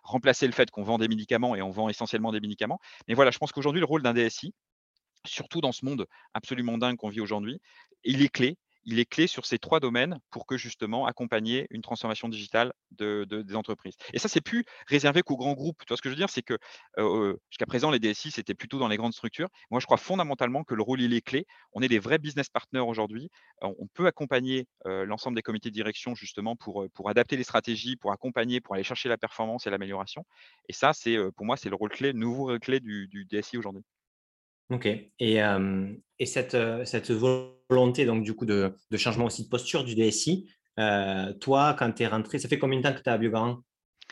remplacer 0.03 0.47
le 0.47 0.53
fait 0.53 0.71
qu'on 0.71 0.83
vend 0.83 0.99
des 0.99 1.09
médicaments 1.09 1.57
et 1.57 1.63
on 1.63 1.71
vend 1.71 1.89
essentiellement 1.89 2.33
des 2.33 2.41
médicaments. 2.41 2.79
Mais 3.09 3.15
voilà, 3.15 3.31
je 3.31 3.39
pense 3.39 3.51
qu'aujourd'hui, 3.51 3.81
le 3.81 3.87
rôle 3.87 4.03
d'un 4.03 4.13
DSI, 4.13 4.55
surtout 5.25 5.61
dans 5.61 5.73
ce 5.73 5.85
monde 5.85 6.07
absolument 6.35 6.79
dingue 6.79 6.97
qu'on 6.97 7.09
vit 7.09 7.21
aujourd'hui, 7.21 7.61
il 8.05 8.23
est 8.23 8.29
clé 8.29 8.57
il 8.89 8.99
est 8.99 9.05
clé 9.05 9.27
sur 9.27 9.45
ces 9.45 9.59
trois 9.59 9.81
domaines 9.81 10.19
pour 10.31 10.47
que 10.47 10.57
justement 10.57 11.05
accompagner 11.05 11.67
une 11.69 11.83
transformation 11.83 12.27
digitale 12.27 12.73
de, 12.93 13.25
des 13.25 13.55
entreprises. 13.55 13.97
Et 14.15 14.19
ça, 14.19 14.29
c'est 14.29 14.41
plus 14.41 14.65
réservé 14.87 15.21
qu'aux 15.21 15.37
grands 15.37 15.53
groupes. 15.53 15.77
Tu 15.81 15.89
vois 15.89 15.99
ce 15.99 16.03
que 16.03 16.09
je 16.09 16.15
veux 16.15 16.19
dire? 16.19 16.31
C'est 16.31 16.43
que 16.43 16.57
jusqu'à 17.51 17.67
présent, 17.67 17.91
les 17.91 17.99
DSI, 17.99 18.31
c'était 18.31 18.55
plutôt 18.55 18.79
dans 18.79 18.89
les 18.89 18.97
grandes 18.97 19.13
structures. 19.13 19.49
Moi, 19.71 19.79
je 19.79 19.85
crois 19.85 19.99
fondamentalement 19.99 20.65
que 20.65 20.75
le 20.75 20.83
rôle, 20.83 21.03
il 21.03 21.13
est 21.13 21.21
clé. 21.21 21.47
On 21.75 21.83
est 21.83 21.89
des 21.89 21.99
vrais 21.99 22.19
business 22.19 22.49
partners 22.49 22.81
aujourd'hui. 22.81 23.29
on 23.61 23.87
peut 23.93 24.07
accompagner 24.07 24.67
l'ensemble 24.87 25.37
des 25.37 25.43
comités 25.43 25.69
de 25.69 25.75
direction 25.75 26.15
justement 26.15 26.57
pour, 26.57 26.89
adapter 27.11 27.37
les 27.37 27.45
stratégies, 27.45 27.97
pour 27.97 28.13
accompagner, 28.13 28.63
pour 28.63 28.75
aller 28.75 28.85
chercher 28.85 29.11
la 29.11 29.19
performance 29.19 29.67
et 29.67 29.71
l'amélioration. 29.71 30.25
Et 30.71 30.73
ça, 30.73 30.95
c'est 30.95 31.19
pour 31.37 31.45
moi, 31.45 31.59
c'est 31.59 31.69
le 31.69 31.77
rôle 31.77 31.91
clé, 31.91 32.15
nouveau 32.15 32.45
rôle 32.45 32.61
clé 32.61 32.81
du 32.81 33.27
DSI 33.31 33.59
aujourd'hui. 33.59 33.85
Ok. 34.71 34.87
Et, 34.87 35.41
et 36.19 36.27
cette, 36.27 36.57
cette, 36.85 37.11
volonté, 37.11 38.05
donc, 38.05 38.23
du 38.23 38.35
coup, 38.35 38.45
de, 38.45 38.75
de, 38.91 38.97
changement 38.97 39.27
aussi 39.27 39.45
de 39.45 39.49
posture 39.49 39.85
du 39.85 39.95
DSI, 39.95 40.51
toi, 41.41 41.75
quand 41.79 41.93
tu 41.93 42.03
es 42.03 42.07
rentré, 42.07 42.39
ça 42.39 42.49
fait 42.49 42.59
combien 42.59 42.79
de 42.79 42.83
temps 42.83 42.93
que 42.93 43.01
tu 43.01 43.09
es 43.09 43.13
à 43.13 43.19
Biogarant 43.19 43.63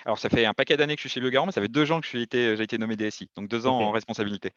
alors, 0.05 0.19
ça 0.19 0.29
fait 0.29 0.45
un 0.45 0.53
paquet 0.53 0.77
d'années 0.77 0.95
que 0.95 1.03
je 1.03 1.09
suis 1.09 1.15
chez 1.15 1.21
Biogarant, 1.21 1.47
mais 1.47 1.53
ça 1.53 1.61
fait 1.61 1.69
deux 1.69 1.91
ans 1.91 2.01
que 2.01 2.07
j'ai 2.07 2.21
été, 2.21 2.53
été, 2.61 2.79
nommé 2.79 2.97
DSI, 2.97 3.29
donc 3.37 3.49
deux 3.49 3.67
ans 3.67 3.81
en 3.81 3.91
responsabilité. 3.91 4.51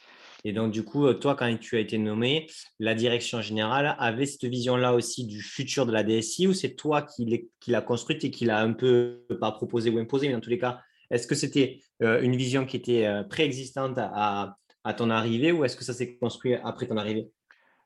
Et 0.43 0.51
donc, 0.51 0.71
du 0.71 0.83
coup, 0.83 1.11
toi, 1.13 1.35
quand 1.35 1.57
tu 1.57 1.77
as 1.77 1.79
été 1.79 1.97
nommé, 1.97 2.47
la 2.79 2.93
direction 2.93 3.41
générale 3.41 3.95
avait 3.99 4.25
cette 4.25 4.45
vision-là 4.45 4.93
aussi 4.93 5.25
du 5.25 5.41
futur 5.41 5.85
de 5.85 5.91
la 5.91 6.03
DSI 6.03 6.47
ou 6.47 6.53
c'est 6.53 6.75
toi 6.75 7.01
qui 7.03 7.49
l'as 7.67 7.81
construite 7.81 8.23
et 8.25 8.31
qui 8.31 8.45
l'a 8.45 8.59
un 8.59 8.73
peu, 8.73 9.25
pas 9.39 9.51
proposé 9.51 9.89
ou 9.89 9.97
imposé, 9.97 10.27
mais 10.27 10.33
dans 10.33 10.39
tous 10.41 10.49
les 10.49 10.59
cas, 10.59 10.81
est-ce 11.09 11.25
que 11.25 11.35
c'était 11.35 11.79
une 12.01 12.35
vision 12.35 12.65
qui 12.65 12.75
était 12.75 13.07
préexistante 13.29 13.97
à, 13.97 14.57
à 14.89 14.93
ton 14.95 15.11
arrivée 15.11 15.51
ou 15.51 15.63
est-ce 15.63 15.77
que 15.77 15.83
ça 15.83 15.93
s'est 15.93 16.15
construit 16.15 16.55
après 16.55 16.87
ton 16.87 16.97
arrivée? 16.97 17.31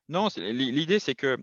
Non, 0.08 0.30
l'idée, 0.38 1.00
c'est 1.00 1.16
que 1.16 1.38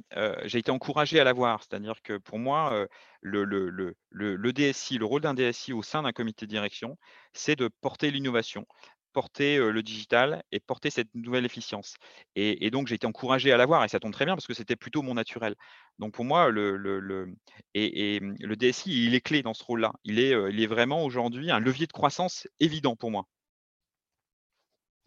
j'ai 0.44 0.58
été 0.58 0.70
encouragé 0.70 1.20
à 1.20 1.24
l'avoir. 1.24 1.62
C'est-à-dire 1.62 2.00
que 2.02 2.16
pour 2.16 2.38
moi, 2.38 2.86
le, 3.20 3.44
le, 3.44 4.52
DSI, 4.52 4.98
le 4.98 5.04
rôle 5.04 5.20
d'un 5.20 5.34
DSI 5.34 5.72
au 5.72 5.82
sein 5.82 6.02
d'un 6.02 6.12
comité 6.12 6.46
de 6.46 6.50
direction, 6.50 6.96
c'est 7.32 7.56
de 7.56 7.68
porter 7.80 8.10
l'innovation, 8.10 8.66
porter 9.12 9.58
le 9.58 9.82
digital 9.82 10.42
et 10.52 10.60
porter 10.60 10.90
cette 10.90 11.14
nouvelle 11.14 11.44
efficience. 11.44 11.96
Et, 12.36 12.70
donc, 12.70 12.86
j'ai 12.86 12.94
été 12.94 13.06
encouragé 13.06 13.52
à 13.52 13.56
l'avoir 13.56 13.84
et 13.84 13.88
ça 13.88 14.00
tombe 14.00 14.12
très 14.12 14.24
bien 14.24 14.34
parce 14.34 14.46
que 14.46 14.54
c'était 14.54 14.76
plutôt 14.76 15.02
mon 15.02 15.14
naturel. 15.14 15.56
Donc, 15.98 16.12
pour 16.12 16.24
moi, 16.24 16.50
le, 16.50 17.34
DSI, 17.74 19.06
il 19.06 19.14
est 19.14 19.20
clé 19.20 19.42
dans 19.42 19.54
ce 19.54 19.64
rôle-là. 19.64 19.92
Il 20.04 20.18
est 20.20 20.66
vraiment 20.66 21.04
aujourd'hui 21.04 21.50
un 21.50 21.60
levier 21.60 21.86
de 21.86 21.92
croissance 21.92 22.46
évident 22.60 22.96
pour 22.96 23.10
moi. 23.10 23.26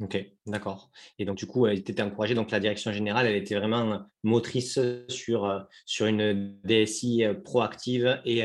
Ok, 0.04 0.18
d'accord. 0.46 0.92
Et 1.18 1.24
donc, 1.24 1.38
du 1.38 1.48
coup, 1.48 1.66
tu 1.70 1.76
étais 1.76 2.02
encouragé. 2.02 2.36
Donc, 2.36 2.52
la 2.52 2.60
direction 2.60 2.92
générale, 2.92 3.26
elle 3.26 3.38
était 3.38 3.56
vraiment 3.56 4.02
motrice 4.24 4.78
sur, 5.08 5.66
sur 5.86 6.08
une 6.08 6.60
DSI 6.66 7.24
proactive 7.46 8.22
et, 8.26 8.44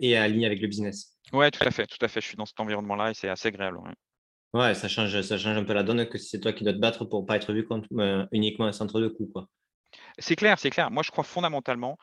et 0.00 0.16
alignée 0.16 0.46
avec 0.46 0.60
le 0.60 0.66
business? 0.66 1.16
Oui, 1.32 1.48
tout 1.52 1.64
à 1.64 1.70
fait. 1.70 1.86
Tout 1.86 2.04
à 2.04 2.08
fait. 2.08 2.20
Je 2.20 2.26
suis 2.26 2.36
dans 2.36 2.46
cet 2.46 2.58
environnement-là 2.58 3.12
et 3.12 3.14
c'est 3.14 3.28
assez 3.28 3.46
agréable. 3.46 3.78
Ouais. 4.54 4.74
ça, 4.74 4.88
change, 4.88 5.20
ça 5.20 5.38
change 5.38 5.56
un 5.56 5.64
peu 5.64 5.72
la 5.72 5.84
donne 5.84 6.04
que 6.08 6.18
c'est 6.18 6.40
toi 6.40 6.52
qui 6.52 6.64
dois 6.64 6.72
te 6.72 6.78
battre 6.78 7.04
pour 7.04 7.22
ne 7.22 7.26
pas 7.26 7.36
être 7.36 7.52
vu 7.52 7.64
comme 7.64 7.84
euh, 7.98 8.26
uniquement 8.32 8.66
un 8.66 8.72
centre 8.72 9.00
de 9.00 9.06
coût. 9.06 9.32
C'est 10.18 10.34
clair, 10.34 10.58
c'est 10.58 10.70
clair. 10.70 10.90
Moi, 10.90 11.04
je 11.04 11.12
crois 11.12 11.22
fondamentalement 11.22 11.96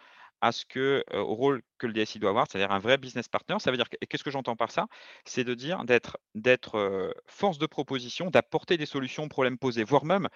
à 0.45 0.51
ce 0.51 0.63
que, 0.65 1.03
au 1.11 1.33
rôle 1.33 1.63
que 1.79 1.87
le 1.87 1.93
DSI 1.93 2.19
doit 2.19 2.29
avoir, 2.29 2.45
c'est-à-dire 2.47 2.71
un 2.71 2.79
vrai 2.79 2.97
business 2.97 3.27
partner. 3.27 3.55
Ça 3.59 3.71
veut 3.71 3.77
dire, 3.77 3.89
qu'est-ce 4.09 4.23
que 4.23 4.29
j'entends 4.29 4.55
par 4.55 4.71
ça? 4.71 4.87
C'est 5.25 5.43
de 5.43 5.55
dire 5.55 5.83
d'être, 5.85 6.17
d'être 6.35 7.13
force 7.25 7.57
de 7.57 7.65
proposition, 7.65 8.29
d'apporter 8.29 8.77
des 8.77 8.85
solutions 8.85 9.23
aux 9.23 9.27
problèmes 9.27 9.57
posés, 9.57 9.83
voire 9.83 10.05
même, 10.05 10.27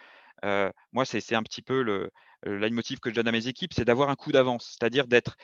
moi, 0.92 1.06
c'est, 1.06 1.36
un 1.36 1.44
petit 1.44 1.62
peu 1.62 1.84
le, 1.84 2.12
leitmotiv 2.46 3.00
que 3.00 3.10
je 3.10 3.16
donne 3.16 3.28
à 3.28 3.32
mes 3.32 3.48
équipes, 3.48 3.74
c'est 3.74 3.86
d'avoir 3.86 4.10
un 4.10 4.16
coup 4.16 4.32
d'avance, 4.32 4.78
c'est-à-dire 4.80 5.08
d'être, 5.08 5.36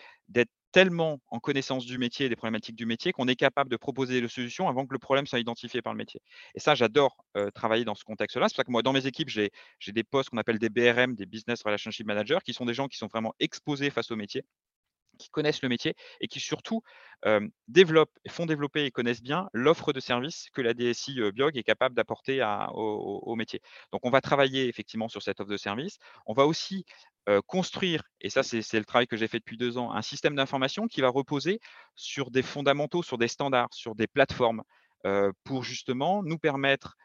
tellement 0.71 1.19
en 1.29 1.39
connaissance 1.39 1.85
du 1.85 1.97
métier, 1.97 2.27
des 2.27 2.35
problématiques 2.35 2.75
du 2.75 2.85
métier, 2.85 3.13
qu'on 3.13 3.29
est 3.29 3.37
capable 3.37 3.69
de 3.69 3.77
proposer 3.77 4.19
des 4.19 4.27
solutions 4.27 4.67
avant 4.67 4.85
que 4.85 4.91
le 4.91 4.99
problème 4.99 5.25
soit 5.25 5.39
identifié 5.39 5.81
par 5.81 5.93
le 5.93 5.97
métier. 5.97 6.21
Et 6.53 6.59
ça, 6.59 6.75
j'adore 6.75 7.15
travailler 7.53 7.85
dans 7.85 7.95
ce 7.95 8.03
contexte-là. 8.03 8.49
C'est 8.49 8.55
pour 8.55 8.57
ça 8.57 8.63
que 8.65 8.71
moi, 8.71 8.81
dans 8.81 8.91
mes 8.91 9.07
équipes, 9.07 9.29
j'ai 9.29 9.51
des 9.87 10.03
postes 10.03 10.31
qu'on 10.31 10.37
appelle 10.37 10.59
des 10.59 10.69
BRM, 10.69 11.15
des 11.15 11.25
Business 11.25 11.63
Relationship 11.63 12.05
Managers, 12.05 12.39
qui 12.43 12.53
sont 12.53 12.65
des 12.65 12.73
gens 12.73 12.89
qui 12.89 12.97
sont 12.97 13.07
vraiment 13.07 13.33
exposés 13.39 13.89
face 13.89 14.11
au 14.11 14.17
métier 14.17 14.43
qui 15.17 15.29
connaissent 15.29 15.61
le 15.61 15.69
métier 15.69 15.95
et 16.21 16.27
qui 16.27 16.39
surtout 16.39 16.81
développent, 17.67 18.17
font 18.29 18.45
développer 18.45 18.85
et 18.85 18.91
connaissent 18.91 19.23
bien 19.23 19.49
l'offre 19.51 19.93
de 19.93 19.99
services 19.99 20.49
que 20.53 20.61
la 20.61 20.75
DSI 20.75 21.19
Biog 21.33 21.57
est 21.57 21.63
capable 21.63 21.95
d'apporter 21.95 22.43
au, 22.73 23.21
au, 23.23 23.35
métier. 23.35 23.61
Donc, 23.91 24.05
on 24.05 24.11
va 24.11 24.21
travailler 24.21 24.67
effectivement 24.67 25.07
sur 25.07 25.23
cette 25.23 25.39
offre 25.39 25.49
de 25.49 25.57
service. 25.57 25.97
On 26.27 26.33
va 26.33 26.45
aussi 26.45 26.85
construire, 27.47 28.03
et 28.21 28.29
ça 28.29 28.43
c'est 28.43 28.77
le 28.77 28.85
travail 28.85 29.07
que 29.07 29.17
j'ai 29.17 29.27
fait 29.27 29.39
depuis 29.39 29.57
deux 29.57 29.79
ans, 29.79 29.91
un 29.91 30.03
système 30.03 30.35
d'information 30.35 30.87
qui 30.87 31.01
va 31.01 31.09
reposer 31.09 31.59
sur 31.95 32.29
des 32.29 32.43
fondamentaux, 32.43 33.01
sur 33.01 33.17
des 33.17 33.27
standards, 33.27 33.73
sur 33.73 33.95
des 33.95 34.05
plateformes 34.05 34.61
pour 35.43 35.63
justement 35.63 36.23
nous 36.23 36.37
permettre 36.37 36.97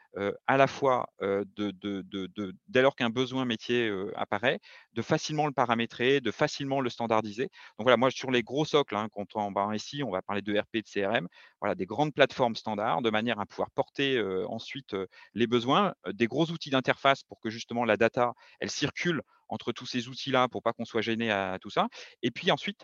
à 0.47 0.57
la 0.57 0.67
fois, 0.67 1.07
de, 1.21 2.53
dès 2.67 2.81
lors 2.81 2.95
qu'un 2.95 3.09
besoin 3.09 3.45
métier 3.45 3.89
apparaît, 4.15 4.59
de 4.93 5.01
facilement 5.01 5.45
le 5.45 5.53
paramétrer, 5.53 6.19
de 6.19 6.31
facilement 6.31 6.81
le 6.81 6.89
standardiser. 6.89 7.43
Donc 7.77 7.85
voilà, 7.85 7.95
moi 7.95 8.11
sur 8.11 8.29
les 8.29 8.43
gros 8.43 8.65
socles, 8.65 8.95
hein, 8.95 9.07
quand 9.13 9.35
on 9.35 9.51
va 9.51 9.73
ici, 9.75 10.03
on 10.03 10.11
va 10.11 10.21
parler 10.21 10.41
de 10.41 10.57
RP, 10.57 10.77
de 10.77 10.89
CRM, 10.89 11.27
voilà, 11.61 11.75
des 11.75 11.85
grandes 11.85 12.13
plateformes 12.13 12.55
standards, 12.55 13.01
de 13.01 13.09
manière 13.09 13.39
à 13.39 13.45
pouvoir 13.45 13.71
porter 13.71 14.21
ensuite 14.47 14.95
les 15.33 15.47
besoins, 15.47 15.93
des 16.11 16.27
gros 16.27 16.47
outils 16.51 16.71
d'interface 16.71 17.23
pour 17.23 17.39
que 17.39 17.49
justement 17.49 17.85
la 17.85 17.97
data, 17.97 18.33
elle 18.59 18.71
circule 18.71 19.21
entre 19.47 19.71
tous 19.71 19.85
ces 19.85 20.07
outils-là 20.07 20.47
pour 20.47 20.63
pas 20.63 20.73
qu'on 20.73 20.85
soit 20.85 21.01
gêné 21.01 21.31
à 21.31 21.57
tout 21.61 21.69
ça. 21.69 21.87
Et 22.21 22.31
puis 22.31 22.51
ensuite, 22.51 22.83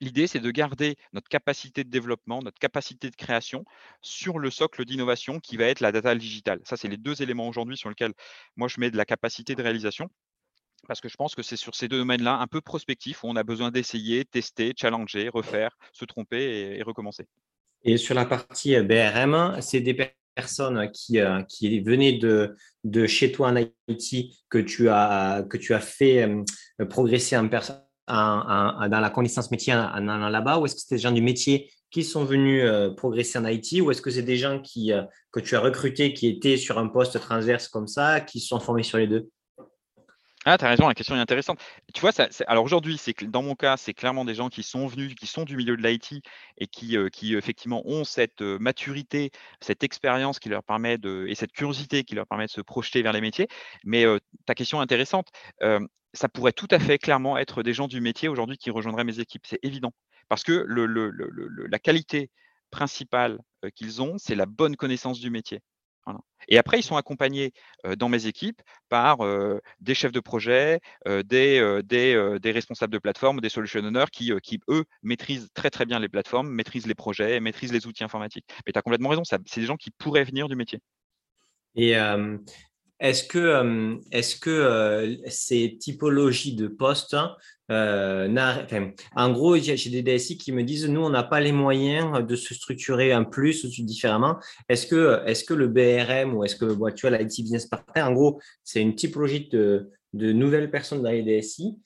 L'idée, 0.00 0.26
c'est 0.26 0.40
de 0.40 0.50
garder 0.50 0.96
notre 1.12 1.28
capacité 1.28 1.82
de 1.82 1.90
développement, 1.90 2.40
notre 2.40 2.58
capacité 2.58 3.10
de 3.10 3.16
création 3.16 3.64
sur 4.00 4.38
le 4.38 4.50
socle 4.50 4.84
d'innovation 4.84 5.40
qui 5.40 5.56
va 5.56 5.64
être 5.64 5.80
la 5.80 5.90
data 5.90 6.14
digitale. 6.14 6.60
Ça, 6.64 6.76
c'est 6.76 6.88
les 6.88 6.96
deux 6.96 7.20
éléments 7.20 7.48
aujourd'hui 7.48 7.76
sur 7.76 7.88
lesquels 7.88 8.14
moi 8.56 8.68
je 8.68 8.78
mets 8.78 8.90
de 8.90 8.96
la 8.96 9.04
capacité 9.04 9.54
de 9.54 9.62
réalisation. 9.62 10.08
Parce 10.86 11.00
que 11.00 11.08
je 11.08 11.16
pense 11.16 11.34
que 11.34 11.42
c'est 11.42 11.56
sur 11.56 11.74
ces 11.74 11.88
deux 11.88 11.98
domaines-là, 11.98 12.38
un 12.38 12.46
peu 12.46 12.60
prospectifs, 12.60 13.24
où 13.24 13.28
on 13.28 13.36
a 13.36 13.42
besoin 13.42 13.70
d'essayer, 13.70 14.24
tester, 14.24 14.72
challenger, 14.76 15.28
refaire, 15.28 15.76
se 15.92 16.04
tromper 16.04 16.76
et, 16.78 16.82
recommencer. 16.82 17.26
Et 17.82 17.96
sur 17.96 18.14
la 18.14 18.24
partie 18.24 18.76
euh, 18.76 18.82
BRM, 18.82 19.60
c'est 19.60 19.80
des 19.80 19.96
personnes 20.34 20.90
qui, 20.92 21.18
euh, 21.18 21.42
qui 21.42 21.80
venaient 21.80 22.18
de, 22.18 22.56
de 22.84 23.06
chez 23.06 23.32
toi 23.32 23.50
en 23.50 23.56
IT 23.56 24.34
que 24.48 24.58
tu 24.58 24.88
as, 24.88 25.44
que 25.50 25.56
tu 25.56 25.74
as 25.74 25.80
fait 25.80 26.22
euh, 26.22 26.86
progresser 26.86 27.36
en 27.36 27.48
personne? 27.48 27.82
Dans 28.08 29.00
la 29.00 29.10
connaissance 29.10 29.50
métier 29.50 29.74
en 29.74 30.08
allant 30.08 30.28
là-bas 30.28 30.58
ou 30.58 30.66
est-ce 30.66 30.74
que 30.74 30.80
c'est 30.80 30.94
des 30.94 31.00
gens 31.00 31.12
du 31.12 31.22
métier 31.22 31.70
qui 31.90 32.04
sont 32.04 32.24
venus 32.24 32.64
euh, 32.64 32.90
progresser 32.90 33.38
en 33.38 33.46
IT 33.46 33.80
ou 33.80 33.90
est-ce 33.90 34.02
que 34.02 34.10
c'est 34.10 34.22
des 34.22 34.36
gens 34.36 34.60
qui, 34.60 34.92
euh, 34.92 35.02
que 35.32 35.40
tu 35.40 35.56
as 35.56 35.60
recrutés 35.60 36.12
qui 36.12 36.28
étaient 36.28 36.56
sur 36.56 36.78
un 36.78 36.88
poste 36.88 37.18
transverse 37.20 37.68
comme 37.68 37.86
ça, 37.86 38.20
qui 38.20 38.40
se 38.40 38.48
sont 38.48 38.60
formés 38.60 38.82
sur 38.82 38.98
les 38.98 39.06
deux? 39.06 39.30
Ah, 40.44 40.56
tu 40.56 40.64
as 40.64 40.68
raison, 40.68 40.86
la 40.86 40.94
question 40.94 41.14
est 41.16 41.18
intéressante. 41.18 41.58
Tu 41.92 42.00
vois, 42.00 42.12
alors 42.46 42.64
aujourd'hui, 42.64 42.98
dans 43.22 43.42
mon 43.42 43.54
cas, 43.54 43.76
c'est 43.76 43.92
clairement 43.92 44.24
des 44.24 44.34
gens 44.34 44.48
qui 44.48 44.62
sont 44.62 44.86
venus, 44.86 45.14
qui 45.14 45.26
sont 45.26 45.44
du 45.44 45.56
milieu 45.56 45.76
de 45.76 45.82
l'IT 45.82 46.22
et 46.56 46.66
qui, 46.66 46.96
euh, 46.96 47.08
qui 47.10 47.34
effectivement 47.34 47.82
ont 47.86 48.04
cette 48.04 48.40
maturité, 48.40 49.30
cette 49.60 49.82
expérience 49.82 50.38
qui 50.38 50.48
leur 50.48 50.62
permet 50.62 50.96
de, 50.96 51.26
et 51.28 51.34
cette 51.34 51.52
curiosité 51.52 52.04
qui 52.04 52.14
leur 52.14 52.26
permet 52.26 52.46
de 52.46 52.50
se 52.50 52.60
projeter 52.60 53.02
vers 53.02 53.12
les 53.12 53.20
métiers. 53.20 53.48
Mais 53.84 54.06
ta 54.46 54.54
question 54.54 54.78
est 54.78 54.84
intéressante. 54.84 55.28
Ça 56.12 56.28
pourrait 56.28 56.52
tout 56.52 56.68
à 56.70 56.78
fait 56.78 56.98
clairement 56.98 57.38
être 57.38 57.62
des 57.62 57.72
gens 57.72 57.88
du 57.88 58.00
métier 58.00 58.28
aujourd'hui 58.28 58.56
qui 58.56 58.70
rejoindraient 58.70 59.04
mes 59.04 59.20
équipes. 59.20 59.46
C'est 59.46 59.60
évident. 59.62 59.92
Parce 60.28 60.42
que 60.42 60.64
le, 60.66 60.86
la 61.70 61.78
qualité 61.78 62.30
principale 62.70 63.38
qu'ils 63.74 64.02
ont, 64.02 64.16
c'est 64.18 64.34
la 64.34 64.46
bonne 64.46 64.76
connaissance 64.76 65.20
du 65.20 65.30
métier. 65.30 65.60
Et 66.48 66.56
après, 66.56 66.78
ils 66.78 66.82
sont 66.82 66.96
accompagnés 66.96 67.52
dans 67.98 68.08
mes 68.08 68.26
équipes 68.26 68.62
par 68.88 69.18
des 69.80 69.94
chefs 69.94 70.12
de 70.12 70.20
projet, 70.20 70.80
des, 71.06 71.80
des, 71.84 72.52
responsables 72.52 72.92
de 72.92 72.98
plateforme, 72.98 73.40
des 73.40 73.50
solution 73.50 73.80
owners 73.80 74.06
qui, 74.10 74.32
qui, 74.42 74.60
eux, 74.68 74.84
maîtrisent 75.02 75.50
très 75.54 75.68
très 75.68 75.84
bien 75.84 75.98
les 75.98 76.08
plateformes, 76.08 76.48
maîtrisent 76.48 76.86
les 76.86 76.94
projets, 76.94 77.40
maîtrisent 77.40 77.72
les 77.72 77.86
outils 77.86 78.04
informatiques. 78.04 78.46
Mais 78.66 78.72
tu 78.72 78.78
as 78.78 78.82
complètement 78.82 79.10
raison, 79.10 79.22
c'est 79.24 79.60
des 79.60 79.66
gens 79.66 79.76
qui 79.76 79.90
pourraient 79.90 80.24
venir 80.24 80.48
du 80.48 80.56
métier. 80.56 80.80
Et 81.74 81.94
est-ce 83.00 83.24
que, 83.24 83.98
est-ce 84.10 84.36
que 84.36 85.16
ces 85.28 85.76
typologies 85.78 86.56
de 86.56 86.66
postes, 86.66 87.14
hein, 87.14 87.36
en 87.70 89.32
gros, 89.32 89.56
j'ai 89.56 89.90
des 89.90 90.02
DSI 90.02 90.38
qui 90.38 90.52
me 90.52 90.62
disent, 90.62 90.88
nous, 90.88 91.02
on 91.02 91.10
n'a 91.10 91.22
pas 91.22 91.40
les 91.40 91.52
moyens 91.52 92.26
de 92.26 92.34
se 92.34 92.54
structurer 92.54 93.12
un 93.12 93.24
plus 93.24 93.64
ou 93.64 93.68
différemment. 93.84 94.38
Est-ce 94.68 94.86
que, 94.86 95.22
est 95.26 95.46
que 95.46 95.54
le 95.54 95.68
BRM 95.68 96.34
ou 96.34 96.44
est-ce 96.44 96.56
que 96.56 96.64
tu 96.92 97.06
vois, 97.06 97.18
l'IT 97.18 97.42
Business 97.42 97.66
Partner, 97.66 98.02
en 98.02 98.12
gros, 98.12 98.40
c'est 98.64 98.80
une 98.80 98.94
typologie 98.94 99.48
de, 99.48 99.90
de, 100.14 100.32
nouvelles 100.32 100.70
personnes 100.70 101.02
dans 101.02 101.10
les 101.10 101.22
DSI. 101.22 101.78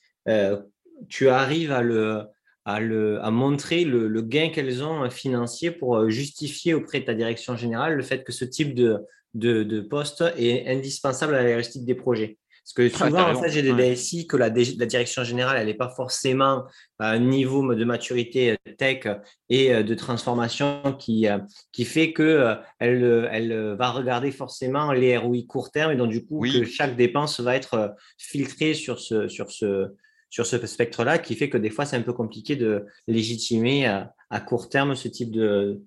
tu 1.08 1.28
arrives 1.28 1.72
à 1.72 1.82
le, 1.82 2.22
à, 2.64 2.78
le, 2.78 3.20
à 3.24 3.32
montrer 3.32 3.84
le, 3.84 4.06
le 4.06 4.22
gain 4.22 4.50
qu'elles 4.50 4.84
ont 4.84 5.10
financier 5.10 5.72
pour 5.72 6.08
justifier 6.08 6.74
auprès 6.74 7.00
de 7.00 7.06
ta 7.06 7.14
direction 7.14 7.56
générale 7.56 7.96
le 7.96 8.02
fait 8.04 8.22
que 8.22 8.30
ce 8.30 8.44
type 8.44 8.74
de, 8.74 8.98
de, 9.34 9.62
de 9.62 9.80
poste 9.80 10.24
est 10.36 10.68
indispensable 10.68 11.34
à 11.34 11.42
la 11.42 11.54
réussite 11.54 11.84
des 11.84 11.94
projets. 11.94 12.38
Parce 12.64 12.74
que 12.74 12.88
souvent, 12.88 13.28
en 13.28 13.34
fait, 13.34 13.50
j'ai 13.50 13.62
des 13.62 13.72
DSI 13.72 14.28
que 14.28 14.36
la, 14.36 14.48
la, 14.48 14.86
direction 14.86 15.24
générale, 15.24 15.56
elle 15.58 15.66
n'est 15.66 15.74
pas 15.74 15.88
forcément 15.88 16.64
à 17.00 17.10
un 17.10 17.18
niveau 17.18 17.74
de 17.74 17.84
maturité 17.84 18.52
euh, 18.52 18.74
tech 18.78 19.04
et 19.48 19.74
euh, 19.74 19.82
de 19.82 19.94
transformation 19.96 20.96
qui, 20.96 21.26
euh, 21.26 21.38
qui 21.72 21.84
fait 21.84 22.12
qu'elle 22.12 22.60
elle 22.78 23.74
va 23.76 23.90
regarder 23.90 24.30
forcément 24.30 24.92
les 24.92 25.16
ROI 25.16 25.38
court 25.48 25.72
terme 25.72 25.90
et 25.90 25.96
donc 25.96 26.10
du 26.10 26.24
coup, 26.24 26.42
que 26.42 26.64
chaque 26.64 26.94
dépense 26.94 27.40
va 27.40 27.56
être 27.56 27.96
filtrée 28.16 28.74
sur 28.74 29.00
ce, 29.00 29.26
sur 29.26 29.50
ce, 29.50 29.88
sur 30.30 30.46
ce 30.46 30.64
spectre-là, 30.64 31.18
qui 31.18 31.34
fait 31.34 31.50
que 31.50 31.58
des 31.58 31.70
fois, 31.70 31.84
c'est 31.84 31.96
un 31.96 32.02
peu 32.02 32.12
compliqué 32.12 32.54
de 32.54 32.86
légitimer 33.08 33.86
à, 33.86 34.40
court 34.40 34.68
terme 34.68 34.94
ce 34.94 35.08
type 35.08 35.32
de, 35.32 35.82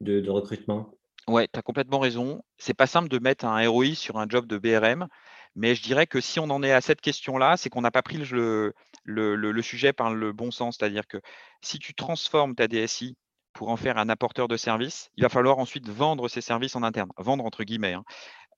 de, 0.00 0.20
de 0.20 0.30
recrutement. 0.30 0.94
Ouais, 1.28 1.48
tu 1.52 1.58
as 1.58 1.62
complètement 1.62 2.00
raison. 2.00 2.42
C'est 2.58 2.74
pas 2.74 2.86
simple 2.86 3.08
de 3.08 3.18
mettre 3.18 3.44
un 3.44 3.68
ROI 3.68 3.94
sur 3.94 4.18
un 4.18 4.26
job 4.28 4.46
de 4.46 4.58
BRM, 4.58 5.06
mais 5.54 5.74
je 5.74 5.82
dirais 5.82 6.06
que 6.06 6.20
si 6.20 6.40
on 6.40 6.50
en 6.50 6.62
est 6.62 6.72
à 6.72 6.80
cette 6.80 7.00
question-là, 7.00 7.56
c'est 7.56 7.70
qu'on 7.70 7.82
n'a 7.82 7.90
pas 7.90 8.02
pris 8.02 8.18
le, 8.18 9.62
sujet 9.62 9.92
par 9.92 10.12
le 10.12 10.32
bon 10.32 10.50
sens. 10.50 10.76
C'est-à-dire 10.78 11.06
que 11.06 11.18
si 11.60 11.78
tu 11.78 11.94
transformes 11.94 12.54
ta 12.54 12.66
DSI 12.66 13.16
pour 13.52 13.68
en 13.68 13.76
faire 13.76 13.98
un 13.98 14.08
apporteur 14.08 14.48
de 14.48 14.56
services, 14.56 15.10
il 15.16 15.22
va 15.22 15.28
falloir 15.28 15.58
ensuite 15.58 15.88
vendre 15.88 16.28
ces 16.28 16.40
services 16.40 16.74
en 16.74 16.82
interne, 16.82 17.10
vendre 17.18 17.44
entre 17.44 17.64
guillemets. 17.64 17.92
Hein. 17.94 18.04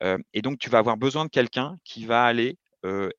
Euh, 0.02 0.18
et 0.32 0.42
donc, 0.42 0.58
tu 0.58 0.70
vas 0.70 0.78
avoir 0.78 0.96
besoin 0.96 1.24
de 1.24 1.30
quelqu'un 1.30 1.76
qui 1.84 2.06
va 2.06 2.24
aller 2.24 2.58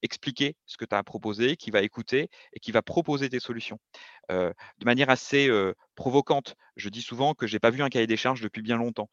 expliquer 0.02 0.56
ce 0.66 0.78
que 0.78 0.86
tu 0.86 0.96
as 0.96 1.04
proposé, 1.04 1.56
qui 1.56 1.72
va 1.72 1.82
écouter 1.82 2.30
et 2.54 2.60
qui 2.60 2.72
va 2.72 2.82
proposer 2.82 3.30
des 3.30 3.40
solutions. 3.40 3.80
de 4.30 4.54
manière 4.86 5.10
assez 5.10 5.50
provocante, 5.96 6.56
je 6.76 6.90
dis 6.90 7.02
souvent 7.02 7.34
que 7.34 7.48
je 7.48 7.56
n'ai 7.56 7.60
pas 7.60 7.70
vu 7.70 7.82
un 7.82 7.90
cahier 7.90 8.08
des 8.08 8.18
charges 8.18 8.42
depuis 8.42 8.62
bien 8.62 8.78
longtemps. 8.78 9.10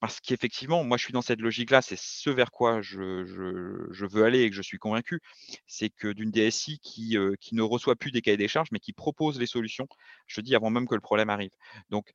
parce 0.00 0.20
qu'effectivement, 0.20 0.84
moi, 0.84 0.96
je 0.96 1.04
suis 1.04 1.12
dans 1.12 1.22
cette 1.22 1.40
logique-là, 1.40 1.82
c'est 1.82 1.98
ce 1.98 2.30
vers 2.30 2.50
quoi 2.50 2.80
je, 2.82 3.24
je, 3.24 4.06
veux 4.06 4.24
aller 4.24 4.42
et 4.42 4.50
que 4.50 4.56
je 4.56 4.62
suis 4.62 4.78
convaincu. 4.78 5.20
C'est 5.66 5.90
que 5.90 6.08
d'une 6.08 6.30
DSI 6.30 6.78
qui, 6.80 7.16
qui 7.40 7.54
ne 7.54 7.62
reçoit 7.62 7.96
plus 7.96 8.10
des 8.10 8.20
cahiers 8.20 8.36
des 8.36 8.48
charges, 8.48 8.68
mais 8.72 8.80
qui 8.80 8.92
propose 8.92 9.38
les 9.38 9.46
solutions, 9.46 9.88
je 10.26 10.40
dis 10.40 10.54
avant 10.54 10.70
même 10.70 10.86
que 10.86 10.94
le 10.94 11.00
problème 11.00 11.30
arrive. 11.30 11.52
Donc, 11.90 12.12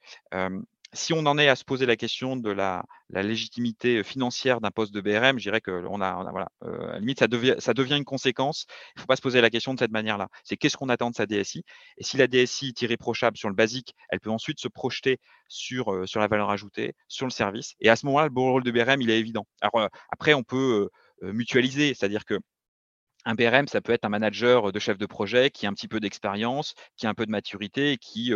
si 0.93 1.13
on 1.13 1.25
en 1.25 1.37
est 1.37 1.47
à 1.47 1.55
se 1.55 1.63
poser 1.63 1.85
la 1.85 1.95
question 1.95 2.35
de 2.35 2.49
la, 2.49 2.83
légitimité 3.09 4.03
financière 4.03 4.61
d'un 4.61 4.71
poste 4.71 4.93
de 4.93 5.01
BRM, 5.01 5.37
je 5.37 5.43
dirais 5.43 5.61
que 5.61 5.85
on 5.89 6.01
a, 6.01 6.29
voilà, 6.31 6.47
à 6.61 6.93
la 6.93 6.99
limite, 6.99 7.19
ça 7.19 7.27
devient, 7.27 7.55
ça 7.59 7.73
devient 7.73 7.97
une 7.97 8.05
conséquence. 8.05 8.65
Il 8.95 8.99
ne 8.99 9.01
faut 9.01 9.07
pas 9.07 9.15
se 9.15 9.21
poser 9.21 9.41
la 9.41 9.49
question 9.49 9.73
de 9.73 9.79
cette 9.79 9.91
manière-là. 9.91 10.27
C'est 10.43 10.57
qu'est-ce 10.57 10.77
qu'on 10.77 10.89
attend 10.89 11.11
de 11.11 11.15
sa 11.15 11.25
DSI 11.25 11.63
Et 11.97 12.03
si 12.03 12.17
la 12.17 12.27
DSI 12.27 12.69
est 12.69 12.81
irréprochable 12.81 13.37
sur 13.37 13.49
le 13.49 13.55
basique, 13.55 13.93
elle 14.09 14.19
peut 14.19 14.31
ensuite 14.31 14.59
se 14.59 14.67
projeter 14.67 15.19
sur, 15.47 16.07
sur 16.07 16.19
la 16.19 16.27
valeur 16.27 16.49
ajoutée, 16.49 16.93
sur 17.07 17.25
le 17.25 17.31
service. 17.31 17.75
Et 17.79 17.89
à 17.89 17.95
ce 17.95 18.05
moment-là, 18.07 18.25
le 18.25 18.31
bon 18.31 18.51
rôle 18.51 18.63
de 18.63 18.71
BRM, 18.71 19.01
il 19.01 19.09
est 19.09 19.19
évident. 19.19 19.45
Alors 19.61 19.89
après, 20.11 20.33
on 20.33 20.43
peut 20.43 20.89
mutualiser, 21.21 21.93
c'est-à-dire 21.93 22.25
que 22.25 22.39
un 23.25 23.35
BRM, 23.35 23.67
ça 23.67 23.81
peut 23.81 23.91
être 23.91 24.05
un 24.05 24.09
manager 24.09 24.71
de 24.71 24.79
chef 24.79 24.97
de 24.97 25.05
projet 25.05 25.49
qui 25.49 25.65
a 25.65 25.69
un 25.69 25.73
petit 25.73 25.87
peu 25.87 25.99
d'expérience, 25.99 26.75
qui 26.95 27.07
a 27.07 27.09
un 27.09 27.13
peu 27.13 27.25
de 27.25 27.31
maturité 27.31 27.91
et 27.91 27.97
qui, 27.97 28.31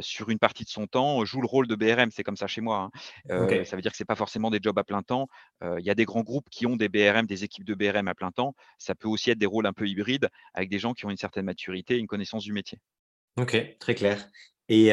sur 0.00 0.28
une 0.30 0.38
partie 0.38 0.64
de 0.64 0.68
son 0.68 0.86
temps, 0.86 1.24
joue 1.24 1.40
le 1.40 1.46
rôle 1.46 1.68
de 1.68 1.74
BRM. 1.74 2.10
C'est 2.10 2.24
comme 2.24 2.36
ça 2.36 2.46
chez 2.46 2.60
moi. 2.60 2.90
Hein. 3.28 3.64
Ça 3.64 3.76
veut 3.76 3.82
dire 3.82 3.92
que 3.92 3.96
ce 3.96 4.02
n'est 4.02 4.06
pas 4.06 4.16
forcément 4.16 4.50
des 4.50 4.58
jobs 4.60 4.78
à 4.78 4.84
plein 4.84 5.02
temps. 5.02 5.28
Il 5.62 5.84
y 5.84 5.90
a 5.90 5.94
des 5.94 6.04
grands 6.04 6.22
groupes 6.22 6.50
qui 6.50 6.66
ont 6.66 6.76
des 6.76 6.88
BRM, 6.88 7.26
des 7.26 7.44
équipes 7.44 7.64
de 7.64 7.74
BRM 7.74 8.08
à 8.08 8.14
plein 8.14 8.32
temps. 8.32 8.54
Ça 8.76 8.94
peut 8.94 9.08
aussi 9.08 9.30
être 9.30 9.38
des 9.38 9.46
rôles 9.46 9.66
un 9.66 9.72
peu 9.72 9.86
hybrides 9.86 10.28
avec 10.54 10.68
des 10.68 10.80
gens 10.80 10.94
qui 10.94 11.06
ont 11.06 11.10
une 11.10 11.16
certaine 11.16 11.44
maturité 11.44 11.94
et 11.94 11.98
une 11.98 12.08
connaissance 12.08 12.42
du 12.42 12.52
métier. 12.52 12.78
Ok, 13.38 13.76
très 13.78 13.94
clair. 13.94 14.28
Et 14.68 14.92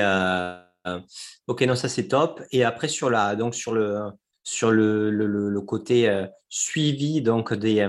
ok, 1.47 1.61
non, 1.63 1.75
ça 1.75 1.89
c'est 1.89 2.07
top. 2.07 2.41
Et 2.51 2.63
après 2.63 2.87
sur 2.87 3.09
la, 3.09 3.35
donc 3.35 3.55
sur 3.55 3.73
le 3.73 4.11
sur 4.43 4.71
le, 4.71 5.09
le 5.09 5.61
côté 5.61 6.25
suivi 6.47 7.21
donc 7.21 7.53
des 7.53 7.87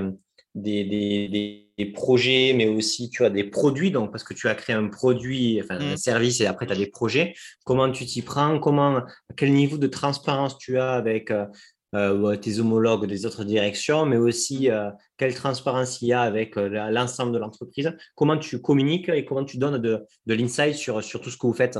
des, 0.55 1.67
projets, 1.95 2.53
mais 2.55 2.69
aussi 2.69 3.09
tu 3.09 3.25
as 3.25 3.31
des 3.31 3.45
produits, 3.45 3.91
donc 3.91 4.11
parce 4.11 4.25
que 4.25 4.35
tu 4.35 4.49
as 4.49 4.55
créé 4.55 4.77
un 4.77 4.89
produit, 4.89 5.61
enfin 5.63 5.79
un 5.81 5.95
mmh. 5.95 5.97
service 5.97 6.41
et 6.41 6.47
après 6.47 6.67
tu 6.67 6.73
as 6.73 6.77
des 6.77 6.89
projets. 6.89 7.35
Comment 7.65 7.91
tu 7.91 8.05
t'y 8.05 8.23
prends? 8.23 8.59
Comment, 8.59 9.03
quel 9.37 9.53
niveau 9.53 9.79
de 9.79 9.87
transparence 9.87 10.59
tu 10.59 10.79
as 10.79 10.93
avec 10.93 11.31
euh, 11.31 11.47
euh, 11.95 12.37
tes 12.37 12.61
homologues 12.61 13.07
des 13.07 13.25
autres 13.25 13.45
directions, 13.45 14.05
mais 14.05 14.19
aussi 14.19 14.71
euh, 14.71 14.91
quelle 15.17 15.35
transparence 15.35 16.03
il 16.03 16.09
y 16.09 16.13
a 16.13 16.21
avec 16.21 16.57
l'ensemble 16.57 17.33
de 17.33 17.39
l'entreprise? 17.39 17.97
Comment 18.15 18.37
tu 18.37 18.61
communiques 18.61 19.09
et 19.09 19.25
comment 19.25 19.45
tu 19.45 19.57
donnes 19.57 19.79
de, 19.79 20.05
de 20.27 20.35
l'insight 20.35 20.75
sur, 20.75 21.03
sur 21.03 21.21
tout 21.21 21.31
ce 21.31 21.39
que 21.39 21.47
vous 21.47 21.55
faites? 21.55 21.79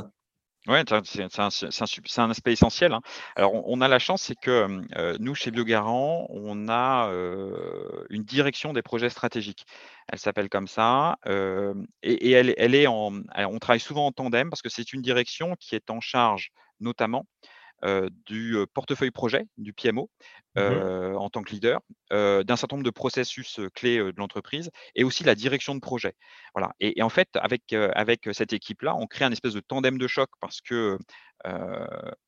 Oui, 0.67 0.79
c'est 1.05 2.19
un, 2.19 2.31
aspect 2.31 2.53
essentiel. 2.53 2.93
Hein. 2.93 3.01
Alors, 3.35 3.67
on, 3.67 3.81
a 3.81 3.89
la 3.89 3.99
chance, 3.99 4.23
c'est 4.23 4.39
que 4.39 4.67
nous, 5.19 5.35
chez 5.35 5.51
Biogarant, 5.51 6.27
on 6.29 6.69
a 6.69 7.11
une 8.11 8.25
direction 8.25 8.73
des 8.73 8.83
projets 8.83 9.09
stratégiques. 9.09 9.65
Elle 10.09 10.19
s'appelle 10.19 10.49
comme 10.51 10.69
ça. 10.69 11.17
Et, 12.03 12.31
elle, 12.33 12.75
est 12.75 12.87
en. 12.87 13.23
on 13.37 13.59
travaille 13.59 13.81
souvent 13.81 14.07
en 14.07 14.13
tandem 14.13 14.51
parce 14.51 14.61
que 14.61 14.69
c'est 14.69 14.93
une 14.93 15.01
direction 15.01 15.57
qui 15.59 15.75
est 15.75 15.91
en 15.91 16.01
charge, 16.01 16.51
notamment, 16.79 17.27
du 18.27 18.57
portefeuille 18.75 19.11
projet, 19.11 19.47
du 19.59 19.73
PMO, 19.73 20.11
mmh 20.57 21.17
en 21.17 21.31
tant 21.31 21.43
que 21.43 21.53
leader, 21.53 21.81
d'un 22.11 22.57
certain 22.57 22.77
nombre 22.77 22.85
de 22.85 22.91
processus 22.91 23.61
clés 23.75 23.99
de 23.99 24.15
l'entreprise 24.17 24.71
et 24.95 25.05
aussi 25.05 25.25
la 25.25 25.35
direction 25.35 25.75
de 25.75 25.81
projet. 25.81 26.15
Voilà. 26.55 26.73
Et, 26.81 27.03
en 27.03 27.09
fait, 27.09 27.29
avec, 27.35 27.73
avec 27.73 28.29
cette 28.33 28.53
équipe-là, 28.53 28.95
on 28.97 29.07
crée 29.07 29.25
un 29.25 29.33
espèce 29.33 29.55
de 29.55 29.61
tandem 29.61 29.99
de 29.99 30.07
choc 30.07 30.29
parce 30.41 30.61
que 30.61 30.99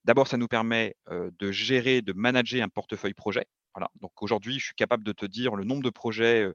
d'abord, 0.04 0.28
ça 0.28 0.36
nous 0.36 0.48
permet 0.48 0.94
de 1.10 1.50
gérer, 1.52 2.02
de 2.02 2.12
manager 2.12 2.62
un 2.64 2.68
portefeuille 2.68 3.14
projet. 3.14 3.46
Voilà. 3.74 3.90
Donc 4.00 4.22
aujourd'hui, 4.22 4.58
je 4.58 4.66
suis 4.66 4.74
capable 4.74 5.02
de 5.02 5.12
te 5.12 5.24
dire 5.24 5.56
le 5.56 5.64
nombre 5.64 5.82
de 5.82 5.90
projets 5.90 6.46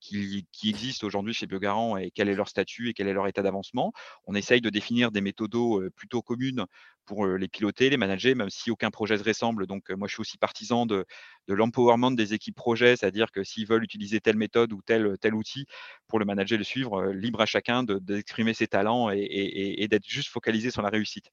qui, 0.00 0.46
existent 0.64 1.06
aujourd'hui 1.06 1.34
chez 1.34 1.46
Biogarant 1.46 1.96
et 1.98 2.10
quel 2.10 2.28
est 2.28 2.34
leur 2.34 2.48
statut 2.48 2.88
et 2.88 2.94
quel 2.94 3.06
est 3.06 3.12
leur 3.12 3.26
état 3.26 3.42
d'avancement. 3.42 3.92
On 4.26 4.34
essaye 4.34 4.60
de 4.60 4.70
définir 4.70 5.10
des 5.10 5.20
méthodos 5.20 5.82
plutôt 5.90 6.22
communes 6.22 6.64
pour 7.04 7.26
les 7.26 7.48
piloter, 7.48 7.90
les 7.90 7.96
manager, 7.96 8.34
même 8.34 8.50
si 8.50 8.70
aucun 8.70 8.90
projet 8.90 9.18
se 9.18 9.24
ressemble. 9.24 9.66
Donc 9.66 9.90
moi, 9.90 10.08
je 10.08 10.14
suis 10.14 10.20
aussi 10.22 10.38
partisan 10.38 10.86
de, 10.86 11.04
l'empowerment 11.48 12.12
des 12.12 12.32
équipes 12.34 12.56
projets, 12.56 12.96
c'est-à-dire 12.96 13.30
que 13.30 13.44
s'ils 13.44 13.66
veulent 13.66 13.84
utiliser 13.84 14.20
telle 14.20 14.36
méthode 14.36 14.72
ou 14.72 14.80
tel, 14.82 15.16
tel 15.20 15.34
outil 15.34 15.66
pour 16.06 16.18
le 16.18 16.24
manager 16.24 16.58
le 16.58 16.64
suivre, 16.64 17.06
libre 17.08 17.42
à 17.42 17.46
chacun 17.46 17.82
d'exprimer 17.82 18.54
ses 18.54 18.68
talents 18.68 19.10
et 19.10 19.86
d'être 19.90 20.06
juste 20.06 20.30
focalisé 20.30 20.70
sur 20.70 20.82
la 20.82 20.88
réussite. 20.88 21.30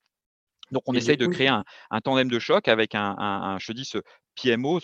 Donc, 0.71 0.83
on 0.87 0.93
essaye 0.93 1.17
de 1.17 1.27
créer 1.27 1.47
un, 1.47 1.63
tandem 2.03 2.29
de 2.29 2.39
choc 2.39 2.67
avec 2.67 2.95
un, 2.95 3.57
je 3.59 3.71
dis, 3.71 3.85
ce 3.85 3.99
PMO, 4.35 4.79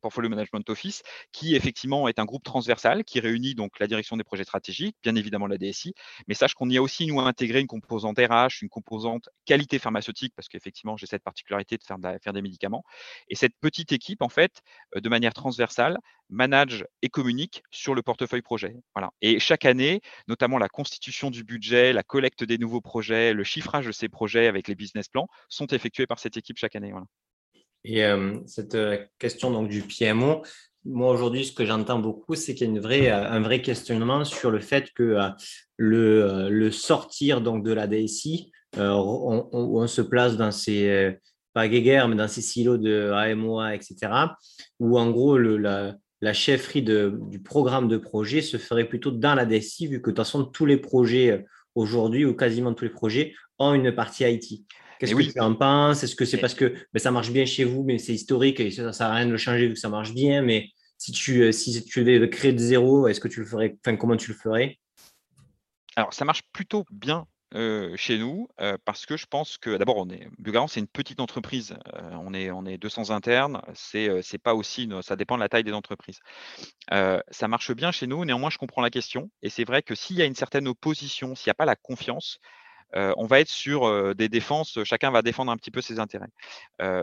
Portfolio 0.00 0.28
Management 0.28 0.68
Office, 0.70 1.02
qui 1.32 1.54
effectivement 1.54 2.08
est 2.08 2.18
un 2.18 2.24
groupe 2.24 2.44
transversal 2.44 3.04
qui 3.04 3.20
réunit 3.20 3.54
donc 3.54 3.78
la 3.78 3.86
direction 3.86 4.16
des 4.16 4.24
projets 4.24 4.44
stratégiques, 4.44 4.96
bien 5.02 5.14
évidemment 5.14 5.46
la 5.46 5.58
DSI, 5.58 5.94
mais 6.26 6.34
sache 6.34 6.54
qu'on 6.54 6.68
y 6.68 6.76
a 6.76 6.82
aussi 6.82 7.06
nous 7.06 7.20
intégré 7.20 7.60
une 7.60 7.66
composante 7.66 8.18
RH, 8.18 8.62
une 8.62 8.68
composante 8.68 9.28
qualité 9.44 9.78
pharmaceutique, 9.78 10.32
parce 10.34 10.48
qu'effectivement 10.48 10.96
j'ai 10.96 11.06
cette 11.06 11.22
particularité 11.22 11.76
de 11.76 11.82
faire, 11.82 11.98
des 12.32 12.42
médicaments. 12.42 12.84
Et 13.28 13.34
cette 13.34 13.54
petite 13.60 13.92
équipe, 13.92 14.22
en 14.22 14.28
fait, 14.28 14.62
de 14.94 15.08
manière 15.08 15.34
transversale, 15.34 15.98
manage 16.28 16.84
et 17.02 17.08
communique 17.08 17.62
sur 17.70 17.94
le 17.94 18.02
portefeuille 18.02 18.42
projet. 18.42 18.76
Et 19.20 19.38
chaque 19.40 19.64
année, 19.64 20.00
notamment 20.28 20.58
la 20.58 20.68
constitution 20.68 21.30
du 21.30 21.44
budget, 21.44 21.92
la 21.92 22.02
collecte 22.02 22.44
des 22.44 22.58
nouveaux 22.58 22.80
projets, 22.80 23.32
le 23.32 23.44
chiffrage 23.44 23.86
de 23.86 23.92
ces 23.92 24.08
projets 24.08 24.46
avec 24.46 24.68
les 24.68 24.74
business 24.74 25.08
plans 25.08 25.28
sont 25.48 25.66
effectués 25.66 26.06
par 26.06 26.18
cette 26.18 26.36
équipe 26.36 26.56
chaque 26.56 26.76
année. 26.76 26.92
Et 27.84 28.04
euh, 28.04 28.38
cette 28.46 28.74
euh, 28.74 28.98
question 29.18 29.50
donc 29.50 29.68
du 29.68 29.82
PMO, 29.82 30.42
moi 30.84 31.12
aujourd'hui, 31.12 31.44
ce 31.44 31.52
que 31.52 31.64
j'entends 31.64 31.98
beaucoup, 31.98 32.34
c'est 32.34 32.54
qu'il 32.54 32.66
y 32.66 32.70
a 32.70 32.72
une 32.72 32.80
vraie, 32.80 33.10
euh, 33.10 33.30
un 33.30 33.40
vrai 33.40 33.62
questionnement 33.62 34.24
sur 34.24 34.50
le 34.50 34.60
fait 34.60 34.90
que 34.94 35.16
le, 35.76 36.48
le, 36.48 36.70
sortir 36.70 37.40
donc 37.40 37.64
de 37.64 37.72
la 37.72 37.86
DSI, 37.86 38.50
on, 38.76 39.86
se 39.86 40.02
place 40.02 40.36
dans 40.36 40.52
ces 40.52 41.16
mais 41.56 42.14
dans 42.14 42.28
ces 42.28 42.42
silos 42.42 42.78
de 42.78 43.10
AMOA, 43.12 43.74
etc., 43.74 43.96
où 44.78 44.98
en 44.98 45.10
gros 45.10 45.36
la, 45.36 45.96
la 46.20 46.32
chefferie 46.32 46.82
du 46.82 47.42
programme 47.42 47.88
de 47.88 47.96
projet 47.96 48.40
se 48.40 48.56
ferait 48.56 48.88
plutôt 48.88 49.10
dans 49.10 49.34
la 49.34 49.46
DSI, 49.46 49.88
vu 49.88 50.00
que 50.00 50.10
de 50.10 50.14
toute 50.14 50.24
façon, 50.24 50.44
tous 50.44 50.66
les 50.66 50.76
projets 50.76 51.44
aujourd'hui, 51.74 52.24
ou 52.24 52.34
quasiment 52.34 52.72
tous 52.72 52.84
les 52.84 52.90
projets, 52.90 53.34
ont 53.58 53.74
une 53.74 53.92
partie 53.92 54.24
IT. 54.24 54.64
Qu'est-ce 55.00 55.14
que 55.14 55.32
tu 55.32 55.40
en 55.40 55.54
penses? 55.54 56.04
Est-ce 56.04 56.14
que 56.14 56.26
c'est 56.26 56.36
parce 56.36 56.52
que 56.52 56.74
ben, 56.92 57.00
ça 57.00 57.10
marche 57.10 57.30
bien 57.30 57.46
chez 57.46 57.64
vous, 57.64 57.82
mais 57.82 57.96
c'est 57.96 58.12
historique 58.12 58.60
et 58.60 58.70
ça 58.70 58.82
ne 58.82 58.92
sert 58.92 59.06
à 59.06 59.14
rien 59.14 59.24
de 59.24 59.30
le 59.30 59.38
changer 59.38 59.66
vu 59.66 59.72
que 59.72 59.80
ça 59.80 59.88
marche 59.88 60.12
bien 60.12 60.42
Mais 60.42 60.68
si 60.98 61.10
tu, 61.10 61.42
euh, 61.42 61.52
si 61.52 61.82
tu 61.82 62.04
devais 62.04 62.28
créer 62.28 62.52
de 62.52 62.58
zéro, 62.58 63.08
est-ce 63.08 63.18
que 63.18 63.28
tu 63.28 63.40
le 63.40 63.46
ferais 63.46 63.78
Enfin, 63.82 63.96
comment 63.96 64.18
tu 64.18 64.30
le 64.30 64.36
ferais? 64.36 64.78
Alors, 65.96 66.12
ça 66.12 66.26
marche 66.26 66.42
plutôt 66.52 66.84
bien 66.90 67.26
chez 67.96 68.16
nous, 68.16 68.46
parce 68.84 69.06
que 69.06 69.16
je 69.16 69.26
pense 69.26 69.58
que 69.58 69.76
d'abord 69.76 69.96
on 69.96 70.08
est 70.08 70.28
Biogarant, 70.38 70.68
c'est 70.68 70.78
une 70.78 70.86
petite 70.86 71.18
entreprise, 71.18 71.74
on 72.12 72.32
est 72.32 72.52
on 72.52 72.64
est 72.64 72.78
200 72.78 73.10
internes, 73.10 73.60
c'est, 73.74 74.22
c'est 74.22 74.38
pas 74.38 74.54
aussi 74.54 74.88
ça 75.02 75.16
dépend 75.16 75.34
de 75.34 75.40
la 75.40 75.48
taille 75.48 75.64
des 75.64 75.72
entreprises. 75.72 76.20
ça 76.88 77.48
marche 77.48 77.72
bien 77.72 77.90
chez 77.90 78.06
nous, 78.06 78.24
néanmoins 78.24 78.50
je 78.50 78.58
comprends 78.58 78.82
la 78.82 78.90
question 78.90 79.32
et 79.42 79.50
c'est 79.50 79.64
vrai 79.64 79.82
que 79.82 79.96
s'il 79.96 80.16
y 80.16 80.22
a 80.22 80.26
une 80.26 80.36
certaine 80.36 80.68
opposition, 80.68 81.34
s'il 81.34 81.48
n'y 81.48 81.50
a 81.50 81.54
pas 81.54 81.64
la 81.64 81.74
confiance, 81.74 82.38
on 82.94 83.26
va 83.26 83.40
être 83.40 83.48
sur, 83.48 84.14
des 84.14 84.28
défenses, 84.28 84.82
chacun 84.84 85.10
va 85.10 85.22
défendre 85.22 85.52
un 85.52 85.56
petit 85.56 85.70
peu 85.70 85.80
ses 85.80 85.98
intérêts. 85.98 86.30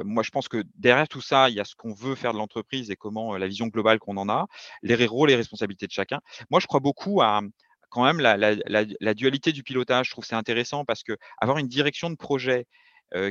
moi 0.04 0.24
je 0.24 0.30
pense 0.32 0.48
que 0.48 0.64
derrière 0.76 1.08
tout 1.08 1.22
ça, 1.22 1.50
il 1.50 1.56
y 1.56 1.60
a 1.60 1.66
ce 1.66 1.76
qu'on 1.76 1.94
veut 1.94 2.16
faire 2.16 2.34
de 2.34 2.38
l'entreprise 2.38 2.92
et 2.92 2.96
comment, 2.96 3.38
la 3.38 3.48
vision 3.48 3.68
globale 3.68 4.00
qu'on 4.00 4.18
en 4.18 4.30
a, 4.30 4.48
les 4.84 5.06
rôles 5.06 5.32
et 5.32 5.36
responsabilités 5.36 5.88
de 5.88 5.92
chacun. 5.92 6.20
Moi 6.50 6.60
je 6.60 6.68
crois 6.68 6.80
beaucoup 6.80 7.22
à 7.22 7.42
quand 7.90 8.04
même 8.04 8.20
la, 8.20 9.14
dualité 9.14 9.52
du 9.52 9.64
pilotage, 9.64 10.08
je 10.08 10.12
trouve 10.12 10.26
c'est 10.26 10.36
intéressant 10.36 10.86
parce 10.86 11.04
que 11.04 11.18
avoir 11.40 11.58
une 11.58 11.68
direction 11.68 12.10
de 12.10 12.16
projet 12.16 12.66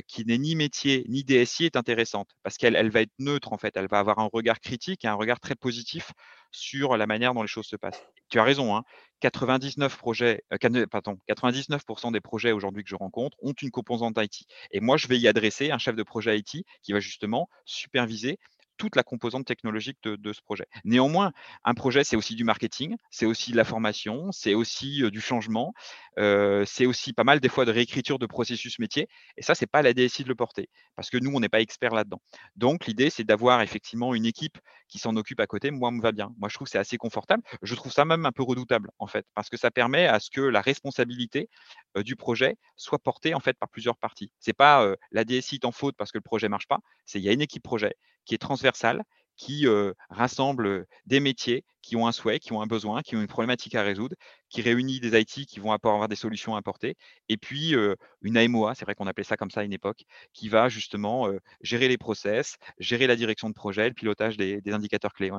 qui 0.07 0.25
n'est 0.25 0.39
ni 0.39 0.55
métier 0.55 1.05
ni 1.07 1.23
DSI 1.23 1.65
est 1.65 1.75
intéressante 1.75 2.29
parce 2.43 2.57
qu'elle 2.57 2.75
elle 2.75 2.89
va 2.89 3.01
être 3.01 3.13
neutre 3.19 3.53
en 3.53 3.57
fait, 3.57 3.75
elle 3.77 3.87
va 3.87 3.99
avoir 3.99 4.19
un 4.19 4.29
regard 4.31 4.59
critique 4.59 5.05
et 5.05 5.07
un 5.07 5.13
regard 5.13 5.39
très 5.39 5.55
positif 5.55 6.11
sur 6.51 6.97
la 6.97 7.05
manière 7.07 7.33
dont 7.33 7.43
les 7.43 7.47
choses 7.47 7.67
se 7.67 7.75
passent. 7.75 8.03
Tu 8.29 8.39
as 8.39 8.43
raison, 8.43 8.75
hein, 8.75 8.83
99 9.21 9.97
projets, 9.97 10.43
pardon, 10.91 11.17
99% 11.27 12.11
des 12.11 12.21
projets 12.21 12.51
aujourd'hui 12.51 12.83
que 12.83 12.89
je 12.89 12.95
rencontre 12.95 13.37
ont 13.41 13.53
une 13.53 13.71
composante 13.71 14.17
IT. 14.17 14.45
Et 14.71 14.79
moi, 14.79 14.97
je 14.97 15.07
vais 15.07 15.17
y 15.17 15.27
adresser 15.27 15.71
un 15.71 15.77
chef 15.77 15.95
de 15.95 16.03
projet 16.03 16.37
IT 16.37 16.65
qui 16.83 16.93
va 16.93 16.99
justement 16.99 17.49
superviser 17.65 18.37
toute 18.77 18.95
la 18.95 19.03
composante 19.03 19.45
technologique 19.45 19.97
de, 20.03 20.33
ce 20.33 20.41
projet. 20.41 20.65
Néanmoins, 20.85 21.33
un 21.63 21.73
projet, 21.73 22.03
c'est 22.03 22.15
aussi 22.15 22.35
du 22.35 22.43
marketing, 22.43 22.95
c'est 23.09 23.25
aussi 23.25 23.51
de 23.51 23.57
la 23.57 23.63
formation, 23.63 24.31
c'est 24.31 24.53
aussi 24.53 25.01
du 25.11 25.19
changement, 25.19 25.73
c'est 26.17 26.85
aussi 26.85 27.13
pas 27.13 27.23
mal 27.23 27.39
des 27.39 27.49
fois 27.49 27.65
de 27.65 27.71
réécriture 27.71 28.19
de 28.19 28.25
processus 28.25 28.79
métier. 28.79 29.07
Et 29.35 29.41
ça, 29.41 29.55
c'est 29.55 29.67
pas 29.67 29.81
la 29.81 29.93
DSI 29.93 30.23
de 30.23 30.29
le 30.29 30.35
porter, 30.35 30.69
parce 30.95 31.09
que 31.09 31.17
nous, 31.17 31.31
on 31.33 31.39
n'est 31.39 31.49
pas 31.49 31.61
expert 31.61 31.93
là-dedans. 31.93 32.21
Donc, 32.55 32.85
l'idée, 32.85 33.09
c'est 33.09 33.23
d'avoir 33.23 33.61
effectivement 33.61 34.13
une 34.13 34.25
équipe 34.25 34.59
qui 34.87 34.99
s'en 34.99 35.15
occupe 35.15 35.39
à 35.39 35.47
côté. 35.47 35.71
Moi, 35.71 35.91
me 35.91 36.01
va 36.01 36.11
bien. 36.11 36.33
Moi, 36.37 36.49
je 36.49 36.55
trouve 36.55 36.65
que 36.65 36.71
c'est 36.71 36.77
assez 36.77 36.97
confortable. 36.97 37.43
Je 37.61 37.75
trouve 37.75 37.91
ça 37.91 38.05
même 38.05 38.25
un 38.25 38.31
peu 38.31 38.43
redoutable, 38.43 38.89
en 38.99 39.07
fait, 39.07 39.25
parce 39.35 39.49
que 39.49 39.57
ça 39.57 39.71
permet 39.71 40.07
à 40.07 40.19
ce 40.19 40.29
que 40.29 40.41
la 40.41 40.61
responsabilité 40.61 41.49
du 41.97 42.15
projet 42.15 42.57
soit 42.75 42.99
portée 42.99 43.33
en 43.33 43.39
fait 43.39 43.57
par 43.57 43.69
plusieurs 43.69 43.97
parties. 43.97 44.31
C'est 44.39 44.53
pas 44.53 44.95
la 45.11 45.23
DSI 45.23 45.59
en 45.63 45.71
faute 45.71 45.95
parce 45.97 46.11
que 46.11 46.17
le 46.17 46.23
projet 46.23 46.49
marche 46.49 46.67
pas. 46.67 46.79
C'est 47.05 47.19
il 47.19 47.23
y 47.23 47.29
a 47.29 47.33
une 47.33 47.41
équipe 47.41 47.63
projet 47.63 47.95
qui 48.25 48.35
est 48.35 48.39
transversale, 48.39 49.03
qui 49.37 49.65
rassemble 50.09 50.85
des 51.05 51.19
métiers 51.19 51.63
qui 51.81 51.95
ont 51.95 52.07
un 52.07 52.11
souhait, 52.11 52.39
qui 52.39 52.51
ont 52.51 52.61
un 52.61 52.67
besoin, 52.67 53.01
qui 53.01 53.15
ont 53.15 53.21
une 53.21 53.27
problématique 53.27 53.75
à 53.75 53.83
résoudre, 53.83 54.15
qui 54.49 54.61
réunit 54.61 54.99
des 54.99 55.17
IT 55.19 55.45
qui 55.45 55.59
vont 55.59 55.71
avoir 55.71 56.07
des 56.09 56.15
solutions 56.15 56.55
à 56.55 56.59
apporter, 56.59 56.95
et 57.29 57.37
puis 57.37 57.73
une 58.21 58.37
AMOA, 58.37 58.75
c'est 58.75 58.85
vrai 58.85 58.95
qu'on 58.95 59.07
appelait 59.07 59.23
ça 59.23 59.37
comme 59.37 59.51
ça 59.51 59.61
à 59.61 59.63
une 59.63 59.73
époque, 59.73 60.03
qui 60.33 60.49
va 60.49 60.67
justement 60.69 61.31
gérer 61.61 61.87
les 61.87 61.97
process, 61.97 62.57
gérer 62.79 63.07
la 63.07 63.15
direction 63.15 63.47
de 63.47 63.53
projet, 63.53 63.87
le 63.87 63.93
pilotage 63.93 64.35
des, 64.37 64.61
indicateurs 64.67 65.13
clés. 65.13 65.31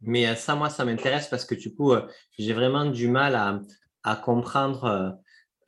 Mais 0.00 0.34
ça, 0.34 0.56
moi, 0.56 0.68
ça 0.68 0.84
m'intéresse 0.84 1.28
parce 1.28 1.44
que 1.44 1.54
du 1.54 1.74
coup, 1.74 1.94
j'ai 2.38 2.52
vraiment 2.52 2.84
du 2.86 3.08
mal 3.08 3.34
à, 3.36 3.60
à 4.02 4.16
comprendre 4.16 5.16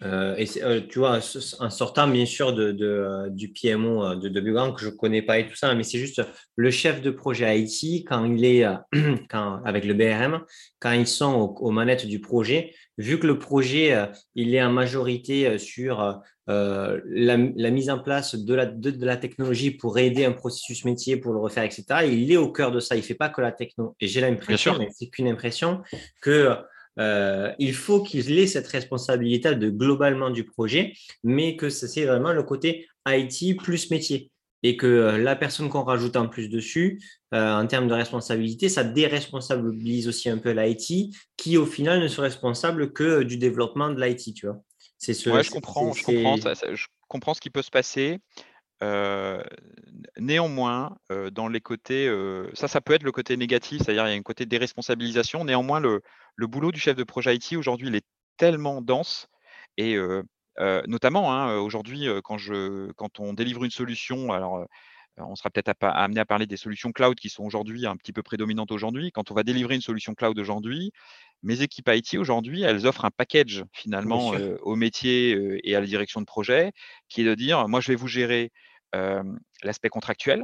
euh, 0.04 0.34
et 0.36 0.46
euh, 0.62 0.80
tu 0.86 0.98
vois, 0.98 1.20
en 1.60 1.70
sortant 1.70 2.08
bien 2.08 2.26
sûr 2.26 2.52
de, 2.52 2.76
euh, 2.80 3.28
du 3.30 3.52
PMO 3.52 4.14
de, 4.16 4.28
de 4.28 4.72
que 4.72 4.80
je 4.80 4.88
ne 4.88 4.94
connais 4.94 5.22
pas 5.22 5.38
et 5.38 5.46
tout 5.46 5.54
ça, 5.54 5.74
mais 5.74 5.82
c'est 5.82 5.98
juste 5.98 6.22
le 6.56 6.70
chef 6.70 7.00
de 7.00 7.10
projet 7.10 7.58
IT, 7.58 8.06
quand 8.06 8.24
il 8.24 8.44
est 8.44 8.66
quand, 9.30 9.62
avec 9.64 9.84
le 9.84 9.94
BRM, 9.94 10.42
quand 10.78 10.92
ils 10.92 11.06
sont 11.06 11.56
aux, 11.58 11.70
manettes 11.70 12.06
du 12.06 12.20
projet, 12.20 12.74
vu 12.98 13.18
que 13.18 13.26
le 13.26 13.38
projet, 13.38 13.96
il 14.34 14.54
est 14.54 14.62
en 14.62 14.70
majorité 14.70 15.58
sur 15.58 16.20
la, 16.46 17.00
la, 17.06 17.70
mise 17.70 17.90
en 17.90 17.98
place 17.98 18.34
de 18.34 18.54
la, 18.54 18.66
de, 18.66 19.04
la 19.04 19.16
technologie 19.16 19.70
pour 19.70 19.98
aider 19.98 20.24
un 20.24 20.32
processus 20.32 20.84
métier, 20.84 21.16
pour 21.16 21.32
le 21.32 21.40
refaire, 21.40 21.64
etc., 21.64 21.84
il 22.06 22.30
est 22.30 22.36
au 22.36 22.52
cœur 22.52 22.70
de 22.70 22.80
ça. 22.80 22.94
Il 22.94 22.98
ne 22.98 23.04
fait 23.04 23.14
pas 23.14 23.30
que 23.30 23.40
la 23.40 23.52
techno. 23.52 23.96
Et 24.00 24.06
j'ai 24.06 24.20
l'impression, 24.20 24.76
mais 24.78 24.88
c'est 24.92 25.08
qu'une 25.08 25.28
impression, 25.28 25.82
que 26.20 26.56
euh, 26.98 27.52
il 27.58 27.74
faut 27.74 28.02
qu'il 28.02 28.38
ait 28.38 28.46
cette 28.46 28.66
responsabilité 28.66 29.54
de 29.54 29.70
globalement 29.70 30.30
du 30.30 30.44
projet, 30.44 30.94
mais 31.22 31.56
que 31.56 31.68
c'est 31.68 32.04
vraiment 32.04 32.32
le 32.32 32.42
côté 32.42 32.88
IT 33.06 33.58
plus 33.58 33.90
métier. 33.90 34.30
Et 34.62 34.78
que 34.78 34.86
euh, 34.86 35.18
la 35.18 35.36
personne 35.36 35.68
qu'on 35.68 35.82
rajoute 35.82 36.16
en 36.16 36.26
plus 36.26 36.48
dessus, 36.48 37.02
euh, 37.34 37.54
en 37.54 37.66
termes 37.66 37.86
de 37.86 37.92
responsabilité, 37.92 38.70
ça 38.70 38.82
déresponsabilise 38.82 40.08
aussi 40.08 40.30
un 40.30 40.38
peu 40.38 40.52
l'IT, 40.52 41.14
qui 41.36 41.58
au 41.58 41.66
final 41.66 42.00
ne 42.00 42.08
serait 42.08 42.28
responsable 42.28 42.92
que 42.92 43.22
du 43.24 43.36
développement 43.36 43.90
de 43.90 44.02
l'IT, 44.02 44.34
tu 44.34 44.46
vois. 44.46 44.62
C'est 44.96 45.12
ce, 45.12 45.42
je 45.42 45.50
comprends, 45.50 45.92
je 45.92 46.02
comprends, 46.02 46.36
je 46.36 46.86
comprends 47.08 47.34
ce 47.34 47.40
qui 47.42 47.50
peut 47.50 47.60
se 47.60 47.70
passer. 47.70 48.20
néanmoins, 50.18 50.96
dans 51.32 51.48
les 51.48 51.60
côtés, 51.60 52.10
ça, 52.54 52.66
ça 52.66 52.80
peut 52.80 52.94
être 52.94 53.02
le 53.02 53.12
côté 53.12 53.36
négatif, 53.36 53.82
c'est-à-dire 53.82 54.06
il 54.06 54.12
y 54.12 54.14
a 54.14 54.18
un 54.18 54.22
côté 54.22 54.46
déresponsabilisation. 54.46 55.44
Néanmoins, 55.44 55.80
le, 55.80 56.00
le 56.36 56.46
boulot 56.46 56.72
du 56.72 56.80
chef 56.80 56.96
de 56.96 57.04
projet 57.04 57.36
IT 57.36 57.52
aujourd'hui, 57.56 57.88
il 57.88 57.94
est 57.94 58.06
tellement 58.36 58.80
dense 58.82 59.28
et 59.76 59.96
notamment 60.86 61.32
hein, 61.32 61.56
aujourd'hui, 61.58 62.06
quand, 62.22 62.38
quand 62.96 63.20
on 63.20 63.32
délivre 63.32 63.64
une 63.64 63.70
solution, 63.70 64.32
alors 64.32 64.66
on 65.16 65.36
sera 65.36 65.50
peut-être 65.50 65.76
amené 65.80 66.20
à 66.20 66.24
parler 66.24 66.46
des 66.46 66.56
solutions 66.56 66.90
cloud 66.90 67.16
qui 67.18 67.28
sont 67.28 67.44
aujourd'hui 67.44 67.86
un 67.86 67.96
petit 67.96 68.12
peu 68.12 68.22
prédominantes 68.22 68.72
aujourd'hui. 68.72 69.12
Quand 69.12 69.30
on 69.30 69.34
va 69.34 69.44
délivrer 69.44 69.76
une 69.76 69.80
solution 69.80 70.14
cloud 70.14 70.38
aujourd'hui, 70.38 70.90
mes 71.42 71.62
équipes 71.62 71.88
IT 71.92 72.14
aujourd'hui, 72.14 72.62
elles 72.62 72.86
offrent 72.86 73.04
un 73.04 73.10
package 73.10 73.64
finalement 73.72 74.32
au 74.62 74.76
métier 74.76 75.60
et 75.62 75.76
à 75.76 75.80
la 75.80 75.86
direction 75.86 76.20
de 76.20 76.26
projet 76.26 76.72
qui 77.08 77.22
est 77.22 77.24
de 77.24 77.34
dire, 77.34 77.68
moi 77.68 77.80
je 77.80 77.88
vais 77.88 77.96
vous 77.96 78.08
gérer 78.08 78.50
l'aspect 79.62 79.88
contractuel, 79.88 80.42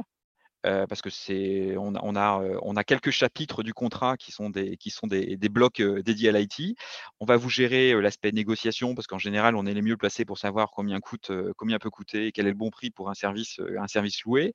parce 0.63 1.01
que 1.01 1.09
c'est 1.09 1.75
on 1.77 1.95
a, 1.95 1.99
on 2.03 2.15
a, 2.15 2.41
on 2.61 2.75
a 2.75 2.83
quelques 2.83 3.11
chapitres 3.11 3.63
du 3.63 3.73
contrat 3.73 4.17
qui 4.17 4.31
sont 4.31 4.49
des 4.49 4.77
qui 4.77 4.89
sont 4.89 5.07
des, 5.07 5.37
des 5.37 5.49
blocs 5.49 5.81
dédiés 5.81 6.29
à 6.29 6.31
l'IT. 6.31 6.77
On 7.19 7.25
va 7.25 7.37
vous 7.37 7.49
gérer 7.49 7.99
l'aspect 8.01 8.31
négociation 8.31 8.95
parce 8.95 9.07
qu'en 9.07 9.17
général 9.17 9.55
on 9.55 9.65
est 9.65 9.73
les 9.73 9.81
mieux 9.81 9.97
placés 9.97 10.25
pour 10.25 10.37
savoir 10.37 10.71
combien 10.71 10.99
coûte 10.99 11.31
combien 11.57 11.79
peut 11.79 11.89
coûter 11.89 12.31
quel 12.31 12.47
est 12.47 12.51
le 12.51 12.55
bon 12.55 12.69
prix 12.69 12.91
pour 12.91 13.09
un 13.09 13.13
service 13.13 13.59
un 13.77 13.87
service 13.87 14.23
loué. 14.23 14.53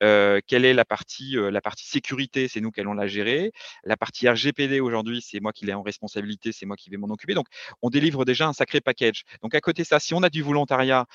quelle 0.00 0.64
est 0.64 0.74
la 0.74 0.84
partie 0.84 1.36
la 1.36 1.60
partie 1.60 1.86
sécurité, 1.88 2.48
c'est 2.48 2.60
nous 2.60 2.70
qui 2.70 2.80
allons 2.80 2.94
la 2.94 3.06
gérer. 3.06 3.52
La 3.84 3.96
partie 3.96 4.28
RGPD 4.28 4.80
aujourd'hui, 4.80 5.22
c'est 5.22 5.40
moi 5.40 5.52
qui 5.52 5.66
l'ai 5.66 5.74
en 5.74 5.82
responsabilité, 5.82 6.52
c'est 6.52 6.66
moi 6.66 6.76
qui 6.76 6.90
vais 6.90 6.96
m'en 6.96 7.08
occuper. 7.08 7.34
Donc 7.34 7.46
on 7.82 7.90
délivre 7.90 8.24
déjà 8.24 8.46
un 8.46 8.52
sacré 8.52 8.80
package. 8.80 9.24
Donc 9.42 9.54
à 9.54 9.60
côté 9.60 9.82
de 9.82 9.86
ça, 9.86 10.00
si 10.00 10.14
on 10.14 10.22
a 10.22 10.30
du 10.30 10.42
volontariat 10.42 11.06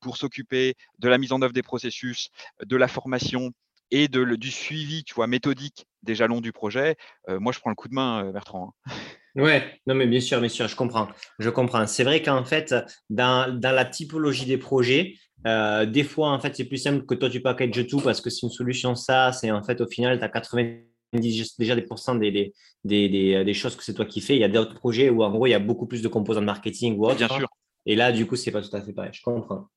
pour 0.00 0.16
s'occuper 0.16 0.74
de 0.98 1.08
la 1.08 1.18
mise 1.18 1.32
en 1.32 1.42
œuvre 1.42 1.52
des 1.52 1.62
processus, 1.62 2.30
de 2.64 2.76
la 2.76 2.88
formation 2.88 3.52
et 3.90 4.08
de, 4.08 4.24
du 4.36 4.50
suivi, 4.50 5.04
tu 5.04 5.14
vois, 5.14 5.26
méthodique 5.26 5.86
des 6.02 6.14
jalons 6.14 6.40
du 6.40 6.52
projet, 6.52 6.96
moi 7.28 7.52
je 7.52 7.60
prends 7.60 7.70
le 7.70 7.76
coup 7.76 7.88
de 7.88 7.94
main, 7.94 8.30
Bertrand. 8.32 8.74
Hein. 8.86 8.92
Ouais, 9.36 9.80
non 9.86 9.94
mais 9.94 10.06
bien 10.06 10.20
sûr, 10.20 10.40
bien 10.40 10.48
sûr, 10.48 10.66
je 10.66 10.74
comprends. 10.74 11.08
Je 11.38 11.50
comprends. 11.50 11.86
C'est 11.86 12.04
vrai 12.04 12.22
qu'en 12.22 12.44
fait, 12.44 12.74
dans, 13.10 13.54
dans, 13.54 13.74
la 13.74 13.84
typologie 13.84 14.46
des 14.46 14.58
projets, 14.58 15.14
Euh, 15.46 15.86
des 15.86 16.02
fois, 16.02 16.30
en 16.30 16.40
fait, 16.40 16.56
c'est 16.56 16.64
plus 16.64 16.78
simple 16.78 17.04
que 17.06 17.14
toi, 17.14 17.30
tu 17.30 17.40
packages 17.40 17.86
tout 17.86 18.00
parce 18.00 18.20
que 18.20 18.30
c'est 18.30 18.42
une 18.42 18.50
solution 18.50 18.94
ça. 18.94 19.32
C'est 19.32 19.50
en 19.50 19.62
fait, 19.62 19.80
au 19.80 19.86
final, 19.86 20.18
tu 20.18 20.24
as 20.24 20.28
90 20.28 21.56
déjà 21.58 21.76
des 21.76 21.82
pourcents 21.82 22.14
des, 22.16 22.52
des, 22.84 23.44
des, 23.44 23.54
choses 23.54 23.76
que 23.76 23.84
c'est 23.84 23.94
toi 23.94 24.06
qui 24.06 24.20
fais. 24.20 24.34
Il 24.34 24.40
y 24.40 24.44
a 24.44 24.48
d'autres 24.48 24.74
projets 24.74 25.08
où, 25.10 25.22
en 25.22 25.30
gros, 25.30 25.46
il 25.46 25.50
y 25.50 25.54
a 25.54 25.58
beaucoup 25.60 25.86
plus 25.86 26.02
de 26.02 26.08
composants 26.08 26.40
de 26.40 26.46
marketing 26.46 26.96
ou 26.98 27.06
autre. 27.06 27.16
Bien 27.16 27.28
sûr. 27.28 27.48
Et 27.86 27.96
là, 27.96 28.12
du 28.12 28.26
coup, 28.26 28.36
c'est 28.36 28.50
pas 28.50 28.62
tout 28.62 28.74
à 28.74 28.82
fait 28.82 28.92
pareil. 28.92 29.12
Je 29.12 29.22
comprends. 29.22 29.68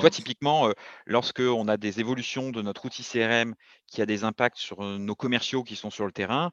Toi, 0.00 0.10
typiquement, 0.10 0.68
euh, 0.68 0.72
lorsque 1.06 1.40
on 1.40 1.68
a 1.68 1.76
des 1.76 2.00
évolutions 2.00 2.50
de 2.50 2.60
notre 2.62 2.86
outil 2.86 3.04
CRM 3.04 3.54
qui 3.86 4.02
a 4.02 4.06
des 4.06 4.24
impacts 4.24 4.56
sur 4.56 4.80
euh, 4.80 4.98
nos 4.98 5.14
commerciaux 5.14 5.62
qui 5.62 5.76
sont 5.76 5.90
sur 5.90 6.06
le 6.06 6.12
terrain, 6.12 6.50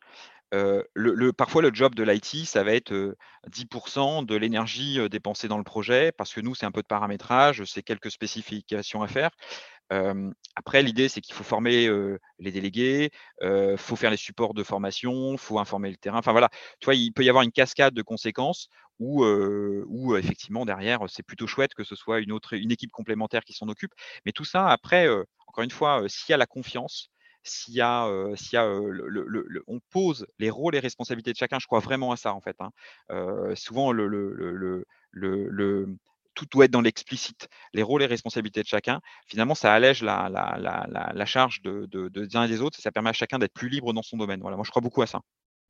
le, 0.52 1.32
parfois, 1.32 1.62
le 1.62 1.74
job 1.74 1.94
de 1.94 2.04
l'IT, 2.04 2.46
ça 2.46 2.64
va 2.64 2.74
être 2.74 3.16
10% 3.50 4.26
de 4.26 4.36
l'énergie 4.36 4.98
dépensée 5.10 5.50
dans 5.50 5.58
le 5.58 5.66
projet, 5.66 6.14
parce 6.14 6.34
que 6.34 6.40
nous, 6.40 6.56
c'est 6.56 6.66
un 6.66 6.72
peu 6.72 6.82
de 6.82 6.88
paramétrage, 6.88 7.64
c'est 7.66 7.84
quelques 7.84 8.12
spécifications 8.12 9.02
à 9.02 9.08
faire. 9.08 9.32
Après, 9.90 10.84
l'idée, 10.84 11.10
c'est 11.10 11.22
qu'il 11.22 11.36
faut 11.36 11.44
former 11.44 11.90
les 12.40 12.52
délégués, 12.52 13.12
il 13.42 13.76
faut 13.78 13.96
faire 13.96 14.12
les 14.12 14.18
supports 14.18 14.54
de 14.54 14.64
formation, 14.64 15.38
faut 15.38 15.60
informer 15.60 15.90
le 15.90 15.98
terrain. 15.98 16.20
Enfin 16.20 16.32
voilà, 16.32 16.50
tu 16.80 16.86
vois, 16.86 16.96
il 16.96 17.12
peut 17.14 17.24
y 17.24 17.30
avoir 17.30 17.44
une 17.44 17.52
cascade 17.52 17.94
de 17.94 18.02
conséquences 18.02 18.70
où, 19.00 20.16
effectivement, 20.18 20.66
derrière, 20.66 21.02
c'est 21.08 21.24
plutôt 21.24 21.48
chouette 21.48 21.74
que 21.74 21.84
ce 21.84 21.96
soit 21.96 22.20
une, 22.20 22.32
autre, 22.32 22.54
une 22.54 22.72
équipe 22.72 22.92
complémentaire 22.92 23.44
qui 23.44 23.54
s'en 23.54 23.68
occupe. 23.68 23.94
Mais 24.26 24.32
tout 24.32 24.46
ça, 24.46 24.68
après, 24.68 25.08
encore 25.48 25.64
une 25.64 25.72
fois, 25.72 26.04
s'il 26.08 26.32
y 26.32 26.34
a 26.34 26.38
la 26.38 26.48
confiance, 26.48 27.10
s'il 27.44 27.76
y 27.76 27.82
a, 27.82 28.10
s'il 28.36 28.54
y 28.54 28.58
a 28.58 28.66
le, 28.66 29.64
on 29.68 29.80
pose 29.90 30.26
les 30.40 30.50
rôles 30.50 30.76
et 30.76 30.80
responsabilités 30.80 31.32
de 31.32 31.38
chacun, 31.38 31.60
je 31.60 31.68
crois 31.68 31.80
vraiment 31.80 32.12
à 32.12 32.18
ça 32.18 32.34
en 32.34 32.42
fait. 32.42 32.58
Hein. 32.60 32.72
souvent, 33.56 33.92
le, 33.92 34.08
le, 34.08 34.86
tout 36.38 36.46
doit 36.52 36.66
être 36.66 36.72
dans 36.72 36.82
l'explicite. 36.82 37.48
Les 37.74 37.84
rôles 37.84 38.04
et 38.04 38.06
responsabilités 38.06 38.62
de 38.62 38.68
chacun, 38.68 39.02
finalement, 39.28 39.56
ça 39.56 39.74
allège 39.74 40.04
la, 40.04 40.30
la, 40.30 40.58
la, 40.60 41.12
la 41.14 41.26
charge 41.26 41.62
de, 41.64 41.88
de, 41.90 42.10
de, 42.10 42.26
des 42.26 42.36
uns 42.38 42.44
et 42.44 42.48
des 42.48 42.62
autres 42.62 42.78
et 42.80 42.82
ça 42.82 42.92
permet 42.92 43.10
à 43.10 43.14
chacun 43.14 43.40
d'être 43.40 43.54
plus 43.54 43.70
libre 43.70 43.92
dans 43.94 44.04
son 44.04 44.18
domaine. 44.18 44.40
Voilà, 44.42 44.56
moi, 44.56 44.64
je 44.66 44.70
crois 44.70 44.82
beaucoup 44.82 45.02
à 45.02 45.08
ça. 45.08 45.22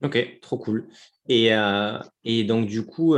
Ok, 0.03 0.39
trop 0.41 0.57
cool. 0.57 0.89
Et, 1.27 1.51
et 2.23 2.43
donc, 2.43 2.67
du 2.67 2.85
coup, 2.85 3.15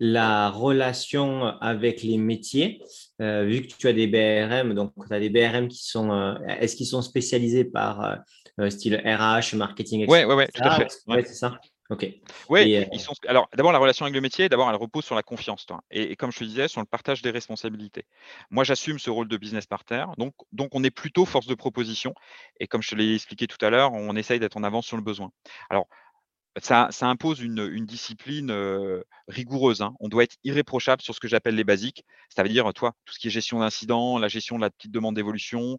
la 0.00 0.50
relation 0.50 1.44
avec 1.60 2.02
les 2.02 2.18
métiers, 2.18 2.82
euh, 3.20 3.44
vu 3.44 3.62
que 3.62 3.74
tu 3.74 3.88
as 3.88 3.92
des 3.92 4.06
BRM, 4.06 4.74
donc 4.74 4.92
tu 5.06 5.12
as 5.12 5.20
des 5.20 5.30
BRM 5.30 5.68
qui 5.68 5.84
sont, 5.84 6.12
euh, 6.12 6.34
est-ce 6.46 6.76
qu'ils 6.76 6.86
sont 6.86 7.02
spécialisés 7.02 7.64
par 7.64 8.22
euh, 8.60 8.70
style 8.70 8.96
RH, 8.96 9.56
marketing, 9.56 10.02
etc. 10.02 10.24
Oui, 10.26 10.34
ouais, 10.34 10.48
tout 10.48 10.62
à 10.62 10.76
fait. 10.76 10.88
Ouais, 11.06 11.24
c'est 11.24 11.34
ça. 11.34 11.60
Ok. 11.90 12.06
Oui, 12.50 12.86
ils 12.92 13.00
sont. 13.00 13.14
Alors, 13.26 13.48
d'abord, 13.56 13.72
la 13.72 13.78
relation 13.78 14.04
avec 14.04 14.14
le 14.14 14.20
métier, 14.20 14.50
d'abord, 14.50 14.68
elle 14.68 14.76
repose 14.76 15.06
sur 15.06 15.14
la 15.14 15.22
confiance, 15.22 15.64
toi. 15.64 15.80
Et, 15.90 16.16
comme 16.16 16.30
je 16.30 16.38
te 16.38 16.44
disais, 16.44 16.68
sur 16.68 16.82
le 16.82 16.86
partage 16.86 17.22
des 17.22 17.30
responsabilités. 17.30 18.04
Moi, 18.50 18.62
j'assume 18.62 18.98
ce 18.98 19.08
rôle 19.08 19.26
de 19.26 19.36
business 19.38 19.66
partner. 19.66 20.04
Donc, 20.18 20.34
donc, 20.52 20.74
on 20.74 20.84
est 20.84 20.90
plutôt 20.90 21.24
force 21.24 21.46
de 21.46 21.54
proposition. 21.54 22.14
Et 22.60 22.66
comme 22.66 22.82
je 22.82 22.90
te 22.90 22.94
l'ai 22.94 23.14
expliqué 23.14 23.46
tout 23.46 23.64
à 23.64 23.70
l'heure, 23.70 23.94
on 23.94 24.16
essaye 24.16 24.38
d'être 24.38 24.58
en 24.58 24.64
avance 24.64 24.86
sur 24.86 24.98
le 24.98 25.02
besoin. 25.02 25.30
Alors, 25.70 25.88
ça, 26.62 26.88
impose 27.02 27.40
une, 27.40 27.86
discipline 27.86 28.52
rigoureuse. 29.28 29.82
Hein. 29.82 29.94
On 30.00 30.08
doit 30.08 30.24
être 30.24 30.36
irréprochable 30.44 31.02
sur 31.02 31.14
ce 31.14 31.20
que 31.20 31.28
j'appelle 31.28 31.54
les 31.54 31.64
basiques. 31.64 32.04
Ça 32.34 32.42
veut 32.42 32.48
dire, 32.48 32.72
toi, 32.74 32.94
tout 33.04 33.14
ce 33.14 33.18
qui 33.18 33.28
est 33.28 33.30
gestion 33.30 33.60
d'incidents, 33.60 34.18
la 34.18 34.28
gestion 34.28 34.56
de 34.56 34.62
la 34.62 34.70
petite 34.70 34.90
demande 34.90 35.16
d'évolution, 35.16 35.78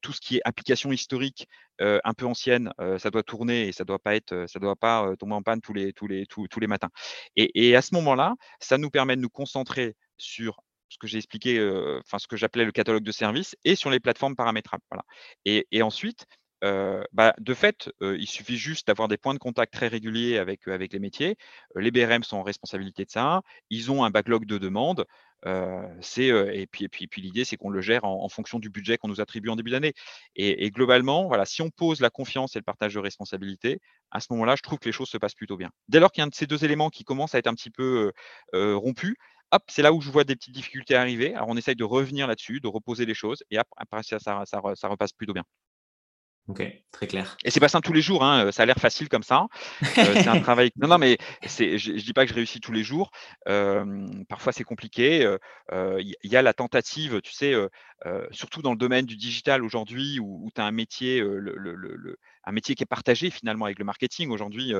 tout 0.00 0.12
ce 0.12 0.20
qui 0.20 0.36
est 0.36 0.40
application 0.44 0.92
historique 0.92 1.48
un 1.80 2.14
peu 2.14 2.26
ancienne, 2.26 2.72
ça 2.98 3.10
doit 3.10 3.22
tourner 3.22 3.68
et 3.68 3.72
ça 3.72 3.84
doit 3.84 3.98
pas 3.98 4.14
être, 4.16 4.46
ça 4.48 4.58
doit 4.58 4.76
pas 4.76 5.14
tomber 5.18 5.34
en 5.34 5.42
panne 5.42 5.60
tous 5.60 5.72
les, 5.72 5.92
tous 5.92 6.06
les, 6.06 6.26
tous, 6.26 6.60
les 6.60 6.66
matins. 6.66 6.90
Et, 7.36 7.76
à 7.76 7.82
ce 7.82 7.94
moment-là, 7.94 8.34
ça 8.60 8.78
nous 8.78 8.90
permet 8.90 9.16
de 9.16 9.20
nous 9.20 9.30
concentrer 9.30 9.94
sur 10.18 10.60
ce 10.88 10.98
que 10.98 11.06
j'ai 11.06 11.18
expliqué, 11.18 11.60
enfin 12.04 12.18
ce 12.18 12.26
que 12.26 12.36
j'appelais 12.36 12.64
le 12.64 12.72
catalogue 12.72 13.02
de 13.02 13.12
services 13.12 13.56
et 13.64 13.74
sur 13.74 13.90
les 13.90 14.00
plateformes 14.00 14.36
paramétrables. 14.36 14.82
Et 15.44 15.82
ensuite, 15.82 16.26
bah, 16.62 17.34
de 17.38 17.54
fait, 17.54 17.90
il 18.00 18.26
suffit 18.26 18.56
juste 18.56 18.86
d'avoir 18.86 19.08
des 19.08 19.16
points 19.16 19.34
de 19.34 19.38
contact 19.38 19.72
très 19.72 19.88
réguliers 19.88 20.38
avec, 20.38 20.66
les 20.66 20.98
métiers. 20.98 21.36
les 21.74 21.90
BRM 21.90 22.22
sont 22.22 22.36
en 22.38 22.42
responsabilité 22.42 23.04
de 23.04 23.10
ça. 23.10 23.42
Ils 23.70 23.90
ont 23.90 24.04
un 24.04 24.10
backlog 24.10 24.46
de 24.46 24.58
demandes. 24.58 25.04
et 25.44 26.66
puis, 26.70 26.84
et 26.84 26.88
puis, 26.88 27.22
l'idée, 27.22 27.44
c'est 27.44 27.56
qu'on 27.56 27.70
le 27.70 27.80
gère 27.80 28.04
en, 28.04 28.28
fonction 28.28 28.58
du 28.58 28.70
budget 28.70 28.98
qu'on 28.98 29.08
nous 29.08 29.20
attribue 29.20 29.48
en 29.50 29.56
début 29.56 29.70
d'année. 29.70 29.92
Et, 30.34 30.70
globalement, 30.70 31.30
si 31.44 31.62
on 31.62 31.70
pose 31.70 32.00
la 32.00 32.10
confiance 32.10 32.56
et 32.56 32.58
le 32.58 32.64
partage 32.64 32.94
de 32.94 33.00
responsabilité, 33.00 33.80
à 34.10 34.20
ce 34.20 34.28
moment-là, 34.30 34.56
je 34.56 34.62
trouve 34.62 34.78
que 34.78 34.86
les 34.86 34.92
choses 34.92 35.08
se 35.08 35.18
passent 35.18 35.34
plutôt 35.34 35.56
bien. 35.56 35.70
Dès 35.88 36.00
lors 36.00 36.10
qu'il 36.12 36.20
y 36.20 36.22
a 36.22 36.26
un 36.26 36.28
de 36.28 36.34
ces 36.34 36.46
deux 36.46 36.64
éléments 36.64 36.90
qui 36.90 37.04
commence 37.04 37.34
à 37.34 37.38
être 37.38 37.48
un 37.48 37.54
petit 37.54 37.70
peu 37.70 38.12
rompu, 38.52 39.16
hop, 39.52 39.62
c'est 39.68 39.82
là 39.82 39.92
où 39.92 40.00
je 40.00 40.10
vois 40.10 40.24
des 40.24 40.36
petites 40.36 40.54
difficultés 40.54 40.96
arriver. 40.96 41.34
Alors, 41.34 41.48
on 41.48 41.56
essaye 41.56 41.76
de 41.76 41.84
revenir 41.84 42.26
là-dessus, 42.26 42.60
de 42.60 42.68
reposer 42.68 43.06
les 43.06 43.14
choses, 43.14 43.42
et 43.50 43.58
après, 43.58 44.02
ça, 44.02 44.18
ça 44.44 44.88
repasse 44.88 45.12
plutôt 45.12 45.32
bien. 45.34 45.44
Ok, 46.48 46.62
très 46.92 47.08
clair. 47.08 47.36
Et 47.44 47.50
c'est 47.50 47.58
pas 47.58 47.68
simple 47.68 47.84
tous 47.84 47.92
les 47.92 48.00
jours, 48.00 48.22
hein, 48.22 48.52
ça 48.52 48.62
a 48.62 48.66
l'air 48.66 48.76
facile 48.76 49.08
comme 49.08 49.24
ça. 49.24 49.46
c'est 49.82 50.28
un 50.28 50.40
travail. 50.40 50.70
Non, 50.76 50.86
non, 50.86 50.98
mais 50.98 51.18
je, 51.42 51.76
je 51.76 51.92
dis 51.92 52.12
pas 52.12 52.24
que 52.24 52.30
je 52.30 52.34
réussis 52.34 52.60
tous 52.60 52.70
les 52.70 52.84
jours. 52.84 53.10
parfois, 54.28 54.52
c'est 54.52 54.62
compliqué. 54.62 55.36
Il 55.72 56.14
y, 56.22 56.36
a 56.36 56.42
la 56.42 56.52
tentative, 56.52 57.20
tu 57.20 57.32
sais, 57.32 57.54
surtout 58.30 58.62
dans 58.62 58.70
le 58.70 58.76
domaine 58.76 59.06
du 59.06 59.16
digital 59.16 59.64
aujourd'hui, 59.64 60.20
où, 60.20 60.48
tu 60.54 60.60
as 60.60 60.64
un 60.64 60.70
métier, 60.70 61.20
le, 61.20 62.16
un 62.44 62.52
métier 62.52 62.76
qui 62.76 62.84
est 62.84 62.86
partagé 62.86 63.30
finalement 63.30 63.64
avec 63.64 63.80
le 63.80 63.84
marketing. 63.84 64.30
Aujourd'hui, 64.30 64.72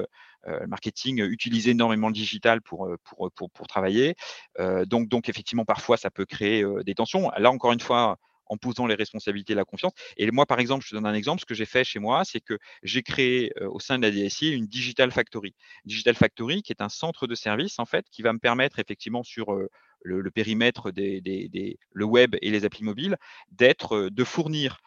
le 0.45 0.67
marketing 0.69 1.21
utilise 1.25 1.67
énormément 1.67 2.07
le 2.07 2.15
digital 2.15 2.63
pour, 2.63 2.89
pour, 3.03 3.33
pour, 3.33 3.51
pour 3.51 3.67
travailler. 3.67 4.15
donc, 4.85 5.09
donc, 5.09 5.29
effectivement, 5.29 5.65
parfois, 5.65 5.97
ça 5.97 6.13
peut 6.13 6.27
créer 6.27 6.65
des 6.85 6.95
tensions. 6.95 7.33
Là, 7.37 7.51
encore 7.51 7.73
une 7.73 7.81
fois, 7.81 8.19
en 8.47 8.57
posant 8.57 8.87
les 8.87 8.95
responsabilités 8.95 9.53
et 9.53 9.57
la 9.57 9.65
confiance. 9.65 9.93
Et 10.17 10.31
moi, 10.31 10.47
par 10.47 10.61
exemple, 10.61 10.85
je 10.85 10.91
te 10.91 10.95
donne 10.95 11.07
un 11.07 11.15
exemple. 11.15 11.41
Ce 11.41 11.47
que 11.47 11.55
j'ai 11.55 11.67
fait 11.67 11.85
chez 11.85 11.99
moi, 11.99 12.25
c'est 12.25 12.41
que 12.41 12.59
j'ai 12.83 13.03
créé 13.03 13.53
au 13.61 13.81
sein 13.81 13.99
de 13.99 14.03
la 14.03 14.11
DSI 14.11 14.51
une 14.51 14.67
Digital 14.67 15.11
Factory. 15.11 15.55
Digital 15.85 16.15
Factory, 16.15 16.63
qui 16.63 16.73
est 16.73 16.83
un 16.83 16.89
centre 16.89 17.27
de 17.27 17.35
service, 17.35 17.79
en 17.79 17.87
fait, 17.87 18.07
qui 18.11 18.23
va 18.23 18.33
me 18.33 18.39
permettre 18.39 18.79
effectivement 18.79 19.23
sur 19.23 19.47
le, 20.03 20.31
périmètre 20.31 20.91
des, 20.91 21.21
des, 21.21 21.79
le 21.93 22.05
web 22.05 22.37
et 22.43 22.51
les 22.51 22.65
applis 22.65 22.85
mobiles, 22.85 23.17
d'être, 23.51 24.09
de 24.11 24.25
fournir 24.25 24.81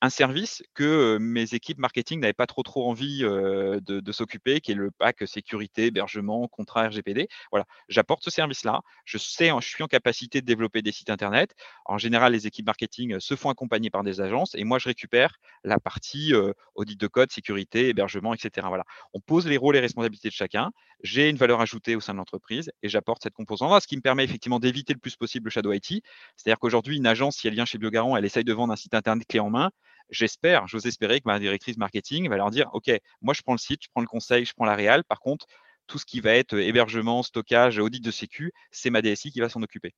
un 0.00 0.10
service 0.10 0.62
que 0.74 1.18
mes 1.18 1.54
équipes 1.54 1.78
marketing 1.78 2.20
n'avaient 2.20 2.32
pas 2.32 2.46
trop 2.46 2.62
trop 2.62 2.88
envie 2.88 3.20
de, 3.20 4.12
s'occuper, 4.12 4.60
qui 4.60 4.72
est 4.72 4.74
le 4.74 4.90
pack 4.90 5.26
sécurité, 5.26 5.86
hébergement, 5.86 6.48
contrat 6.48 6.88
RGPD. 6.88 7.28
Voilà, 7.50 7.66
j'apporte 7.88 8.24
ce 8.24 8.30
service-là. 8.30 8.80
Je 9.04 9.18
sais, 9.18 9.50
je 9.60 9.68
suis 9.68 9.82
en 9.82 9.86
capacité 9.86 10.40
de 10.40 10.46
développer 10.46 10.82
des 10.82 10.92
sites 10.92 11.10
internet. 11.10 11.54
En 11.84 11.98
général, 11.98 12.32
les 12.32 12.46
équipes 12.46 12.66
marketing 12.66 13.20
se 13.20 13.34
font 13.34 13.50
accompagner 13.50 13.90
par 13.90 14.02
des 14.02 14.20
agences 14.20 14.54
et 14.54 14.64
moi, 14.64 14.78
je 14.78 14.88
récupère 14.88 15.36
la 15.64 15.78
partie 15.78 16.32
audit 16.74 16.98
de 16.98 17.06
code, 17.06 17.30
sécurité, 17.30 17.88
hébergement, 17.88 18.34
etc. 18.34 18.66
On 19.12 19.20
pose 19.20 19.46
les 19.46 19.56
rôles 19.56 19.76
et 19.76 19.80
responsabilités 19.80 20.28
de 20.28 20.34
chacun. 20.34 20.70
J'ai 21.02 21.28
une 21.28 21.36
valeur 21.36 21.60
ajoutée 21.60 21.96
au 21.96 22.00
sein 22.00 22.12
de 22.12 22.18
l'entreprise 22.18 22.70
et 22.82 22.88
j'apporte 22.88 23.22
cette 23.22 23.34
composante-là, 23.34 23.80
ce 23.80 23.86
qui 23.86 23.96
me 23.96 24.02
permet 24.02 24.24
effectivement 24.24 24.58
d'éviter 24.58 24.92
le 24.92 24.98
plus 24.98 25.16
possible 25.16 25.46
le 25.46 25.50
shadow 25.50 25.72
IT. 25.72 26.02
C'est-à-dire 26.36 26.58
qu'aujourd'hui, 26.58 26.96
une 26.96 27.06
agence, 27.06 27.36
si 27.36 27.48
elle 27.48 27.54
vient 27.54 27.64
chez 27.64 27.78
Biogarant, 27.78 28.16
elle 28.16 28.24
essaye 28.24 28.44
de 28.44 28.52
vendre 28.52 28.72
un 28.72 28.76
site 28.76 28.94
internet 28.94 29.26
clé 29.28 29.40
en 29.40 29.50
main 29.50 29.70
j'espère, 30.10 30.66
j'ose 30.66 30.86
espérer 30.86 31.20
que 31.20 31.26
ma 31.26 31.38
directrice 31.38 31.76
marketing 31.76 32.28
va 32.28 32.36
leur 32.36 32.50
dire, 32.50 32.68
OK, 32.72 32.90
moi 33.22 33.34
je 33.34 33.42
prends 33.42 33.54
le 33.54 33.58
site, 33.58 33.80
je 33.82 33.88
prends 33.92 34.00
le 34.00 34.06
conseil, 34.06 34.44
je 34.44 34.52
prends 34.54 34.64
la 34.64 34.76
réal. 34.76 35.04
Par 35.04 35.20
contre, 35.20 35.46
tout 35.86 35.98
ce 35.98 36.04
qui 36.04 36.20
va 36.20 36.32
être 36.32 36.54
hébergement, 36.54 37.22
stockage, 37.22 37.78
audit 37.78 38.02
de 38.02 38.10
sécu, 38.10 38.52
c'est 38.70 38.90
ma 38.90 39.02
DSI 39.02 39.32
qui 39.32 39.40
va 39.40 39.48
s'en 39.48 39.62
occuper. 39.62 39.94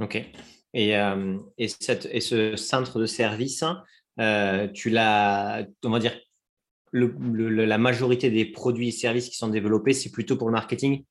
OK. 0.00 0.16
Et, 0.74 0.96
euh, 0.96 1.38
et, 1.58 1.68
ce 1.68 2.56
centre 2.56 2.98
de 2.98 3.06
service, 3.06 3.64
euh, 4.18 4.68
tu 4.68 4.90
l'as, 4.90 5.64
on 5.84 5.90
va 5.90 5.98
dire, 5.98 6.18
la 6.92 7.78
majorité 7.78 8.30
des 8.30 8.44
produits 8.44 8.88
et 8.88 8.92
services 8.92 9.28
qui 9.28 9.36
sont 9.36 9.48
développés, 9.48 9.92
c'est 9.92 10.10
plutôt 10.10 10.36
pour 10.36 10.48
le 10.48 10.52
marketing? 10.52 11.04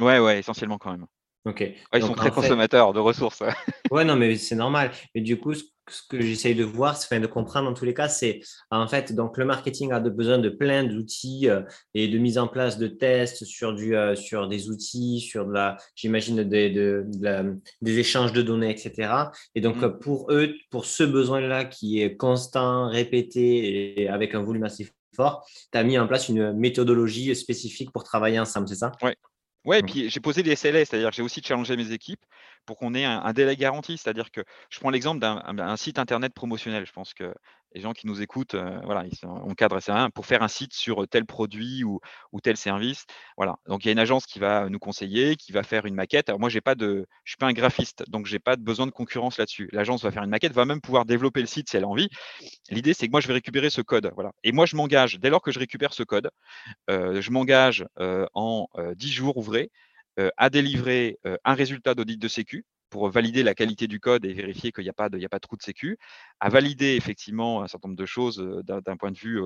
Ouais, 0.00 0.18
ouais, 0.18 0.38
essentiellement 0.38 0.78
quand 0.78 0.92
même. 0.92 1.06
Ok. 1.48 1.64
ils 1.94 2.02
sont 2.02 2.12
très 2.12 2.30
consommateurs 2.30 2.92
de 2.92 3.00
ressources. 3.00 3.42
ouais, 3.90 4.04
non, 4.04 4.16
mais 4.16 4.36
c'est 4.36 4.54
normal. 4.54 4.90
Mais 5.14 5.22
du 5.22 5.38
coup, 5.38 5.54
ce 5.54 6.02
que 6.06 6.20
j'essaye 6.20 6.54
de 6.54 6.64
voir, 6.64 6.94
enfin 6.94 7.20
de 7.20 7.26
comprendre 7.26 7.70
en 7.70 7.72
tous 7.72 7.86
les 7.86 7.94
cas, 7.94 8.08
c'est 8.08 8.40
en 8.70 8.86
fait, 8.86 9.14
donc 9.14 9.38
le 9.38 9.46
marketing 9.46 9.92
a 9.92 10.00
besoin 10.00 10.36
de 10.38 10.50
plein 10.50 10.84
d'outils 10.84 11.48
euh, 11.48 11.62
et 11.94 12.08
de 12.08 12.18
mise 12.18 12.36
en 12.36 12.48
place 12.48 12.76
de 12.76 12.86
tests 12.86 13.46
sur, 13.46 13.74
du, 13.74 13.96
euh, 13.96 14.14
sur 14.14 14.46
des 14.46 14.68
outils, 14.68 15.20
sur 15.20 15.46
de 15.46 15.54
la, 15.54 15.78
j'imagine, 15.94 16.44
des, 16.44 16.68
de, 16.68 17.06
des 17.80 17.98
échanges 17.98 18.34
de 18.34 18.42
données, 18.42 18.70
etc. 18.70 19.10
Et 19.54 19.62
donc, 19.62 19.76
mmh. 19.76 19.98
pour 20.00 20.30
eux, 20.30 20.54
pour 20.70 20.84
ce 20.84 21.04
besoin-là 21.04 21.64
qui 21.64 22.02
est 22.02 22.16
constant, 22.16 22.90
répété 22.90 24.02
et 24.02 24.08
avec 24.08 24.34
un 24.34 24.42
volume 24.42 24.64
assez 24.64 24.86
fort, 25.16 25.48
tu 25.72 25.78
as 25.78 25.82
mis 25.82 25.98
en 25.98 26.06
place 26.06 26.28
une 26.28 26.52
méthodologie 26.52 27.34
spécifique 27.34 27.90
pour 27.90 28.04
travailler 28.04 28.38
ensemble, 28.38 28.68
c'est 28.68 28.74
ça? 28.74 28.92
Oui, 29.02 29.12
Ouais, 29.64 29.80
et 29.80 29.82
mmh. 29.82 29.86
puis 29.86 30.10
j'ai 30.10 30.20
posé 30.20 30.42
des 30.42 30.56
SLA, 30.56 30.84
c'est-à-dire 30.84 31.10
que 31.10 31.16
j'ai 31.16 31.22
aussi 31.22 31.42
challengé 31.42 31.76
mes 31.76 31.92
équipes 31.92 32.24
pour 32.64 32.76
qu'on 32.76 32.94
ait 32.94 33.04
un, 33.04 33.32
délai 33.32 33.56
garanti. 33.56 33.98
C'est-à-dire 33.98 34.30
que 34.30 34.42
je 34.70 34.78
prends 34.78 34.90
l'exemple 34.90 35.20
d'un 35.20 35.76
site 35.76 35.98
internet 35.98 36.32
promotionnel. 36.32 36.86
Je 36.86 36.92
pense 36.92 37.14
que 37.14 37.34
les 37.74 37.80
gens 37.80 37.92
qui 37.92 38.06
nous 38.06 38.22
écoutent, 38.22 38.54
euh, 38.54 38.80
voilà, 38.84 39.04
on 39.24 39.54
cadre 39.54 39.80
ça 39.80 40.08
pour 40.14 40.26
faire 40.26 40.42
un 40.42 40.48
site 40.48 40.72
sur 40.72 41.06
tel 41.08 41.26
produit 41.26 41.84
ou, 41.84 42.00
tel 42.42 42.56
service. 42.56 43.04
Voilà. 43.36 43.56
Donc 43.66 43.84
il 43.84 43.88
y 43.88 43.90
a 43.90 43.92
une 43.92 43.98
agence 43.98 44.26
qui 44.26 44.38
va 44.38 44.68
nous 44.68 44.78
conseiller, 44.78 45.36
qui 45.36 45.52
va 45.52 45.62
faire 45.62 45.86
une 45.86 45.94
maquette. 45.94 46.28
Alors 46.28 46.40
moi, 46.40 46.48
j'ai 46.48 46.60
pas 46.60 46.74
de, 46.74 47.06
je 47.24 47.32
suis 47.32 47.36
pas 47.36 47.46
un 47.46 47.52
graphiste, 47.52 48.04
donc 48.08 48.26
j'ai 48.26 48.38
pas 48.38 48.56
de 48.56 48.62
besoin 48.62 48.86
de 48.86 48.90
concurrence 48.90 49.38
là-dessus. 49.38 49.68
L'agence 49.72 50.02
va 50.02 50.10
faire 50.10 50.22
une 50.22 50.30
maquette, 50.30 50.52
va 50.52 50.64
même 50.64 50.80
pouvoir 50.80 51.04
développer 51.04 51.40
le 51.40 51.46
site 51.46 51.68
si 51.68 51.76
elle 51.76 51.84
a 51.84 51.88
envie. 51.88 52.08
L'idée, 52.70 52.94
c'est 52.94 53.06
que 53.06 53.12
moi, 53.12 53.20
je 53.20 53.28
vais 53.28 53.34
récupérer 53.34 53.70
ce 53.70 53.82
code. 53.82 54.10
Voilà. 54.14 54.32
Et 54.44 54.52
moi, 54.52 54.66
je 54.66 54.76
m'engage, 54.76 55.18
dès 55.18 55.30
lors 55.30 55.42
que 55.42 55.50
je 55.50 55.58
récupère 55.58 55.92
ce 55.92 56.02
code, 56.02 56.30
euh, 56.90 57.20
je 57.20 57.30
m'engage 57.30 57.84
euh, 57.98 58.26
en 58.34 58.68
10 58.96 59.12
jours 59.12 59.36
ouvrés 59.36 59.70
à 60.36 60.50
délivrer 60.50 61.16
un 61.44 61.54
résultat 61.54 61.94
d'audit 61.94 62.20
de 62.20 62.26
sécu 62.26 62.64
pour 62.90 63.08
valider 63.10 63.42
la 63.42 63.54
qualité 63.54 63.86
du 63.86 64.00
code 64.00 64.24
et 64.24 64.32
vérifier 64.32 64.72
qu'il 64.72 64.84
n'y 64.84 64.90
a, 64.90 64.94
pas 64.94 65.08
de, 65.08 65.22
a 65.22 65.28
pas 65.28 65.38
de 65.38 65.40
trou 65.40 65.56
de 65.56 65.62
sécu, 65.62 65.98
à 66.40 66.48
valider 66.48 66.96
effectivement 66.96 67.62
un 67.62 67.68
certain 67.68 67.88
nombre 67.88 67.98
de 67.98 68.06
choses 68.06 68.38
d'un 68.64 68.96
point, 68.96 69.10
de 69.10 69.18
vue, 69.18 69.40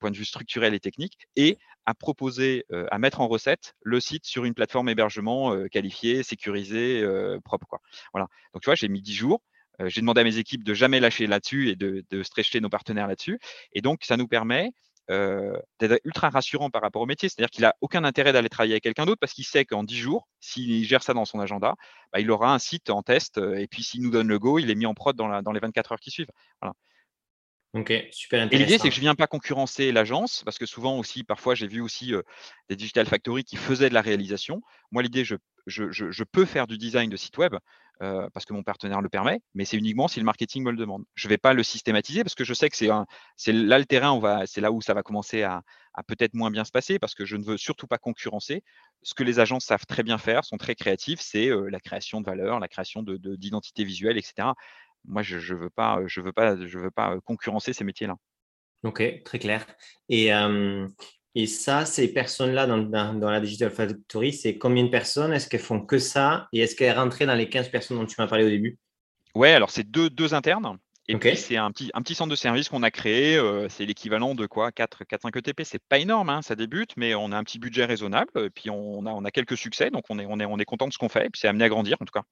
point 0.00 0.10
de 0.10 0.16
vue 0.16 0.24
structurel 0.24 0.74
et 0.74 0.80
technique, 0.80 1.18
et 1.36 1.58
à 1.86 1.94
proposer, 1.94 2.64
à 2.90 2.98
mettre 2.98 3.20
en 3.20 3.28
recette 3.28 3.74
le 3.82 4.00
site 4.00 4.26
sur 4.26 4.44
une 4.44 4.54
plateforme 4.54 4.88
hébergement 4.88 5.56
qualifiée, 5.68 6.22
sécurisée, 6.22 7.04
propre. 7.44 7.66
Quoi. 7.66 7.80
Voilà. 8.12 8.28
Donc 8.52 8.62
tu 8.62 8.66
vois, 8.66 8.74
j'ai 8.74 8.88
mis 8.88 9.02
10 9.02 9.14
jours. 9.14 9.42
j'ai 9.86 10.00
demandé 10.00 10.20
à 10.20 10.24
mes 10.24 10.38
équipes 10.38 10.64
de 10.64 10.74
jamais 10.74 11.00
lâcher 11.00 11.26
là-dessus 11.26 11.70
et 11.70 11.76
de, 11.76 12.04
de 12.10 12.22
stretcher 12.22 12.60
nos 12.60 12.70
partenaires 12.70 13.08
là-dessus. 13.08 13.38
Et 13.72 13.80
donc, 13.80 14.04
ça 14.04 14.16
nous 14.16 14.28
permet 14.28 14.70
euh, 15.10 15.58
d'être 15.80 16.00
ultra 16.04 16.30
rassurant 16.30 16.70
par 16.70 16.80
rapport 16.80 17.02
au 17.02 17.06
métier. 17.06 17.28
C'est-à-dire 17.28 17.50
qu'il 17.50 17.62
n'a 17.62 17.74
aucun 17.82 18.04
intérêt 18.04 18.32
d'aller 18.32 18.48
travailler 18.48 18.74
avec 18.74 18.84
quelqu'un 18.84 19.04
d'autre 19.04 19.18
parce 19.20 19.34
qu'il 19.34 19.44
sait 19.44 19.64
qu'en 19.64 19.84
10 19.84 19.96
jours, 19.96 20.28
s'il 20.40 20.84
gère 20.84 21.02
ça 21.02 21.12
dans 21.12 21.24
son 21.26 21.40
agenda, 21.40 21.74
bah, 22.12 22.20
il 22.20 22.30
aura 22.30 22.54
un 22.54 22.58
site 22.58 22.88
en 22.88 23.02
test 23.02 23.38
euh, 23.38 23.56
et 23.56 23.66
puis 23.66 23.82
s'il 23.82 24.02
nous 24.02 24.10
donne 24.10 24.28
le 24.28 24.38
go, 24.38 24.58
il 24.58 24.70
est 24.70 24.74
mis 24.74 24.86
en 24.86 24.94
prod 24.94 25.14
dans, 25.14 25.52
les 25.52 25.60
24 25.60 25.92
heures 25.92 26.00
qui 26.00 26.10
suivent. 26.10 26.30
Voilà. 26.62 26.74
Ok, 27.74 27.92
super 28.12 28.40
intéressant. 28.40 28.62
Et 28.62 28.66
l'idée, 28.66 28.78
c'est 28.78 28.88
que 28.88 28.94
je 28.94 29.00
ne 29.00 29.04
viens 29.04 29.16
pas 29.16 29.26
concurrencer 29.26 29.90
l'agence, 29.90 30.42
parce 30.44 30.58
que 30.58 30.66
souvent 30.66 30.96
aussi, 30.96 31.24
parfois, 31.24 31.56
j'ai 31.56 31.66
vu 31.66 31.80
aussi 31.80 32.14
euh, 32.14 32.22
des 32.70 32.76
Digital 32.76 33.04
Factory 33.04 33.42
qui 33.42 33.56
faisaient 33.56 33.88
de 33.88 33.94
la 33.94 34.00
réalisation. 34.00 34.62
Moi, 34.92 35.02
l'idée, 35.02 35.24
je, 35.24 35.34
je, 35.66 36.24
peux 36.24 36.44
faire 36.44 36.66
du 36.66 36.78
design 36.78 37.10
de 37.10 37.16
site 37.16 37.36
web, 37.38 37.54
euh, 38.02 38.28
parce 38.34 38.44
que 38.44 38.52
mon 38.52 38.62
partenaire 38.62 39.00
le 39.00 39.08
permet, 39.08 39.40
mais 39.54 39.64
c'est 39.64 39.76
uniquement 39.76 40.08
si 40.08 40.18
le 40.18 40.24
marketing 40.24 40.64
me 40.64 40.70
le 40.70 40.76
demande. 40.76 41.04
Je 41.14 41.26
ne 41.26 41.30
vais 41.30 41.38
pas 41.38 41.52
le 41.52 41.62
systématiser 41.62 42.24
parce 42.24 42.34
que 42.34 42.44
je 42.44 42.52
sais 42.52 42.68
que 42.68 42.76
c'est 42.76 42.88
là 43.52 43.78
le 43.78 43.84
terrain, 43.84 44.44
c'est 44.46 44.60
là 44.60 44.72
où 44.72 44.80
ça 44.80 44.94
va 44.94 45.02
commencer 45.02 45.42
à, 45.42 45.62
peut-être 46.08 46.34
moins 46.34 46.50
bien 46.50 46.64
se 46.64 46.72
passer 46.72 46.98
parce 46.98 47.14
que 47.14 47.24
je 47.24 47.36
ne 47.36 47.44
veux 47.44 47.56
surtout 47.56 47.86
pas 47.86 47.98
concurrencer. 47.98 48.62
Ce 49.02 49.14
que 49.14 49.22
les 49.22 49.38
agences 49.38 49.64
savent 49.64 49.86
très 49.86 50.02
bien 50.02 50.18
faire, 50.18 50.44
sont 50.44 50.56
très 50.56 50.74
créatifs, 50.74 51.20
c'est 51.20 51.48
euh, 51.48 51.68
la 51.70 51.78
création 51.78 52.20
de 52.20 52.26
valeur, 52.26 52.58
la 52.58 52.68
création 52.68 53.02
d'identité 53.02 53.82
de, 53.82 53.88
visuelle, 53.88 54.18
etc. 54.18 54.48
Moi, 55.04 55.22
je 55.22 55.36
ne 55.36 55.58
veux, 55.58 55.70
pas, 55.70 56.00
veux, 56.00 56.66
veux 56.66 56.90
pas 56.90 57.20
concurrencer 57.20 57.72
ces 57.72 57.84
métiers-là. 57.84 58.16
Ok, 58.82 59.02
très 59.24 59.38
clair. 59.38 59.66
Et, 60.08 60.30
et 61.34 61.46
ça, 61.46 61.84
ces 61.84 62.12
personnes-là 62.12 62.66
dans, 62.66 62.78
dans, 63.14 63.30
la 63.30 63.40
Digital 63.40 63.70
Factory, 63.70 64.32
c'est 64.32 64.56
combien 64.56 64.84
de 64.84 64.88
personnes? 64.88 65.32
Est-ce 65.32 65.48
qu'elles 65.48 65.60
font 65.60 65.80
que 65.80 65.98
ça? 65.98 66.48
Et 66.52 66.60
est-ce 66.60 66.76
qu'elles 66.76 66.96
rentraient 66.96 67.26
dans 67.26 67.34
les 67.34 67.48
15 67.48 67.70
personnes 67.70 67.98
dont 67.98 68.06
tu 68.06 68.14
m'as 68.18 68.28
parlé 68.28 68.44
au 68.44 68.50
début? 68.50 68.78
Ouais, 69.34 69.52
alors 69.52 69.70
c'est 69.70 69.82
deux, 69.82 70.10
deux 70.10 70.32
internes. 70.32 70.78
Et 71.06 71.16
puis, 71.16 71.36
c'est 71.36 71.56
un 71.56 71.70
petit, 71.70 71.90
un 71.92 72.00
petit 72.00 72.14
centre 72.14 72.30
de 72.30 72.36
service 72.36 72.70
qu'on 72.70 72.82
a 72.82 72.90
créé. 72.90 73.36
Euh, 73.36 73.68
c'est 73.68 73.84
l'équivalent 73.84 74.34
de 74.34 74.46
quoi? 74.46 74.70
4-5 74.70 75.36
ETP. 75.36 75.62
C'est 75.64 75.82
pas 75.82 75.98
énorme, 75.98 76.30
hein, 76.30 76.40
ça 76.40 76.56
débute, 76.56 76.92
mais 76.96 77.14
on 77.14 77.30
a 77.30 77.36
un 77.36 77.44
petit 77.44 77.58
budget 77.58 77.84
raisonnable. 77.84 78.30
Et 78.36 78.48
puis, 78.48 78.70
on 78.70 79.04
a, 79.04 79.10
on 79.10 79.24
a 79.24 79.30
quelques 79.30 79.58
succès. 79.58 79.90
Donc, 79.90 80.04
on 80.08 80.18
est, 80.18 80.26
on 80.26 80.40
est, 80.40 80.46
on 80.46 80.58
est 80.58 80.64
content 80.64 80.88
de 80.88 80.92
ce 80.94 80.98
qu'on 80.98 81.10
fait. 81.10 81.26
Et 81.26 81.30
puis, 81.30 81.40
c'est 81.40 81.48
amené 81.48 81.64
à 81.64 81.68
grandir, 81.68 81.98
en 82.00 82.06
tout 82.06 82.12
cas. 82.12 82.22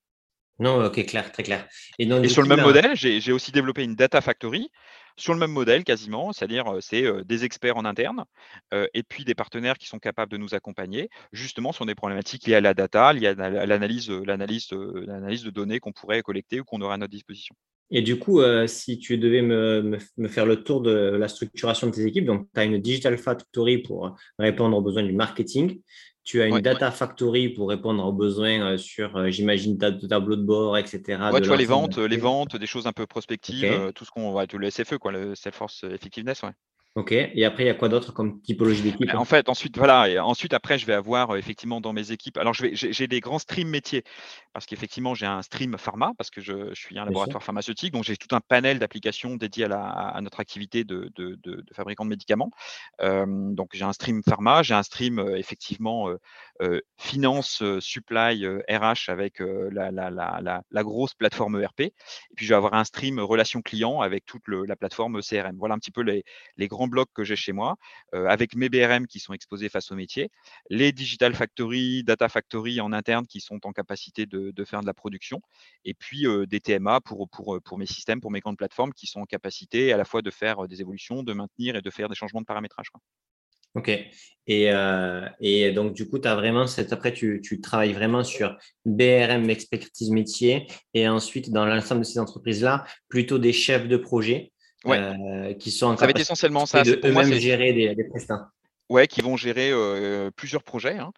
Non, 0.59 0.83
ok, 0.85 1.05
clair, 1.05 1.31
très 1.33 1.43
clair. 1.43 1.67
Et, 1.99 2.07
donc, 2.07 2.25
et 2.25 2.29
sur 2.29 2.41
le 2.41 2.49
même 2.49 2.63
modèle, 2.63 2.93
j'ai 2.95 3.33
aussi 3.33 3.53
développé 3.53 3.83
une 3.83 3.95
data 3.95 4.21
factory 4.21 4.71
sur 5.17 5.33
le 5.35 5.41
même 5.41 5.53
modèle 5.53 5.85
quasiment, 5.85 6.33
c'est-à-dire 6.33 6.65
c'est 6.81 7.05
des 7.25 7.45
experts 7.45 7.77
en 7.77 7.85
interne 7.85 8.25
et 8.73 9.03
puis 9.03 9.25
des 9.25 9.35
partenaires 9.35 9.79
qui 9.79 9.87
sont 9.87 9.99
capables 9.99 10.31
de 10.31 10.37
nous 10.37 10.55
accompagner 10.55 11.09
justement 11.33 11.73
sur 11.73 11.87
des 11.87 11.95
problématiques 11.95 12.47
liées 12.47 12.55
à 12.55 12.61
la 12.61 12.75
data, 12.75 13.13
liées 13.13 13.29
à 13.29 13.67
l'analyse, 13.67 14.11
l'analyse, 14.11 14.69
de 14.69 15.51
données 15.51 15.81
qu'on 15.81 15.93
pourrait 15.93 16.23
collecter 16.23 16.61
ou 16.61 16.65
qu'on 16.65 16.81
aurait 16.81 16.95
à 16.95 16.99
notre 16.99 17.13
disposition. 17.13 17.55
Et 17.95 18.01
du 18.01 18.19
coup, 18.19 18.41
si 18.67 18.99
tu 18.99 19.19
devais 19.19 19.43
me, 19.43 19.99
me, 20.17 20.29
faire 20.29 20.47
le 20.47 20.65
tour 20.65 20.81
de 20.81 20.91
la 20.91 21.29
structuration 21.29 21.89
de 21.89 21.93
tes 21.93 22.07
équipes, 22.07 22.25
donc 22.25 22.49
tu 22.55 22.61
as 22.61 22.65
une 22.65 22.79
Digital 22.79 23.19
Factory 23.19 23.79
pour 23.79 24.17
répondre 24.39 24.77
aux 24.77 24.81
besoins 24.81 25.03
du 25.03 25.13
marketing, 25.13 25.79
tu 26.25 26.41
as 26.41 26.47
une 26.47 26.61
data 26.61 26.91
factory 26.91 27.49
pour 27.51 27.69
répondre 27.69 28.05
aux 28.05 28.13
besoins 28.13 28.77
sur, 28.79 29.31
j'imagine, 29.31 29.79
tableau 29.79 30.37
de 30.37 30.43
bord, 30.43 30.79
etc. 30.79 31.31
Ouais, 31.33 31.41
tu 31.41 31.49
vois, 31.49 31.57
les 31.57 31.67
ventes, 31.67 31.99
les 31.99 32.17
ventes, 32.17 32.57
des 32.57 32.67
choses 32.67 32.87
un 32.87 32.93
peu 32.93 33.07
prospectives, 33.07 33.93
tout 33.95 34.05
ce 34.05 34.11
qu'on 34.11 34.33
va, 34.33 34.47
tout 34.47 34.59
le 34.59 34.71
SFE, 34.71 34.99
quoi, 34.99 35.13
le 35.13 35.35
Salesforce 35.35 35.85
Effectiveness, 35.85 36.43
ouais. 36.43 36.53
Ok. 36.95 37.13
Et 37.13 37.47
après, 37.47 37.63
il 37.63 37.67
y 37.69 37.71
a 37.71 37.75
quoi 37.75 37.89
d'autre 37.89 38.13
comme 38.13 38.43
typologie 38.43 38.83
d'équipe 38.83 39.15
En 39.15 39.25
fait, 39.25 39.49
ensuite, 39.49 39.79
voilà. 39.79 40.11
Et 40.11 40.19
ensuite, 40.19 40.53
après, 40.53 40.77
je 40.77 40.85
vais 40.85 40.93
avoir 40.93 41.31
euh, 41.31 41.39
effectivement 41.39 41.81
dans 41.81 41.95
mes 41.95 42.13
équipes. 42.13 42.37
Alors, 42.37 42.53
j'ai 42.53 43.07
des 43.07 43.21
grands 43.21 43.39
streams 43.39 43.69
métiers 43.69 44.05
parce 44.53 44.67
qu'effectivement, 44.67 45.15
j'ai 45.15 45.25
un 45.25 45.41
stream 45.41 45.79
pharma 45.79 46.13
parce 46.19 46.29
que 46.29 46.43
je, 46.43 46.75
suis 46.75 46.99
un 46.99 47.07
laboratoire 47.07 47.43
pharmaceutique. 47.43 47.95
Donc, 47.95 48.05
j'ai 48.05 48.19
tout 48.19 48.37
un 48.37 48.41
panel 48.41 48.79
d'applications 48.79 49.37
dédiées 49.37 49.69
à, 49.71 50.19
notre 50.21 50.41
activité 50.41 50.85
de, 50.85 51.11
fabricant 51.73 52.05
de 52.05 52.11
médicaments. 52.11 52.51
Euh, 53.01 53.25
donc, 53.27 53.71
j'ai 53.73 53.85
un 53.85 53.95
stream 53.95 54.23
pharma, 54.23 54.63
j'ai 54.63 54.75
un 54.75 54.83
stream 54.83 55.19
euh, 55.19 55.39
effectivement 55.39 56.11
finance, 56.97 57.63
supply, 57.81 58.47
RH 58.69 59.09
avec 59.09 59.41
la, 59.41 60.83
grosse 60.83 61.15
plateforme 61.15 61.61
ERP. 61.61 61.81
Et 61.81 61.95
puis, 62.37 62.45
je 62.45 62.51
vais 62.51 62.57
avoir 62.57 62.75
un 62.75 62.85
stream 62.85 63.19
relation 63.19 63.63
client 63.63 64.03
avec 64.03 64.27
toute 64.27 64.43
la 64.47 64.77
plateforme 64.77 65.23
CRM. 65.23 65.57
Voilà 65.57 65.75
un 65.75 65.79
petit 65.79 65.91
peu 65.91 66.03
les, 66.03 66.23
les 66.59 66.69
grands 66.69 66.82
blocs 66.87 67.11
que 67.15 67.25
j'ai 67.25 67.37
chez 67.37 67.53
moi, 67.53 67.77
avec 68.13 68.55
mes 68.55 68.69
BRM 68.69 69.07
qui 69.07 69.21
sont 69.21 69.33
exposés 69.33 69.69
face 69.69 69.91
au 69.91 69.95
métier, 69.95 70.31
les 70.71 70.93
Digital 70.93 71.35
Factory, 71.35 72.05
Data 72.05 72.29
Factory 72.29 72.81
en 72.81 72.93
interne 72.93 73.27
qui 73.27 73.41
sont 73.41 73.61
en 73.67 73.73
capacité 73.73 74.27
de, 74.27 74.65
faire 74.65 74.81
de 74.81 74.87
la 74.87 74.95
production, 74.95 75.41
et 75.85 75.95
puis 75.95 76.27
des 76.47 76.61
TMA 76.61 77.01
pour, 77.01 77.29
pour, 77.29 77.61
pour 77.65 77.79
mes 77.79 77.87
systèmes, 77.87 78.21
pour 78.21 78.31
mes 78.31 78.41
grandes 78.41 78.59
plateformes 78.59 78.93
qui 78.93 79.07
sont 79.07 79.21
en 79.21 79.27
capacité 79.27 79.93
à 79.93 79.97
la 79.97 80.05
fois 80.05 80.23
de 80.23 80.31
faire 80.31 80.69
des 80.69 80.81
évolutions, 80.81 81.23
de 81.23 81.33
maintenir 81.33 81.77
et 81.77 81.83
de 81.83 81.91
faire 81.91 82.09
des 82.09 82.15
changements 82.15 82.41
de 82.41 82.47
paramétrage. 82.47 82.89
Ok. 83.75 83.89
Et, 84.47 84.71
et, 85.41 85.73
donc, 85.73 85.95
du 85.95 86.09
coup, 86.09 86.19
tu 86.19 86.29
as 86.29 86.35
vraiment 86.35 86.67
cette. 86.67 86.93
Après, 86.93 87.13
tu, 87.13 87.41
tu, 87.43 87.61
travailles 87.61 87.93
vraiment 87.93 88.23
sur 88.23 88.59
BRM, 88.85 89.49
expertise 89.49 90.11
métier, 90.11 90.67
et 90.93 91.09
ensuite, 91.09 91.51
dans 91.51 91.65
l'ensemble 91.65 92.03
de 92.03 92.07
ces 92.07 92.19
entreprises-là, 92.19 92.85
plutôt 93.09 93.39
des 93.39 93.53
chefs 93.53 93.89
de 93.89 93.97
projet 93.97 94.53
ouais. 94.85 94.99
Euh, 94.99 95.55
qui 95.55 95.71
sont 95.71 95.87
en 95.87 95.97
ça 95.97 96.07
va 96.07 96.11
être 96.11 96.21
essentiellement 96.21 96.67
ça. 96.67 96.83
De 96.83 97.01
eux-mêmes 97.05 97.33
gérer 97.35 97.73
des, 97.73 97.95
des 97.95 98.05
prestats. 98.05 98.51
Ouais, 98.93 99.07
qui 99.07 99.23
vont 99.23 99.39
gérer 99.39 99.71
euh, 99.73 100.31
plusieurs 100.31 100.63
projets. 100.63 100.99
Hein. 100.99 101.13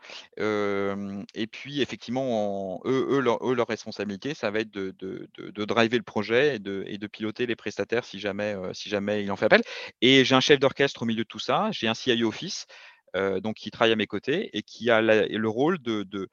et 1.35 1.47
puis, 1.49 1.83
effectivement, 1.83 2.81
eux, 2.85 3.07
eux, 3.11 3.19
leur, 3.19 3.45
eux, 3.45 3.55
leur, 3.55 3.67
responsabilité, 3.67 4.33
ça 4.35 4.53
va 4.53 4.61
être 4.61 4.71
de, 4.71 4.95
de, 5.01 5.29
de, 5.37 5.65
driver 5.65 5.97
le 5.97 6.05
projet 6.05 6.55
et 6.55 6.59
de, 6.61 6.85
et 6.87 6.99
de, 6.99 7.07
piloter 7.09 7.47
les 7.47 7.57
prestataires 7.57 8.05
si 8.05 8.21
jamais, 8.21 8.55
euh, 8.55 8.73
si 8.75 8.89
jamais 8.89 9.25
il 9.25 9.33
en 9.33 9.37
fait 9.37 9.47
appel. 9.47 9.63
Et 10.03 10.25
j'ai 10.25 10.37
un 10.37 10.41
chef 10.41 10.61
d'orchestre 10.61 11.03
au 11.03 11.05
milieu 11.05 11.25
de 11.25 11.29
tout 11.29 11.41
ça. 11.41 11.71
J'ai 11.73 11.89
un 11.89 11.95
CIO 11.95 12.29
Office 12.29 12.67
donc 13.15 13.57
qui 13.57 13.71
travaille 13.71 13.93
à 13.93 13.97
mes 13.97 14.07
côtés 14.07 14.51
et 14.57 14.63
qui 14.63 14.91
a 14.91 15.01
le 15.01 15.49
rôle 15.49 15.79
de, 15.79 16.29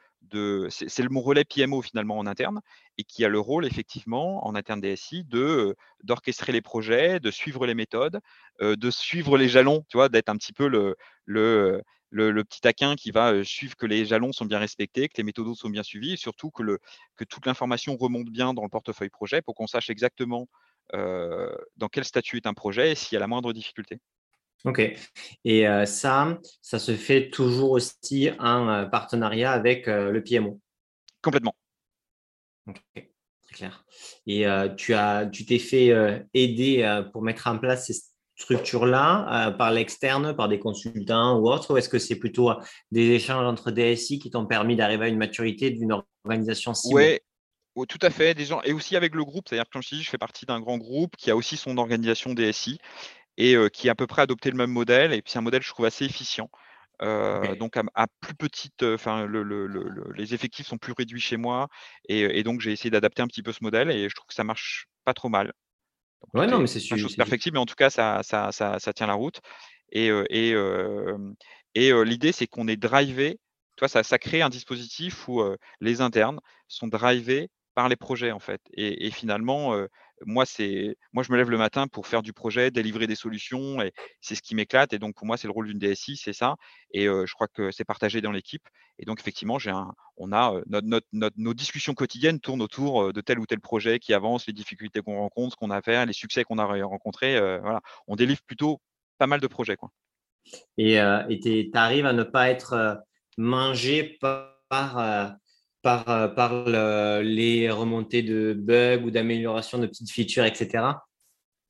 c'est 0.70 1.10
mon 1.10 1.22
relais 1.22 1.44
PMO 1.44 1.82
finalement 1.82 2.18
en 2.18 2.26
interne 2.26 2.62
et 2.98 3.04
qui 3.04 3.24
a 3.24 3.30
le 3.30 3.40
rôle 3.40 3.66
effectivement 3.66 4.46
en 4.48 4.56
interne 4.56 4.82
DSI 4.82 5.24
de 5.26 5.76
d'orchestrer 6.04 6.52
les 6.52 6.62
projets, 6.62 7.20
de 7.20 7.30
suivre 7.30 7.68
les 7.68 7.76
méthodes, 7.76 8.20
de 8.60 8.92
suivre 8.92 9.38
les 9.38 9.48
jalons, 9.48 9.86
tu 9.90 9.98
vois, 9.98 10.10
d'être 10.10 10.30
un 10.30 10.38
petit 10.38 10.54
peu 10.54 10.68
le, 10.68 10.96
petit 12.10 12.62
taquin 12.62 12.96
qui 12.96 13.12
va 13.12 13.44
suivre 13.44 13.76
que 13.76 13.86
les 13.86 14.06
jalons 14.06 14.32
sont 14.32 14.46
bien 14.46 14.60
respectés, 14.60 15.08
que 15.08 15.18
les 15.18 15.24
méthodos 15.24 15.56
sont 15.56 15.70
bien 15.70 15.84
suivis 15.84 16.14
et 16.14 16.18
surtout 16.18 16.50
que 16.50 17.24
toute 17.26 17.46
l'information 17.46 17.96
remonte 17.96 18.30
bien 18.30 18.54
dans 18.56 18.64
le 18.64 18.70
portefeuille 18.70 19.10
projet 19.10 19.42
pour 19.44 19.54
qu'on 19.56 19.68
sache 19.68 19.90
exactement 19.92 20.48
dans 20.94 21.90
quel 21.92 22.06
statut 22.06 22.38
est 22.38 22.48
un 22.48 22.54
projet 22.56 22.92
et 22.92 22.96
s'il 22.96 23.16
y 23.16 23.18
a 23.18 23.20
la 23.20 23.28
moindre 23.28 23.54
difficulté. 23.54 24.00
Ok. 24.66 24.80
Et 25.44 25.68
euh, 25.68 25.86
ça, 25.86 26.38
ça 26.62 26.80
se 26.80 26.96
fait 26.96 27.30
toujours 27.30 27.72
aussi 27.72 28.30
en 28.40 28.68
euh, 28.70 28.86
partenariat 28.86 29.52
avec 29.52 29.88
euh, 29.88 30.12
le 30.12 30.24
PMO. 30.24 30.60
Complètement. 31.22 31.56
Ok, 32.68 32.82
très 32.94 33.56
clair. 33.56 33.86
Et 34.28 34.46
tu 34.78 34.94
as, 34.94 35.26
tu 35.28 35.46
t'es 35.46 35.60
fait 35.60 35.92
aider 36.34 37.02
pour 37.12 37.22
mettre 37.22 37.48
en 37.48 37.58
place 37.58 37.88
ces 37.88 37.96
structures-là 38.36 39.52
par 39.58 39.72
l'externe, 39.72 40.36
par 40.36 40.48
des 40.48 40.60
consultants 40.60 41.38
ou 41.38 41.50
autres, 41.50 41.74
ou 41.74 41.78
est-ce 41.78 41.90
que 41.90 42.00
c'est 42.00 42.16
plutôt 42.16 42.52
des 42.92 43.12
échanges 43.12 43.46
entre 43.46 43.72
DSI 43.72 44.20
qui 44.20 44.32
t'ont 44.32 44.46
permis 44.46 44.76
d'arriver 44.76 45.06
à 45.06 45.08
une 45.10 45.18
maturité 45.18 45.70
d'une 45.70 46.02
organisation 46.24 46.74
cible 46.74 47.20
Oui, 47.76 47.86
tout 47.88 48.00
à 48.02 48.10
fait. 48.10 48.34
Des 48.34 48.46
gens, 48.46 48.62
et 48.64 48.74
aussi 48.74 48.96
avec 48.96 49.14
le 49.14 49.24
groupe, 49.24 49.48
c'est-à-dire 49.48 49.66
que 49.66 49.72
comme 49.72 49.84
je 49.84 49.96
dis, 49.96 50.04
je 50.04 50.10
fais 50.10 50.20
partie 50.20 50.46
d'un 50.46 50.60
grand 50.60 50.78
groupe 50.78 51.16
qui 51.16 51.30
a 51.30 51.36
aussi 51.36 51.58
son 51.58 51.78
organisation 51.78 52.34
DSI 52.34 52.80
et 53.38 53.56
qui 53.74 53.90
a 53.90 53.94
à 53.94 53.96
peu 53.96 54.08
près 54.08 54.22
adopté 54.22 54.52
le 54.52 54.58
même 54.58 54.72
modèle. 54.72 55.14
Et 55.14 55.22
puis, 55.22 55.32
c'est 55.32 55.40
un 55.40 55.44
modèle, 55.44 55.62
je 55.62 55.70
trouve, 55.70 55.86
assez 55.86 56.06
efficient. 56.06 56.50
Donc, 57.00 57.78
à, 57.78 58.08
plus 58.20 58.36
petite, 58.36 58.84
enfin, 58.84 59.28
les 60.16 60.34
effectifs 60.34 60.68
sont 60.68 60.78
plus 60.78 60.94
réduits 60.94 61.22
chez 61.22 61.38
moi. 61.38 61.68
Et, 62.08 62.44
donc, 62.44 62.62
j'ai 62.62 62.72
essayé 62.72 62.92
d'adapter 62.92 63.22
un 63.22 63.28
petit 63.28 63.44
peu 63.44 63.52
ce 63.52 63.64
modèle 63.64 63.90
et 63.90 64.10
je 64.10 64.16
trouve 64.16 64.28
que 64.28 64.34
ça 64.34 64.44
marche 64.44 64.88
pas 65.04 65.14
trop 65.14 65.30
mal. 65.30 65.54
ouais, 66.34 66.48
non, 66.48 66.60
mais 66.60 66.68
c'est 66.68 66.80
sûr. 66.80 66.98
chose 66.98 67.16
perfectible, 67.16 67.56
mais 67.56 67.62
en 67.62 67.66
tout 67.66 67.76
cas, 67.76 67.90
ça, 67.90 68.22
ça, 68.24 68.52
ça, 68.52 68.80
ça 68.80 68.94
tient 68.94 69.08
la 69.08 69.14
route. 69.14 69.40
Et, 69.92 70.10
et, 70.30 70.56
et 71.76 72.04
l'idée, 72.04 72.32
c'est 72.32 72.48
qu'on 72.48 72.68
est 72.68 72.78
drivé. 72.78 73.40
Toi, 73.78 73.88
ça, 73.88 74.04
ça 74.04 74.20
crée 74.20 74.44
un 74.44 74.50
dispositif 74.50 75.28
où 75.28 75.44
les 75.80 76.02
internes 76.02 76.40
sont 76.68 76.88
drivés 76.88 77.50
par 77.74 77.90
les 77.90 77.96
projets, 77.96 78.32
en 78.32 78.40
fait. 78.40 78.62
Et, 78.74 79.08
et 79.08 79.12
finalement, 79.12 79.76
moi, 80.26 80.46
c'est, 80.46 80.98
moi, 81.14 81.24
je 81.24 81.32
me 81.32 81.38
lève 81.38 81.50
le 81.50 81.58
matin 81.58 81.88
pour 81.88 82.08
faire 82.08 82.22
du 82.22 82.34
projet, 82.34 82.72
délivrer 82.72 83.08
des 83.08 83.16
solutions, 83.16 83.82
et 83.82 83.92
c'est 84.22 84.36
ce 84.36 84.42
qui 84.42 84.56
m'éclate. 84.56 84.94
Et 84.94 85.00
donc, 85.00 85.16
pour 85.16 85.26
moi, 85.26 85.38
c'est 85.38 85.48
le 85.48 85.54
rôle 85.54 85.68
d'une 85.68 85.80
DSI, 85.80 86.18
c'est 86.18 86.34
ça. 86.34 86.56
Et 86.92 87.06
je 87.06 87.34
crois 87.34 87.48
que 87.48 87.72
c'est 87.72 87.86
partagé 87.86 88.22
dans 88.22 88.32
l'équipe. 88.32 88.68
Et 89.00 89.06
donc, 89.06 89.20
effectivement, 89.20 89.60
j'ai 89.60 89.72
un, 89.72 89.94
on 90.18 90.32
a 90.32 90.62
notre, 90.68 91.08
notre, 91.12 91.36
nos 91.38 91.54
discussions 91.54 91.94
quotidiennes 91.94 92.40
tournent 92.40 92.62
autour 92.62 93.14
de 93.14 93.22
tel 93.22 93.40
ou 93.40 93.46
tel 93.46 93.60
projet 93.60 94.00
qui 94.00 94.14
avance, 94.14 94.48
les 94.48 94.54
difficultés 94.54 95.02
qu'on 95.02 95.18
rencontre, 95.18 95.54
ce 95.54 95.58
qu'on 95.58 95.72
a 95.72 95.78
à 95.78 95.82
faire, 95.82 96.06
les 96.06 96.14
succès 96.14 96.44
qu'on 96.44 96.58
a 96.58 96.66
rencontrés. 96.66 97.40
voilà, 97.60 97.82
on 98.08 98.16
délivre 98.16 98.42
plutôt 98.44 98.80
pas 99.18 99.28
mal 99.28 99.40
de 99.40 99.48
projets, 99.48 99.76
quoi. 99.76 99.92
Et 100.78 101.00
tu 101.42 101.72
arrives 101.74 102.06
à 102.06 102.14
ne 102.14 102.24
pas 102.24 102.50
être 102.50 103.04
mangé 103.38 104.18
par, 104.70 105.38
euh, 105.86 106.28
par 106.28 106.66
les 107.22 107.70
remontées 107.70 108.24
de 108.24 108.54
bugs 108.54 109.04
ou 109.04 109.12
d'amélioration 109.12 109.78
de 109.80 109.88
petites 109.88 110.12
features, 110.12 110.46
etc. 110.46 110.84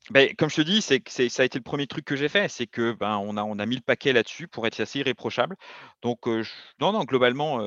Ben, 0.10 0.34
comme 0.36 0.50
je 0.50 0.56
te 0.56 0.62
dis, 0.62 0.82
c'est 0.82 1.04
ça 1.08 1.44
a 1.44 1.46
été 1.46 1.60
le 1.60 1.64
premier 1.64 1.86
truc 1.86 2.06
que 2.06 2.16
j'ai 2.16 2.28
fait, 2.28 2.50
c'est 2.50 2.66
que 2.66 2.94
ben, 2.94 3.18
on, 3.18 3.38
a, 3.38 3.66
mis 3.68 3.76
le 3.76 3.82
paquet 3.82 4.14
là-dessus 4.14 4.48
pour 4.48 4.66
être 4.66 4.80
assez 4.80 5.00
irréprochable. 5.00 5.56
Donc, 6.02 6.26
non, 6.80 6.92
non, 6.92 7.04
globalement, 7.04 7.60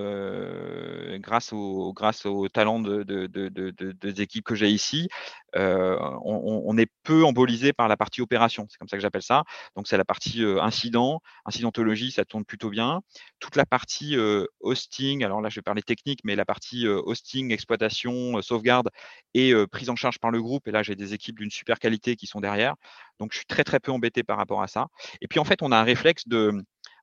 grâce, 1.20 1.52
au, 1.52 1.92
grâce 1.92 2.26
talent 2.52 2.80
de, 2.80 3.04
des 3.04 4.20
équipes 4.20 4.44
que 4.44 4.56
j'ai 4.56 4.68
ici, 4.68 5.08
on, 5.54 6.76
est 6.76 6.90
peu 7.04 7.24
embolisé 7.24 7.72
par 7.72 7.86
la 7.86 7.96
partie 7.96 8.20
opération, 8.20 8.66
c'est 8.68 8.78
comme 8.78 8.88
ça 8.88 8.96
que 8.96 9.02
j'appelle 9.02 9.22
ça. 9.22 9.44
Donc, 9.76 9.86
c'est 9.86 9.96
la 9.96 10.04
partie 10.04 10.42
incident, 10.60 11.20
incidentologie, 11.46 12.10
ça 12.10 12.24
tourne 12.24 12.44
plutôt 12.44 12.68
bien. 12.68 13.00
Toute 13.38 13.54
la 13.54 13.64
partie 13.64 14.16
hosting, 14.58 15.24
alors 15.24 15.40
là, 15.40 15.50
je 15.50 15.54
vais 15.54 15.62
parler 15.62 15.82
technique, 15.82 16.18
mais 16.24 16.34
la 16.34 16.44
partie 16.44 16.88
hosting, 16.88 17.52
exploitation, 17.52 18.42
sauvegarde 18.42 18.90
et 19.34 19.54
prise 19.70 19.88
en 19.88 19.96
charge 19.96 20.18
par 20.18 20.32
le 20.32 20.42
groupe, 20.42 20.66
et 20.66 20.72
là, 20.72 20.82
j'ai 20.82 20.96
des 20.96 21.14
équipes 21.14 21.38
d'une 21.38 21.52
super 21.52 21.78
qualité 21.78 22.16
qui 22.16 22.23
sont 22.26 22.40
derrière. 22.40 22.74
Donc, 23.18 23.32
je 23.32 23.38
suis 23.38 23.46
très, 23.46 23.64
très 23.64 23.80
peu 23.80 23.92
embêté 23.92 24.22
par 24.22 24.36
rapport 24.36 24.62
à 24.62 24.68
ça. 24.68 24.88
Et 25.20 25.28
puis, 25.28 25.38
en 25.38 25.44
fait, 25.44 25.62
on 25.62 25.72
a 25.72 25.76
un 25.76 25.84
réflexe 25.84 26.26
de, 26.28 26.52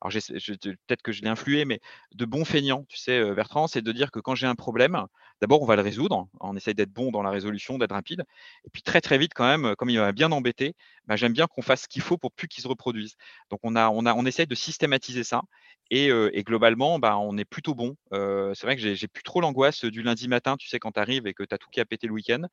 alors 0.02 0.12
peut-être 0.12 1.02
que 1.04 1.12
je 1.12 1.22
l'ai 1.22 1.30
influé, 1.30 1.64
mais 1.64 1.80
de 2.16 2.26
bon 2.26 2.44
feignant, 2.44 2.86
tu 2.90 2.98
sais, 2.98 3.34
Bertrand, 3.36 3.68
c'est 3.68 3.84
de 3.84 3.92
dire 3.92 4.10
que 4.10 4.20
quand 4.20 4.34
j'ai 4.34 4.48
un 4.48 4.56
problème, 4.56 5.06
d'abord 5.42 5.62
on 5.62 5.66
va 5.66 5.76
le 5.76 5.84
résoudre, 5.84 6.28
on 6.40 6.56
essaye 6.56 6.74
d'être 6.74 6.92
bon 6.92 7.12
dans 7.12 7.22
la 7.22 7.30
résolution, 7.30 7.78
d'être 7.78 7.92
rapide, 7.92 8.24
et 8.66 8.70
puis 8.72 8.82
très 8.82 9.00
très 9.00 9.20
vite 9.20 9.34
quand 9.36 9.46
même, 9.46 9.76
comme 9.76 9.92
il 9.92 10.00
m'a 10.00 10.12
bien 10.12 10.32
embêté, 10.32 10.74
bah, 11.06 11.16
j'aime 11.18 11.34
bien 11.34 11.46
qu'on 11.46 11.62
fasse 11.62 11.84
ce 11.84 11.88
qu'il 11.88 12.02
faut 12.02 12.18
pour 12.18 12.32
plus 12.32 12.48
qu'il 12.48 12.64
se 12.64 12.68
reproduise. 12.68 13.16
Donc 13.52 13.60
on 13.62 13.76
a, 13.76 13.90
on 13.90 14.08
a, 14.08 14.16
on 14.16 14.26
essaye 14.26 14.48
de 14.48 14.56
systématiser 14.56 15.24
ça, 15.24 15.44
et, 15.92 16.10
globalement, 16.44 17.00
bah, 17.00 17.18
on 17.18 17.38
est 17.38 17.46
plutôt 17.46 17.76
bon. 17.76 17.96
c'est 18.12 18.64
vrai 18.64 18.78
que 18.78 18.96
j'ai 18.96 19.08
plus 19.08 19.24
trop 19.24 19.42
l'angoisse 19.42 19.84
du 19.86 20.02
lundi 20.02 20.28
matin, 20.30 20.56
tu 20.58 20.68
sais, 20.68 20.80
quand 20.80 20.94
tu 20.94 21.00
arrives 21.00 21.28
et 21.28 21.34
que 21.34 21.44
tu 21.44 21.54
as 21.54 21.58
tout 21.58 21.70
qui 21.70 21.80
a 21.80 21.86
pété 21.86 22.08
le 22.08 22.14
week-end. 22.14 22.44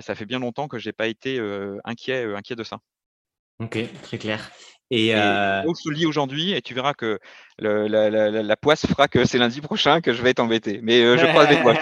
Ça 0.00 0.14
fait 0.14 0.26
bien 0.26 0.38
longtemps 0.38 0.68
que 0.68 0.78
je 0.78 0.88
n'ai 0.88 0.92
pas 0.92 1.06
été 1.06 1.40
inquiet, 1.84 2.24
inquiet 2.34 2.56
de 2.56 2.64
ça. 2.64 2.78
Ok, 3.58 3.78
très 4.02 4.18
clair. 4.18 4.50
Et, 4.90 5.14
euh... 5.14 5.62
on 5.66 5.74
se 5.74 5.90
lit 5.90 6.06
aujourd'hui 6.06 6.52
et 6.52 6.62
tu 6.62 6.74
verras 6.74 6.94
que 6.94 7.18
la, 7.58 8.56
poisse 8.56 8.86
fera 8.86 9.08
que 9.08 9.24
c'est 9.24 9.38
lundi 9.38 9.60
prochain 9.60 10.00
que 10.00 10.12
je 10.12 10.22
vais 10.22 10.30
être 10.30 10.40
embêté. 10.40 10.80
Mais 10.82 11.02
euh, 11.02 11.16
je 11.16 11.26
crois 11.26 11.44
avec 11.44 11.62
moi. 11.62 11.74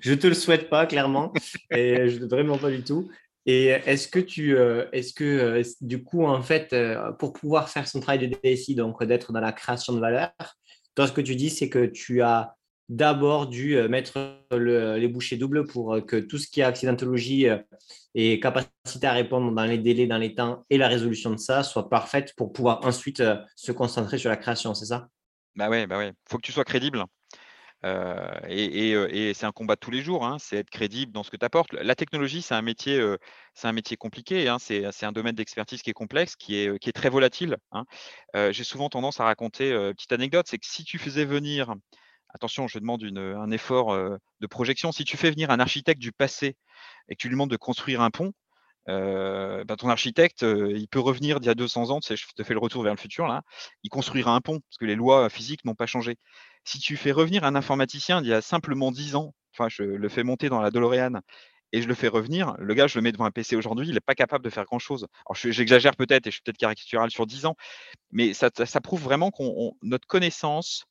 je 0.00 0.14
te 0.14 0.26
le 0.26 0.34
souhaite 0.34 0.68
pas, 0.68 0.86
clairement. 0.86 1.32
et 1.70 2.08
je 2.08 2.24
vraiment 2.24 2.58
pas 2.58 2.70
du 2.70 2.82
tout. 2.82 3.10
Et 3.46 3.66
est-ce 3.66 4.08
que 4.08 4.18
tu, 4.18 4.56
est-ce 4.92 5.12
que 5.12 5.62
du 5.82 6.02
coup, 6.02 6.24
en 6.24 6.42
fait, 6.42 6.74
pour 7.18 7.32
pouvoir 7.34 7.68
faire 7.68 7.86
son 7.86 8.00
travail 8.00 8.26
de 8.26 8.36
DSI, 8.42 8.74
donc 8.74 9.02
d'être 9.04 9.32
dans 9.32 9.40
la 9.40 9.52
création 9.52 9.92
de 9.92 10.00
valeur, 10.00 10.30
toi, 10.94 11.06
ce 11.06 11.12
que 11.12 11.20
tu 11.20 11.36
dis, 11.36 11.50
c'est 11.50 11.68
que 11.68 11.86
tu 11.86 12.22
as 12.22 12.54
d'abord 12.88 13.46
dû 13.46 13.76
euh, 13.76 13.88
mettre 13.88 14.38
les 14.50 15.08
bouchées 15.08 15.36
doubles 15.36 15.66
pour 15.66 15.94
euh, 15.94 16.00
que 16.00 16.16
tout 16.16 16.38
ce 16.38 16.48
qui 16.48 16.60
est 16.60 16.64
accidentologie 16.64 17.48
euh, 17.48 17.58
et 18.14 18.38
capacité 18.40 19.06
à 19.06 19.12
répondre 19.12 19.52
dans 19.52 19.64
les 19.64 19.78
délais, 19.78 20.06
dans 20.06 20.18
les 20.18 20.34
temps 20.34 20.64
et 20.70 20.78
la 20.78 20.88
résolution 20.88 21.30
de 21.30 21.38
ça 21.38 21.62
soit 21.62 21.88
parfaite 21.88 22.34
pour 22.36 22.52
pouvoir 22.52 22.84
ensuite 22.84 23.22
se 23.56 23.72
concentrer 23.72 24.18
sur 24.18 24.30
la 24.30 24.36
création, 24.36 24.74
c'est 24.74 24.86
ça? 24.86 25.08
Bah 25.56 25.68
ouais, 25.68 25.86
bah 25.86 25.98
ouais. 25.98 26.12
Faut 26.28 26.36
que 26.36 26.42
tu 26.42 26.52
sois 26.52 26.64
crédible. 26.64 27.04
et, 27.82 29.32
c'est 29.34 29.46
un 29.46 29.52
combat 29.52 29.74
de 29.74 29.80
tous 29.80 29.90
les 29.90 30.00
jours, 30.00 30.24
hein. 30.24 30.36
c'est 30.38 30.58
être 30.58 30.70
crédible 30.70 31.10
dans 31.10 31.24
ce 31.24 31.30
que 31.30 31.36
tu 31.36 31.44
apportes. 31.44 31.72
La 31.72 31.96
technologie, 31.96 32.40
c'est 32.40 32.54
un 32.54 32.62
métier, 32.62 33.02
un 33.64 33.72
métier 33.72 33.96
compliqué, 33.96 34.48
hein. 34.48 34.58
c'est, 34.60 34.84
un 35.02 35.12
domaine 35.12 35.34
d'expertise 35.34 35.82
qui 35.82 35.90
est 35.90 35.94
complexe, 35.94 36.36
qui 36.36 36.56
est, 36.56 36.78
qui 36.78 36.88
est 36.88 36.92
très 36.92 37.10
volatile. 37.10 37.56
Hein. 37.72 37.84
j'ai 38.52 38.64
souvent 38.64 38.88
tendance 38.88 39.18
à 39.18 39.24
raconter, 39.24 39.72
une 39.72 39.92
petite 39.94 40.12
anecdote, 40.12 40.46
c'est 40.48 40.58
que 40.58 40.66
si 40.66 40.84
tu 40.84 40.98
faisais 40.98 41.24
venir 41.24 41.74
attention, 42.34 42.68
je 42.68 42.78
demande 42.78 43.02
un 43.02 43.50
effort 43.50 43.96
de 43.96 44.46
projection. 44.46 44.92
Si 44.92 45.04
tu 45.04 45.16
fais 45.16 45.30
venir 45.30 45.50
un 45.50 45.60
architecte 45.60 46.00
du 46.00 46.12
passé 46.12 46.56
et 47.08 47.14
que 47.14 47.20
tu 47.20 47.28
lui 47.28 47.34
demandes 47.34 47.50
de 47.50 47.56
construire 47.56 48.02
un 48.02 48.10
pont, 48.10 48.32
ben, 48.86 49.76
ton 49.78 49.88
architecte, 49.88 50.42
il 50.42 50.88
peut 50.88 51.00
revenir 51.00 51.40
d'il 51.40 51.46
y 51.46 51.50
a 51.50 51.54
200 51.54 51.90
ans, 51.90 52.00
je 52.02 52.14
te 52.36 52.42
fais 52.42 52.54
le 52.54 52.60
retour 52.60 52.82
vers 52.82 52.92
le 52.92 53.00
futur, 53.00 53.26
là, 53.26 53.42
il 53.82 53.88
construira 53.88 54.34
un 54.34 54.40
pont, 54.40 54.60
parce 54.60 54.76
que 54.78 54.84
les 54.84 54.96
lois 54.96 55.30
physiques 55.30 55.64
n'ont 55.64 55.74
pas 55.74 55.86
changé. 55.86 56.16
Si 56.64 56.78
tu 56.78 56.96
fais 56.96 57.12
revenir 57.12 57.44
un 57.44 57.54
informaticien 57.54 58.20
d'il 58.20 58.30
y 58.30 58.34
a 58.34 58.42
simplement 58.42 58.90
10 58.90 59.16
ans, 59.16 59.34
enfin, 59.54 59.68
je 59.70 59.82
le 59.82 60.08
fais 60.08 60.22
monter 60.22 60.48
dans 60.48 60.60
la 60.60 60.70
DeLorean 60.70 61.20
et 61.72 61.82
je 61.82 61.88
le 61.88 61.94
fais 61.94 62.08
revenir, 62.08 62.54
le 62.58 62.74
gars, 62.74 62.86
je 62.86 62.98
le 62.98 63.02
mets 63.02 63.12
devant 63.12 63.24
un 63.24 63.30
PC 63.30 63.56
aujourd'hui, 63.56 63.88
il 63.88 63.94
n'est 63.94 64.00
pas 64.00 64.14
capable 64.14 64.44
de 64.44 64.50
faire 64.50 64.64
grand-chose. 64.64 65.06
Alors, 65.26 65.34
j'exagère 65.34 65.96
peut-être, 65.96 66.26
et 66.26 66.30
je 66.30 66.36
suis 66.36 66.42
peut-être 66.42 66.58
caricatural 66.58 67.10
sur 67.10 67.26
10 67.26 67.46
ans, 67.46 67.56
mais 68.12 68.34
ça, 68.34 68.50
ça 68.52 68.80
prouve 68.80 69.02
vraiment 69.02 69.30
qu'on 69.30 69.72
notre 69.82 70.06
connaissance 70.06 70.84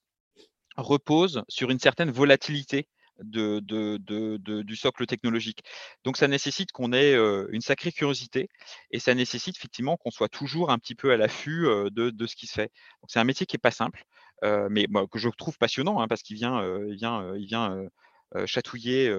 repose 0.75 1.43
sur 1.47 1.69
une 1.69 1.79
certaine 1.79 2.11
volatilité 2.11 2.87
du 3.19 4.75
socle 4.75 5.05
technologique. 5.05 5.59
Donc 6.03 6.17
ça 6.17 6.27
nécessite 6.27 6.71
qu'on 6.71 6.93
ait 6.93 7.15
une 7.51 7.61
sacrée 7.61 7.91
curiosité 7.91 8.49
et 8.91 8.99
ça 8.99 9.13
nécessite 9.13 9.55
effectivement 9.57 9.97
qu'on 9.97 10.11
soit 10.11 10.29
toujours 10.29 10.71
un 10.71 10.79
petit 10.79 10.95
peu 10.95 11.11
à 11.11 11.17
l'affût 11.17 11.67
de, 11.91 12.25
ce 12.25 12.35
qui 12.35 12.47
se 12.47 12.53
fait. 12.53 12.71
C'est 13.07 13.19
un 13.19 13.23
métier 13.23 13.45
qui 13.45 13.55
n'est 13.55 13.61
pas 13.61 13.71
simple, 13.71 14.03
mais 14.41 14.87
que 15.11 15.19
je 15.19 15.29
trouve 15.29 15.57
passionnant 15.57 16.01
hein, 16.01 16.07
parce 16.07 16.23
qu'il 16.23 16.35
vient, 16.35 16.63
il 16.87 16.95
vient, 16.95 17.35
il 17.35 17.45
vient 17.45 17.77
chatouiller 18.45 19.13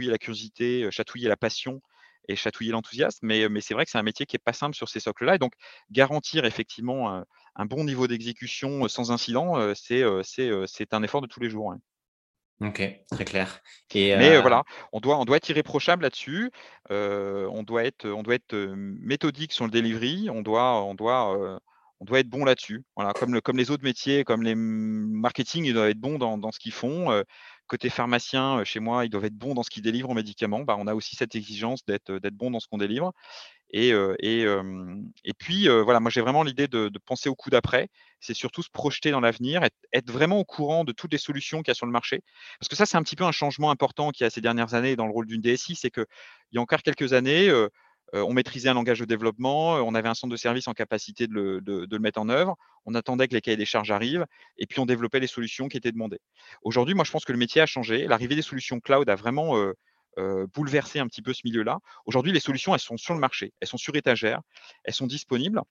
la 0.00 0.18
curiosité, 0.18 0.88
chatouiller 0.90 1.28
la 1.28 1.36
passion 1.36 1.80
et 2.28 2.36
chatouiller 2.36 2.72
l'enthousiasme. 2.72 3.26
Mais, 3.26 3.48
mais 3.48 3.60
c'est 3.60 3.74
vrai 3.74 3.84
que 3.84 3.90
c'est 3.90 3.98
un 3.98 4.02
métier 4.02 4.26
qui 4.26 4.36
n'est 4.36 4.42
pas 4.44 4.52
simple 4.52 4.74
sur 4.74 4.88
ces 4.88 5.00
socles-là. 5.00 5.36
Et 5.36 5.38
donc, 5.38 5.52
garantir 5.90 6.44
effectivement 6.44 7.24
un, 7.56 7.66
bon 7.66 7.84
niveau 7.84 8.06
d'exécution 8.06 8.88
sans 8.88 9.10
incident, 9.10 9.74
c'est, 9.74 10.02
c'est, 10.24 10.94
un 10.94 11.02
effort 11.02 11.20
de 11.20 11.26
tous 11.26 11.40
les 11.40 11.50
jours. 11.50 11.74
Ok, 12.60 12.82
très 13.10 13.24
clair. 13.24 13.60
Et 13.94 14.16
Mais 14.16 14.40
voilà, 14.40 14.64
on 14.92 15.00
doit, 15.00 15.18
on 15.18 15.24
doit 15.24 15.38
être 15.38 15.48
irréprochable 15.48 16.02
là-dessus. 16.02 16.50
on 16.90 17.62
doit 17.62 17.84
être, 17.84 18.08
on 18.08 18.22
doit 18.22 18.34
être 18.34 18.54
méthodique 18.76 19.52
sur 19.52 19.64
le 19.64 19.70
delivery. 19.70 20.30
On 20.30 20.42
doit, 20.42 20.82
on 20.84 20.94
doit, 20.94 21.60
on 22.00 22.04
doit 22.04 22.20
être 22.20 22.28
bon 22.28 22.44
là-dessus. 22.44 22.82
Voilà, 22.96 23.12
comme, 23.12 23.34
le, 23.34 23.40
comme 23.40 23.58
les 23.58 23.70
autres 23.70 23.84
métiers, 23.84 24.24
comme 24.24 24.42
les 24.42 24.54
marketing, 24.54 25.64
ils 25.64 25.74
doivent 25.74 25.90
être 25.90 26.00
bons 26.00 26.18
dans, 26.18 26.38
dans 26.38 26.50
ce 26.50 26.58
qu'ils 26.58 26.72
font 26.72 27.22
côté 27.70 27.88
pharmacien, 27.88 28.64
chez 28.64 28.80
moi, 28.80 29.04
ils 29.04 29.10
doivent 29.10 29.26
être 29.26 29.38
bons 29.38 29.54
dans 29.54 29.62
ce 29.62 29.70
qu'ils 29.70 29.84
délivrent 29.84 30.10
en 30.10 30.14
médicaments. 30.14 30.60
Bah, 30.60 30.76
on 30.78 30.88
a 30.88 30.94
aussi 30.94 31.14
cette 31.14 31.36
exigence 31.36 31.84
d'être 31.86 32.34
bon 32.34 32.50
dans 32.50 32.58
ce 32.58 32.66
qu'on 32.66 32.78
délivre. 32.78 33.12
Et, 33.72 33.90
et 33.90 35.32
puis, 35.38 35.68
voilà, 35.68 36.00
moi 36.00 36.10
j'ai 36.10 36.20
vraiment 36.20 36.42
l'idée 36.42 36.66
de, 36.66 36.90
penser 37.06 37.28
au 37.28 37.36
coup 37.36 37.48
d'après. 37.48 37.88
C'est 38.18 38.34
surtout 38.34 38.62
se 38.62 38.70
projeter 38.70 39.12
dans 39.12 39.20
l'avenir, 39.20 39.62
être, 39.92 40.10
vraiment 40.10 40.38
au 40.40 40.44
courant 40.44 40.82
de 40.82 40.92
toutes 40.92 41.12
les 41.12 41.18
solutions 41.18 41.62
qu'il 41.62 41.68
y 41.68 41.70
a 41.70 41.74
sur 41.74 41.86
le 41.86 41.92
marché. 41.92 42.22
Parce 42.58 42.68
que 42.68 42.76
ça, 42.76 42.86
c'est 42.86 42.96
un 42.96 43.02
petit 43.02 43.16
peu 43.16 43.24
un 43.24 43.32
changement 43.32 43.70
important 43.70 44.10
qu'il 44.10 44.24
y 44.24 44.26
a 44.26 44.30
ces 44.30 44.40
dernières 44.40 44.74
années 44.74 44.96
dans 44.96 45.06
le 45.06 45.12
rôle 45.12 45.26
d'une 45.26 45.40
DSI. 45.40 45.76
C'est 45.76 45.90
qu'il 45.90 46.06
y 46.52 46.58
a 46.58 46.60
encore 46.60 46.82
quelques 46.82 47.12
années, 47.12 47.48
on 48.12 48.32
maîtrisait 48.32 48.68
un 48.68 48.74
langage 48.74 49.00
de 49.00 49.04
développement, 49.04 49.74
on 49.74 49.94
avait 49.94 50.08
un 50.08 50.14
centre 50.14 50.32
de 50.32 50.36
service 50.36 50.68
en 50.68 50.72
capacité 50.72 51.26
de 51.26 51.62
le, 51.64 51.98
mettre 51.98 52.20
en 52.20 52.28
œuvre, 52.28 52.56
on 52.86 52.94
attendait 52.94 53.28
que 53.28 53.34
les 53.34 53.40
cahiers 53.40 53.56
des 53.56 53.64
charges 53.64 53.90
arrivent, 53.90 54.26
et 54.58 54.66
puis 54.66 54.80
on 54.80 54.86
développait 54.86 55.20
les 55.20 55.26
solutions 55.26 55.68
qui 55.68 55.76
étaient 55.76 55.92
demandées. 55.92 56.20
Aujourd'hui, 56.62 56.94
moi, 56.94 57.04
je 57.04 57.10
pense 57.10 57.24
que 57.24 57.32
le 57.32 57.38
métier 57.38 57.60
a 57.60 57.66
changé. 57.66 58.06
L'arrivée 58.06 58.34
des 58.34 58.42
solutions 58.42 58.80
cloud 58.80 59.08
a 59.08 59.14
vraiment 59.14 59.54
bouleversé 60.54 60.98
un 60.98 61.06
petit 61.06 61.22
peu 61.22 61.32
ce 61.32 61.42
milieu-là. 61.44 61.78
Aujourd'hui, 62.06 62.32
les 62.32 62.40
solutions, 62.40 62.74
elles 62.74 62.80
sont 62.80 62.96
sur 62.96 63.14
le 63.14 63.20
marché, 63.20 63.52
elles 63.60 63.68
sont 63.68 63.78
sur 63.78 63.94
étagère, 63.94 64.40
elles 64.84 64.94
sont 64.94 65.06
disponibles 65.06 65.62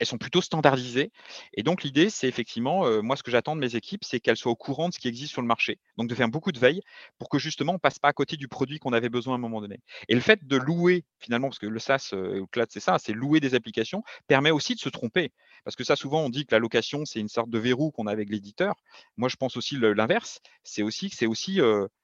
elles 0.00 0.06
sont 0.06 0.18
plutôt 0.18 0.40
standardisées. 0.40 1.12
Et 1.54 1.62
donc, 1.62 1.82
l'idée, 1.84 2.10
c'est 2.10 2.26
effectivement, 2.26 3.02
moi, 3.02 3.16
ce 3.16 3.22
que 3.22 3.30
j'attends 3.30 3.54
de 3.54 3.60
mes 3.60 3.76
équipes, 3.76 4.02
c'est 4.02 4.18
qu'elles 4.18 4.36
soient 4.36 4.50
au 4.50 4.56
courant 4.56 4.88
de 4.88 4.94
ce 4.94 4.98
qui 4.98 5.08
existe 5.08 5.30
sur 5.32 5.42
le 5.42 5.46
marché. 5.46 5.78
Donc, 5.98 6.08
de 6.08 6.14
faire 6.14 6.28
beaucoup 6.28 6.52
de 6.52 6.58
veille 6.58 6.80
pour 7.18 7.28
que 7.28 7.38
justement, 7.38 7.72
on 7.72 7.74
ne 7.74 7.80
passe 7.80 7.98
pas 7.98 8.08
à 8.08 8.12
côté 8.12 8.36
du 8.36 8.48
produit 8.48 8.78
qu'on 8.78 8.92
avait 8.92 9.10
besoin 9.10 9.34
à 9.34 9.36
un 9.36 9.40
moment 9.40 9.60
donné. 9.60 9.78
Et 10.08 10.14
le 10.14 10.20
fait 10.20 10.44
de 10.46 10.56
louer, 10.56 11.04
finalement, 11.18 11.48
parce 11.48 11.58
que 11.58 11.66
le 11.66 11.78
SaaS 11.78 12.12
ou 12.14 12.46
cloud, 12.46 12.68
c'est 12.70 12.80
ça, 12.80 12.98
c'est 12.98 13.12
louer 13.12 13.40
des 13.40 13.54
applications, 13.54 14.02
permet 14.26 14.50
aussi 14.50 14.74
de 14.74 14.80
se 14.80 14.88
tromper. 14.88 15.30
Parce 15.64 15.76
que 15.76 15.84
ça, 15.84 15.96
souvent, 15.96 16.22
on 16.22 16.30
dit 16.30 16.46
que 16.46 16.54
la 16.54 16.58
location, 16.58 17.04
c'est 17.04 17.20
une 17.20 17.28
sorte 17.28 17.50
de 17.50 17.58
verrou 17.58 17.90
qu'on 17.90 18.06
a 18.06 18.12
avec 18.12 18.30
l'éditeur. 18.30 18.74
Moi, 19.18 19.28
je 19.28 19.36
pense 19.36 19.56
aussi 19.56 19.76
l'inverse. 19.76 20.40
C'est 20.64 20.82
aussi, 20.82 21.10
c'est 21.10 21.26
aussi, 21.26 21.60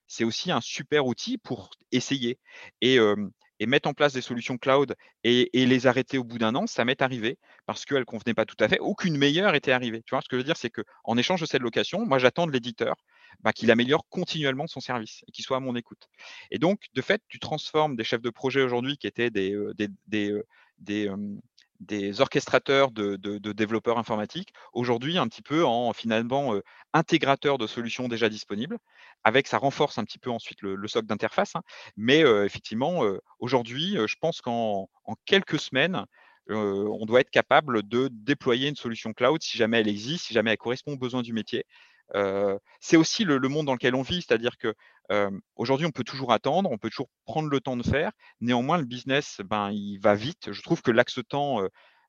c'est 0.06 0.24
aussi 0.24 0.52
un 0.52 0.60
super 0.60 1.06
outil 1.06 1.38
pour 1.38 1.70
essayer. 1.92 2.38
Et, 2.82 2.98
et 3.60 3.66
mettre 3.66 3.88
en 3.88 3.94
place 3.94 4.12
des 4.12 4.20
solutions 4.20 4.58
cloud 4.58 4.94
et, 5.24 5.50
les 5.52 5.86
arrêter 5.86 6.18
au 6.18 6.24
bout 6.24 6.38
d'un 6.38 6.54
an, 6.54 6.66
ça 6.66 6.84
m'est 6.84 7.02
arrivé 7.02 7.38
parce 7.66 7.84
qu'elles 7.84 8.00
ne 8.00 8.04
convenaient 8.04 8.34
pas 8.34 8.44
tout 8.44 8.56
à 8.60 8.68
fait. 8.68 8.78
Aucune 8.78 9.16
meilleure 9.16 9.54
était 9.54 9.72
arrivée. 9.72 10.02
Tu 10.06 10.14
vois, 10.14 10.22
ce 10.22 10.28
que 10.28 10.36
je 10.36 10.40
veux 10.40 10.44
dire, 10.44 10.56
c'est 10.56 10.70
qu'en 10.70 11.16
échange 11.16 11.40
de 11.40 11.46
cette 11.46 11.62
location, 11.62 12.06
moi, 12.06 12.18
j'attends 12.18 12.46
de 12.46 12.52
l'éditeur 12.52 12.96
bah, 13.40 13.52
qu'il 13.52 13.70
améliore 13.70 14.06
continuellement 14.08 14.66
son 14.66 14.80
service 14.80 15.24
et 15.26 15.32
qu'il 15.32 15.44
soit 15.44 15.56
à 15.56 15.60
mon 15.60 15.74
écoute. 15.76 16.08
Et 16.50 16.58
donc, 16.58 16.84
de 16.94 17.02
fait, 17.02 17.22
tu 17.28 17.38
transformes 17.38 17.96
des 17.96 18.04
chefs 18.04 18.22
de 18.22 18.30
projet 18.30 18.62
aujourd'hui 18.62 18.96
qui 18.96 19.06
étaient 19.06 19.30
des, 19.30 19.52
euh, 19.52 19.74
euh, 20.14 20.42
des 20.78 21.10
des 21.80 22.20
orchestrateurs 22.20 22.90
de, 22.90 23.16
développeurs 23.52 23.98
informatiques, 23.98 24.52
aujourd'hui 24.72 25.18
un 25.18 25.28
petit 25.28 25.42
peu 25.42 25.64
en 25.64 25.92
finalement 25.92 26.54
euh, 26.54 26.62
intégrateur 26.92 27.58
de 27.58 27.66
solutions 27.66 28.08
déjà 28.08 28.28
disponibles, 28.28 28.78
avec 29.24 29.46
ça 29.46 29.58
renforce 29.58 29.98
un 29.98 30.04
petit 30.04 30.18
peu 30.18 30.30
ensuite 30.30 30.62
le, 30.62 30.88
socle 30.88 31.06
d'interface. 31.06 31.56
Hein. 31.56 31.62
Mais 31.96 32.24
euh, 32.24 32.44
effectivement, 32.44 33.04
euh, 33.04 33.18
aujourd'hui, 33.38 33.96
je 34.06 34.14
pense 34.20 34.40
qu'en 34.40 34.88
quelques 35.24 35.58
semaines, 35.58 36.04
on 36.48 37.04
doit 37.06 37.20
être 37.20 37.30
capable 37.30 37.82
de 37.82 38.08
déployer 38.12 38.68
une 38.68 38.76
solution 38.76 39.12
cloud 39.12 39.42
si 39.42 39.58
jamais 39.58 39.80
elle 39.80 39.88
existe, 39.88 40.26
si 40.26 40.34
jamais 40.34 40.52
elle 40.52 40.58
correspond 40.58 40.92
aux 40.92 40.96
besoins 40.96 41.22
du 41.22 41.32
métier. 41.32 41.64
c'est 42.80 42.96
aussi 42.96 43.24
le, 43.24 43.40
monde 43.48 43.66
dans 43.66 43.72
lequel 43.72 43.96
on 43.96 44.02
vit, 44.02 44.22
c'est-à-dire 44.22 44.56
que 44.56 44.72
aujourd'hui, 45.56 45.86
on 45.86 45.90
peut 45.90 46.04
toujours 46.04 46.32
attendre, 46.32 46.70
on 46.70 46.78
peut 46.78 46.90
toujours 46.90 47.08
prendre 47.24 47.48
le 47.48 47.60
temps 47.60 47.76
de 47.76 47.82
faire. 47.82 48.12
Néanmoins, 48.40 48.78
le 48.78 48.84
business, 48.84 49.40
ben, 49.44 49.70
il 49.70 49.98
va 49.98 50.14
vite. 50.14 50.52
Je 50.52 50.62
trouve 50.62 50.82
que 50.82 50.90
l'axe 50.90 51.20
temps 51.28 51.60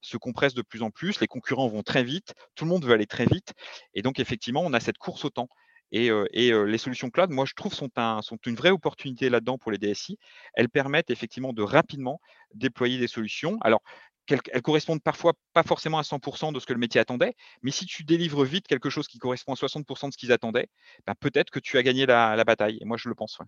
se 0.02 0.18
compresse 0.18 0.54
de 0.54 0.62
plus 0.62 0.82
en 0.82 0.92
plus. 0.92 1.20
Les 1.20 1.28
concurrents 1.28 1.68
vont 1.68 1.84
très 1.84 2.04
vite. 2.04 2.34
Tout 2.56 2.66
le 2.66 2.70
monde 2.70 2.86
veut 2.86 2.94
aller 2.94 3.08
très 3.08 3.26
vite. 3.26 3.54
Et 3.94 4.02
donc, 4.02 4.20
effectivement, 4.20 4.62
on 4.64 4.74
a 4.74 4.80
cette 4.80 4.98
course 4.98 5.26
au 5.26 5.30
temps. 5.30 5.50
Et, 5.92 6.10
les 6.12 6.78
solutions 6.78 7.10
cloud, 7.10 7.30
moi, 7.30 7.46
je 7.46 7.54
trouve, 7.54 7.74
sont, 7.74 7.90
sont 8.22 8.38
une 8.46 8.56
vraie 8.56 8.72
opportunité 8.72 9.30
là-dedans 9.30 9.58
pour 9.58 9.72
les 9.72 9.78
DSI. 9.78 10.18
Elles 10.54 10.70
permettent 10.70 11.10
effectivement 11.10 11.54
de 11.54 11.62
rapidement 11.62 12.20
déployer 12.54 12.98
des 12.98 13.08
solutions. 13.08 13.58
Alors, 13.62 13.82
elles 14.30 14.62
correspondent 14.62 15.02
parfois 15.02 15.34
pas 15.54 15.64
forcément 15.64 16.00
à 16.00 16.04
100% 16.04 16.54
de 16.54 16.60
ce 16.60 16.66
que 16.66 16.74
le 16.74 16.80
métier 16.80 17.00
attendait, 17.00 17.34
mais 17.62 17.72
si 17.72 17.86
tu 17.86 18.04
délivres 18.04 18.44
vite 18.44 18.68
quelque 18.68 18.90
chose 18.90 19.08
qui 19.08 19.20
correspond 19.20 19.54
à 19.54 19.56
60% 19.56 20.08
de 20.08 20.14
ce 20.14 20.18
qu'ils 20.18 20.32
attendaient, 20.32 20.68
bah, 21.06 21.16
peut-être 21.20 21.50
que 21.50 21.60
tu 21.60 21.78
as 21.78 21.84
gagné 21.84 22.06
la, 22.06 22.44
bataille. 22.44 22.78
Et 22.82 22.86
moi, 22.86 22.98
je 22.98 23.10
le 23.10 23.16
pense. 23.16 23.40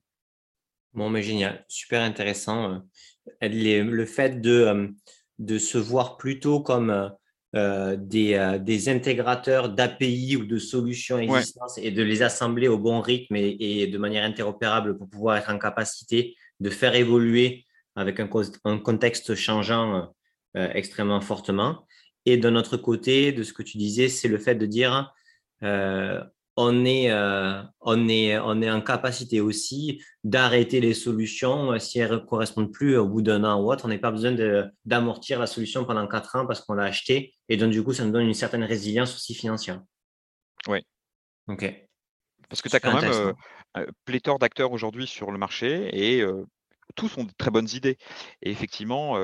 Bon, 0.94 1.10
mais 1.10 1.22
génial, 1.22 1.66
super 1.68 2.02
intéressant. 2.02 2.84
Euh, 3.44 3.84
le 3.84 4.06
fait 4.06 4.42
de, 4.42 4.52
euh, 4.52 4.88
de 5.38 5.58
se 5.58 5.78
voir 5.78 6.18
plutôt 6.18 6.62
comme 6.62 7.12
euh, 7.56 7.96
des, 7.98 8.58
des, 8.62 8.90
intégrateurs 8.90 9.70
d'API 9.70 10.36
ou 10.38 10.46
de 10.46 10.58
solutions 10.58 11.20
existantes 11.20 11.78
et 11.78 11.92
de 11.92 12.04
les 12.04 12.22
assembler 12.22 12.68
au 12.68 12.78
bon 12.78 13.02
rythme 13.02 13.36
et, 13.36 13.88
de 13.88 13.98
manière 13.98 14.24
interopérable 14.24 14.98
pour 14.98 15.10
pouvoir 15.10 15.38
être 15.38 15.50
en 15.50 15.60
capacité 15.60 16.36
de 16.60 16.70
faire 16.70 16.96
évoluer 16.96 17.66
avec 17.96 18.20
un, 18.20 18.30
un 18.66 18.78
contexte 18.78 19.36
changeant 19.36 20.12
extrêmement 20.56 21.22
fortement. 21.22 21.86
Et 22.26 22.38
de 22.38 22.50
notre 22.50 22.78
côté, 22.78 23.32
de 23.32 23.43
ce 23.43 23.54
que 23.54 23.64
tu 23.64 23.78
disais, 23.78 24.08
c'est 24.08 24.28
le 24.28 24.38
fait 24.38 24.56
de 24.56 24.66
dire 24.66 25.14
euh, 25.64 26.24
on, 26.56 26.86
est, 26.86 27.12
euh, 27.12 27.62
on, 27.82 28.10
est, 28.10 28.38
on 28.38 28.62
est 28.62 28.70
en 28.70 28.82
capacité 28.82 29.41
aussi 29.41 30.04
d'arrêter 30.24 30.82
les 30.82 30.93
solutions 30.93 31.78
si 31.80 32.00
elles 32.00 32.12
ne 32.12 32.18
correspondent 32.18 32.72
plus 32.72 32.97
au 32.97 33.08
bout 33.08 33.22
d'un 33.22 33.43
an 33.43 33.62
ou 33.62 33.72
autre. 33.72 33.86
On 33.86 33.88
n'a 33.88 33.97
pas 33.97 34.12
besoin 34.12 34.36
d'amortir 34.86 35.39
la 35.39 35.47
solution 35.47 35.86
pendant 35.86 36.08
quatre 36.08 36.36
ans 36.36 36.45
parce 36.45 36.62
qu'on 36.62 36.74
l'a 36.74 36.84
acheté. 36.84 37.34
Et 37.47 37.58
donc, 37.58 37.72
du 37.72 37.84
coup, 37.84 37.93
ça 37.93 38.06
nous 38.06 38.12
donne 38.12 38.28
une 38.28 38.34
certaine 38.34 38.64
résilience 38.64 39.16
aussi 39.16 39.34
financière. 39.34 39.82
Oui. 40.68 40.80
OK. 41.47 41.74
Parce 42.50 42.62
que 42.62 42.70
tu 42.70 42.76
as 42.76 42.80
quand 42.80 43.02
même 43.02 43.34
pléthore 44.06 44.39
d'acteurs 44.39 44.72
aujourd'hui 44.72 45.08
sur 45.08 45.32
le 45.32 45.38
marché 45.38 45.89
et 45.93 46.26
tous 46.95 47.18
ont 47.18 47.24
de 47.24 47.32
très 47.38 47.52
bonnes 47.52 47.70
idées. 47.74 47.97
Et 48.41 48.52
effectivement, 48.52 49.18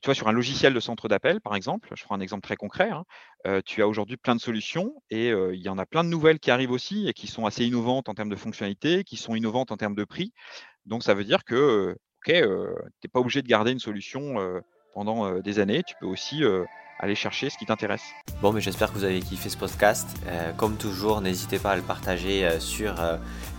tu 0.00 0.06
vois, 0.06 0.14
sur 0.14 0.28
un 0.28 0.32
logiciel 0.32 0.72
de 0.72 0.80
centre 0.80 1.08
d'appel, 1.08 1.40
par 1.40 1.54
exemple, 1.54 1.90
je 1.94 2.04
prends 2.04 2.14
un 2.14 2.20
exemple 2.20 2.42
très 2.42 2.56
concret, 2.56 2.90
hein, 2.90 3.04
euh, 3.46 3.60
tu 3.64 3.82
as 3.82 3.88
aujourd'hui 3.88 4.16
plein 4.16 4.34
de 4.34 4.40
solutions 4.40 4.94
et 5.10 5.30
euh, 5.30 5.54
il 5.54 5.60
y 5.60 5.68
en 5.68 5.78
a 5.78 5.84
plein 5.84 6.04
de 6.04 6.08
nouvelles 6.08 6.38
qui 6.38 6.50
arrivent 6.50 6.70
aussi 6.70 7.06
et 7.08 7.12
qui 7.12 7.26
sont 7.26 7.44
assez 7.44 7.66
innovantes 7.66 8.08
en 8.08 8.14
termes 8.14 8.30
de 8.30 8.36
fonctionnalité, 8.36 9.04
qui 9.04 9.16
sont 9.16 9.34
innovantes 9.34 9.72
en 9.72 9.76
termes 9.76 9.94
de 9.94 10.04
prix. 10.04 10.32
Donc, 10.86 11.02
ça 11.02 11.12
veut 11.12 11.24
dire 11.24 11.44
que, 11.44 11.96
OK, 12.26 12.32
tu 12.32 12.32
n'es 12.32 13.08
pas 13.12 13.20
obligé 13.20 13.42
de 13.42 13.48
garder 13.48 13.72
une 13.72 13.78
solution 13.78 14.36
pendant 14.94 15.38
des 15.40 15.58
années, 15.58 15.82
tu 15.86 15.94
peux 16.00 16.06
aussi 16.06 16.42
aller 16.98 17.14
chercher 17.14 17.50
ce 17.50 17.58
qui 17.58 17.66
t'intéresse. 17.66 18.02
Bon, 18.40 18.52
mais 18.52 18.60
j'espère 18.60 18.88
que 18.88 18.94
vous 18.94 19.04
avez 19.04 19.20
kiffé 19.20 19.50
ce 19.50 19.56
podcast. 19.56 20.08
comme 20.56 20.76
toujours, 20.76 21.20
n'hésitez 21.20 21.58
pas 21.58 21.72
à 21.72 21.76
le 21.76 21.82
partager 21.82 22.48
sur 22.58 22.94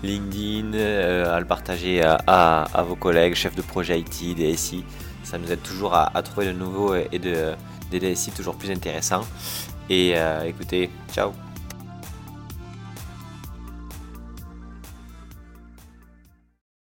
LinkedIn, 0.04 0.74
à 0.74 1.39
le 1.39 1.46
partager 1.46 2.02
à, 2.02 2.16
à, 2.64 2.84
vos 2.84 2.96
collègues, 2.96 3.36
chefs 3.36 3.56
de 3.56 3.62
projet 3.62 4.00
IT, 4.00 4.36
DSI 4.36 4.84
ça 5.32 5.38
nous 5.38 5.49
aide 5.49 5.63
toujours 5.63 5.95
à, 5.95 6.21
trouver 6.23 6.47
de 6.47 6.51
nouveaux 6.51 6.93
et 6.93 7.17
de, 7.17 7.53
des 7.89 7.99
DSI 8.01 8.32
toujours 8.32 8.55
plus 8.55 8.69
intéressants. 8.69 9.25
Et 9.89 10.11
euh, 10.15 10.43
écoutez, 10.43 10.89
ciao 11.13 11.32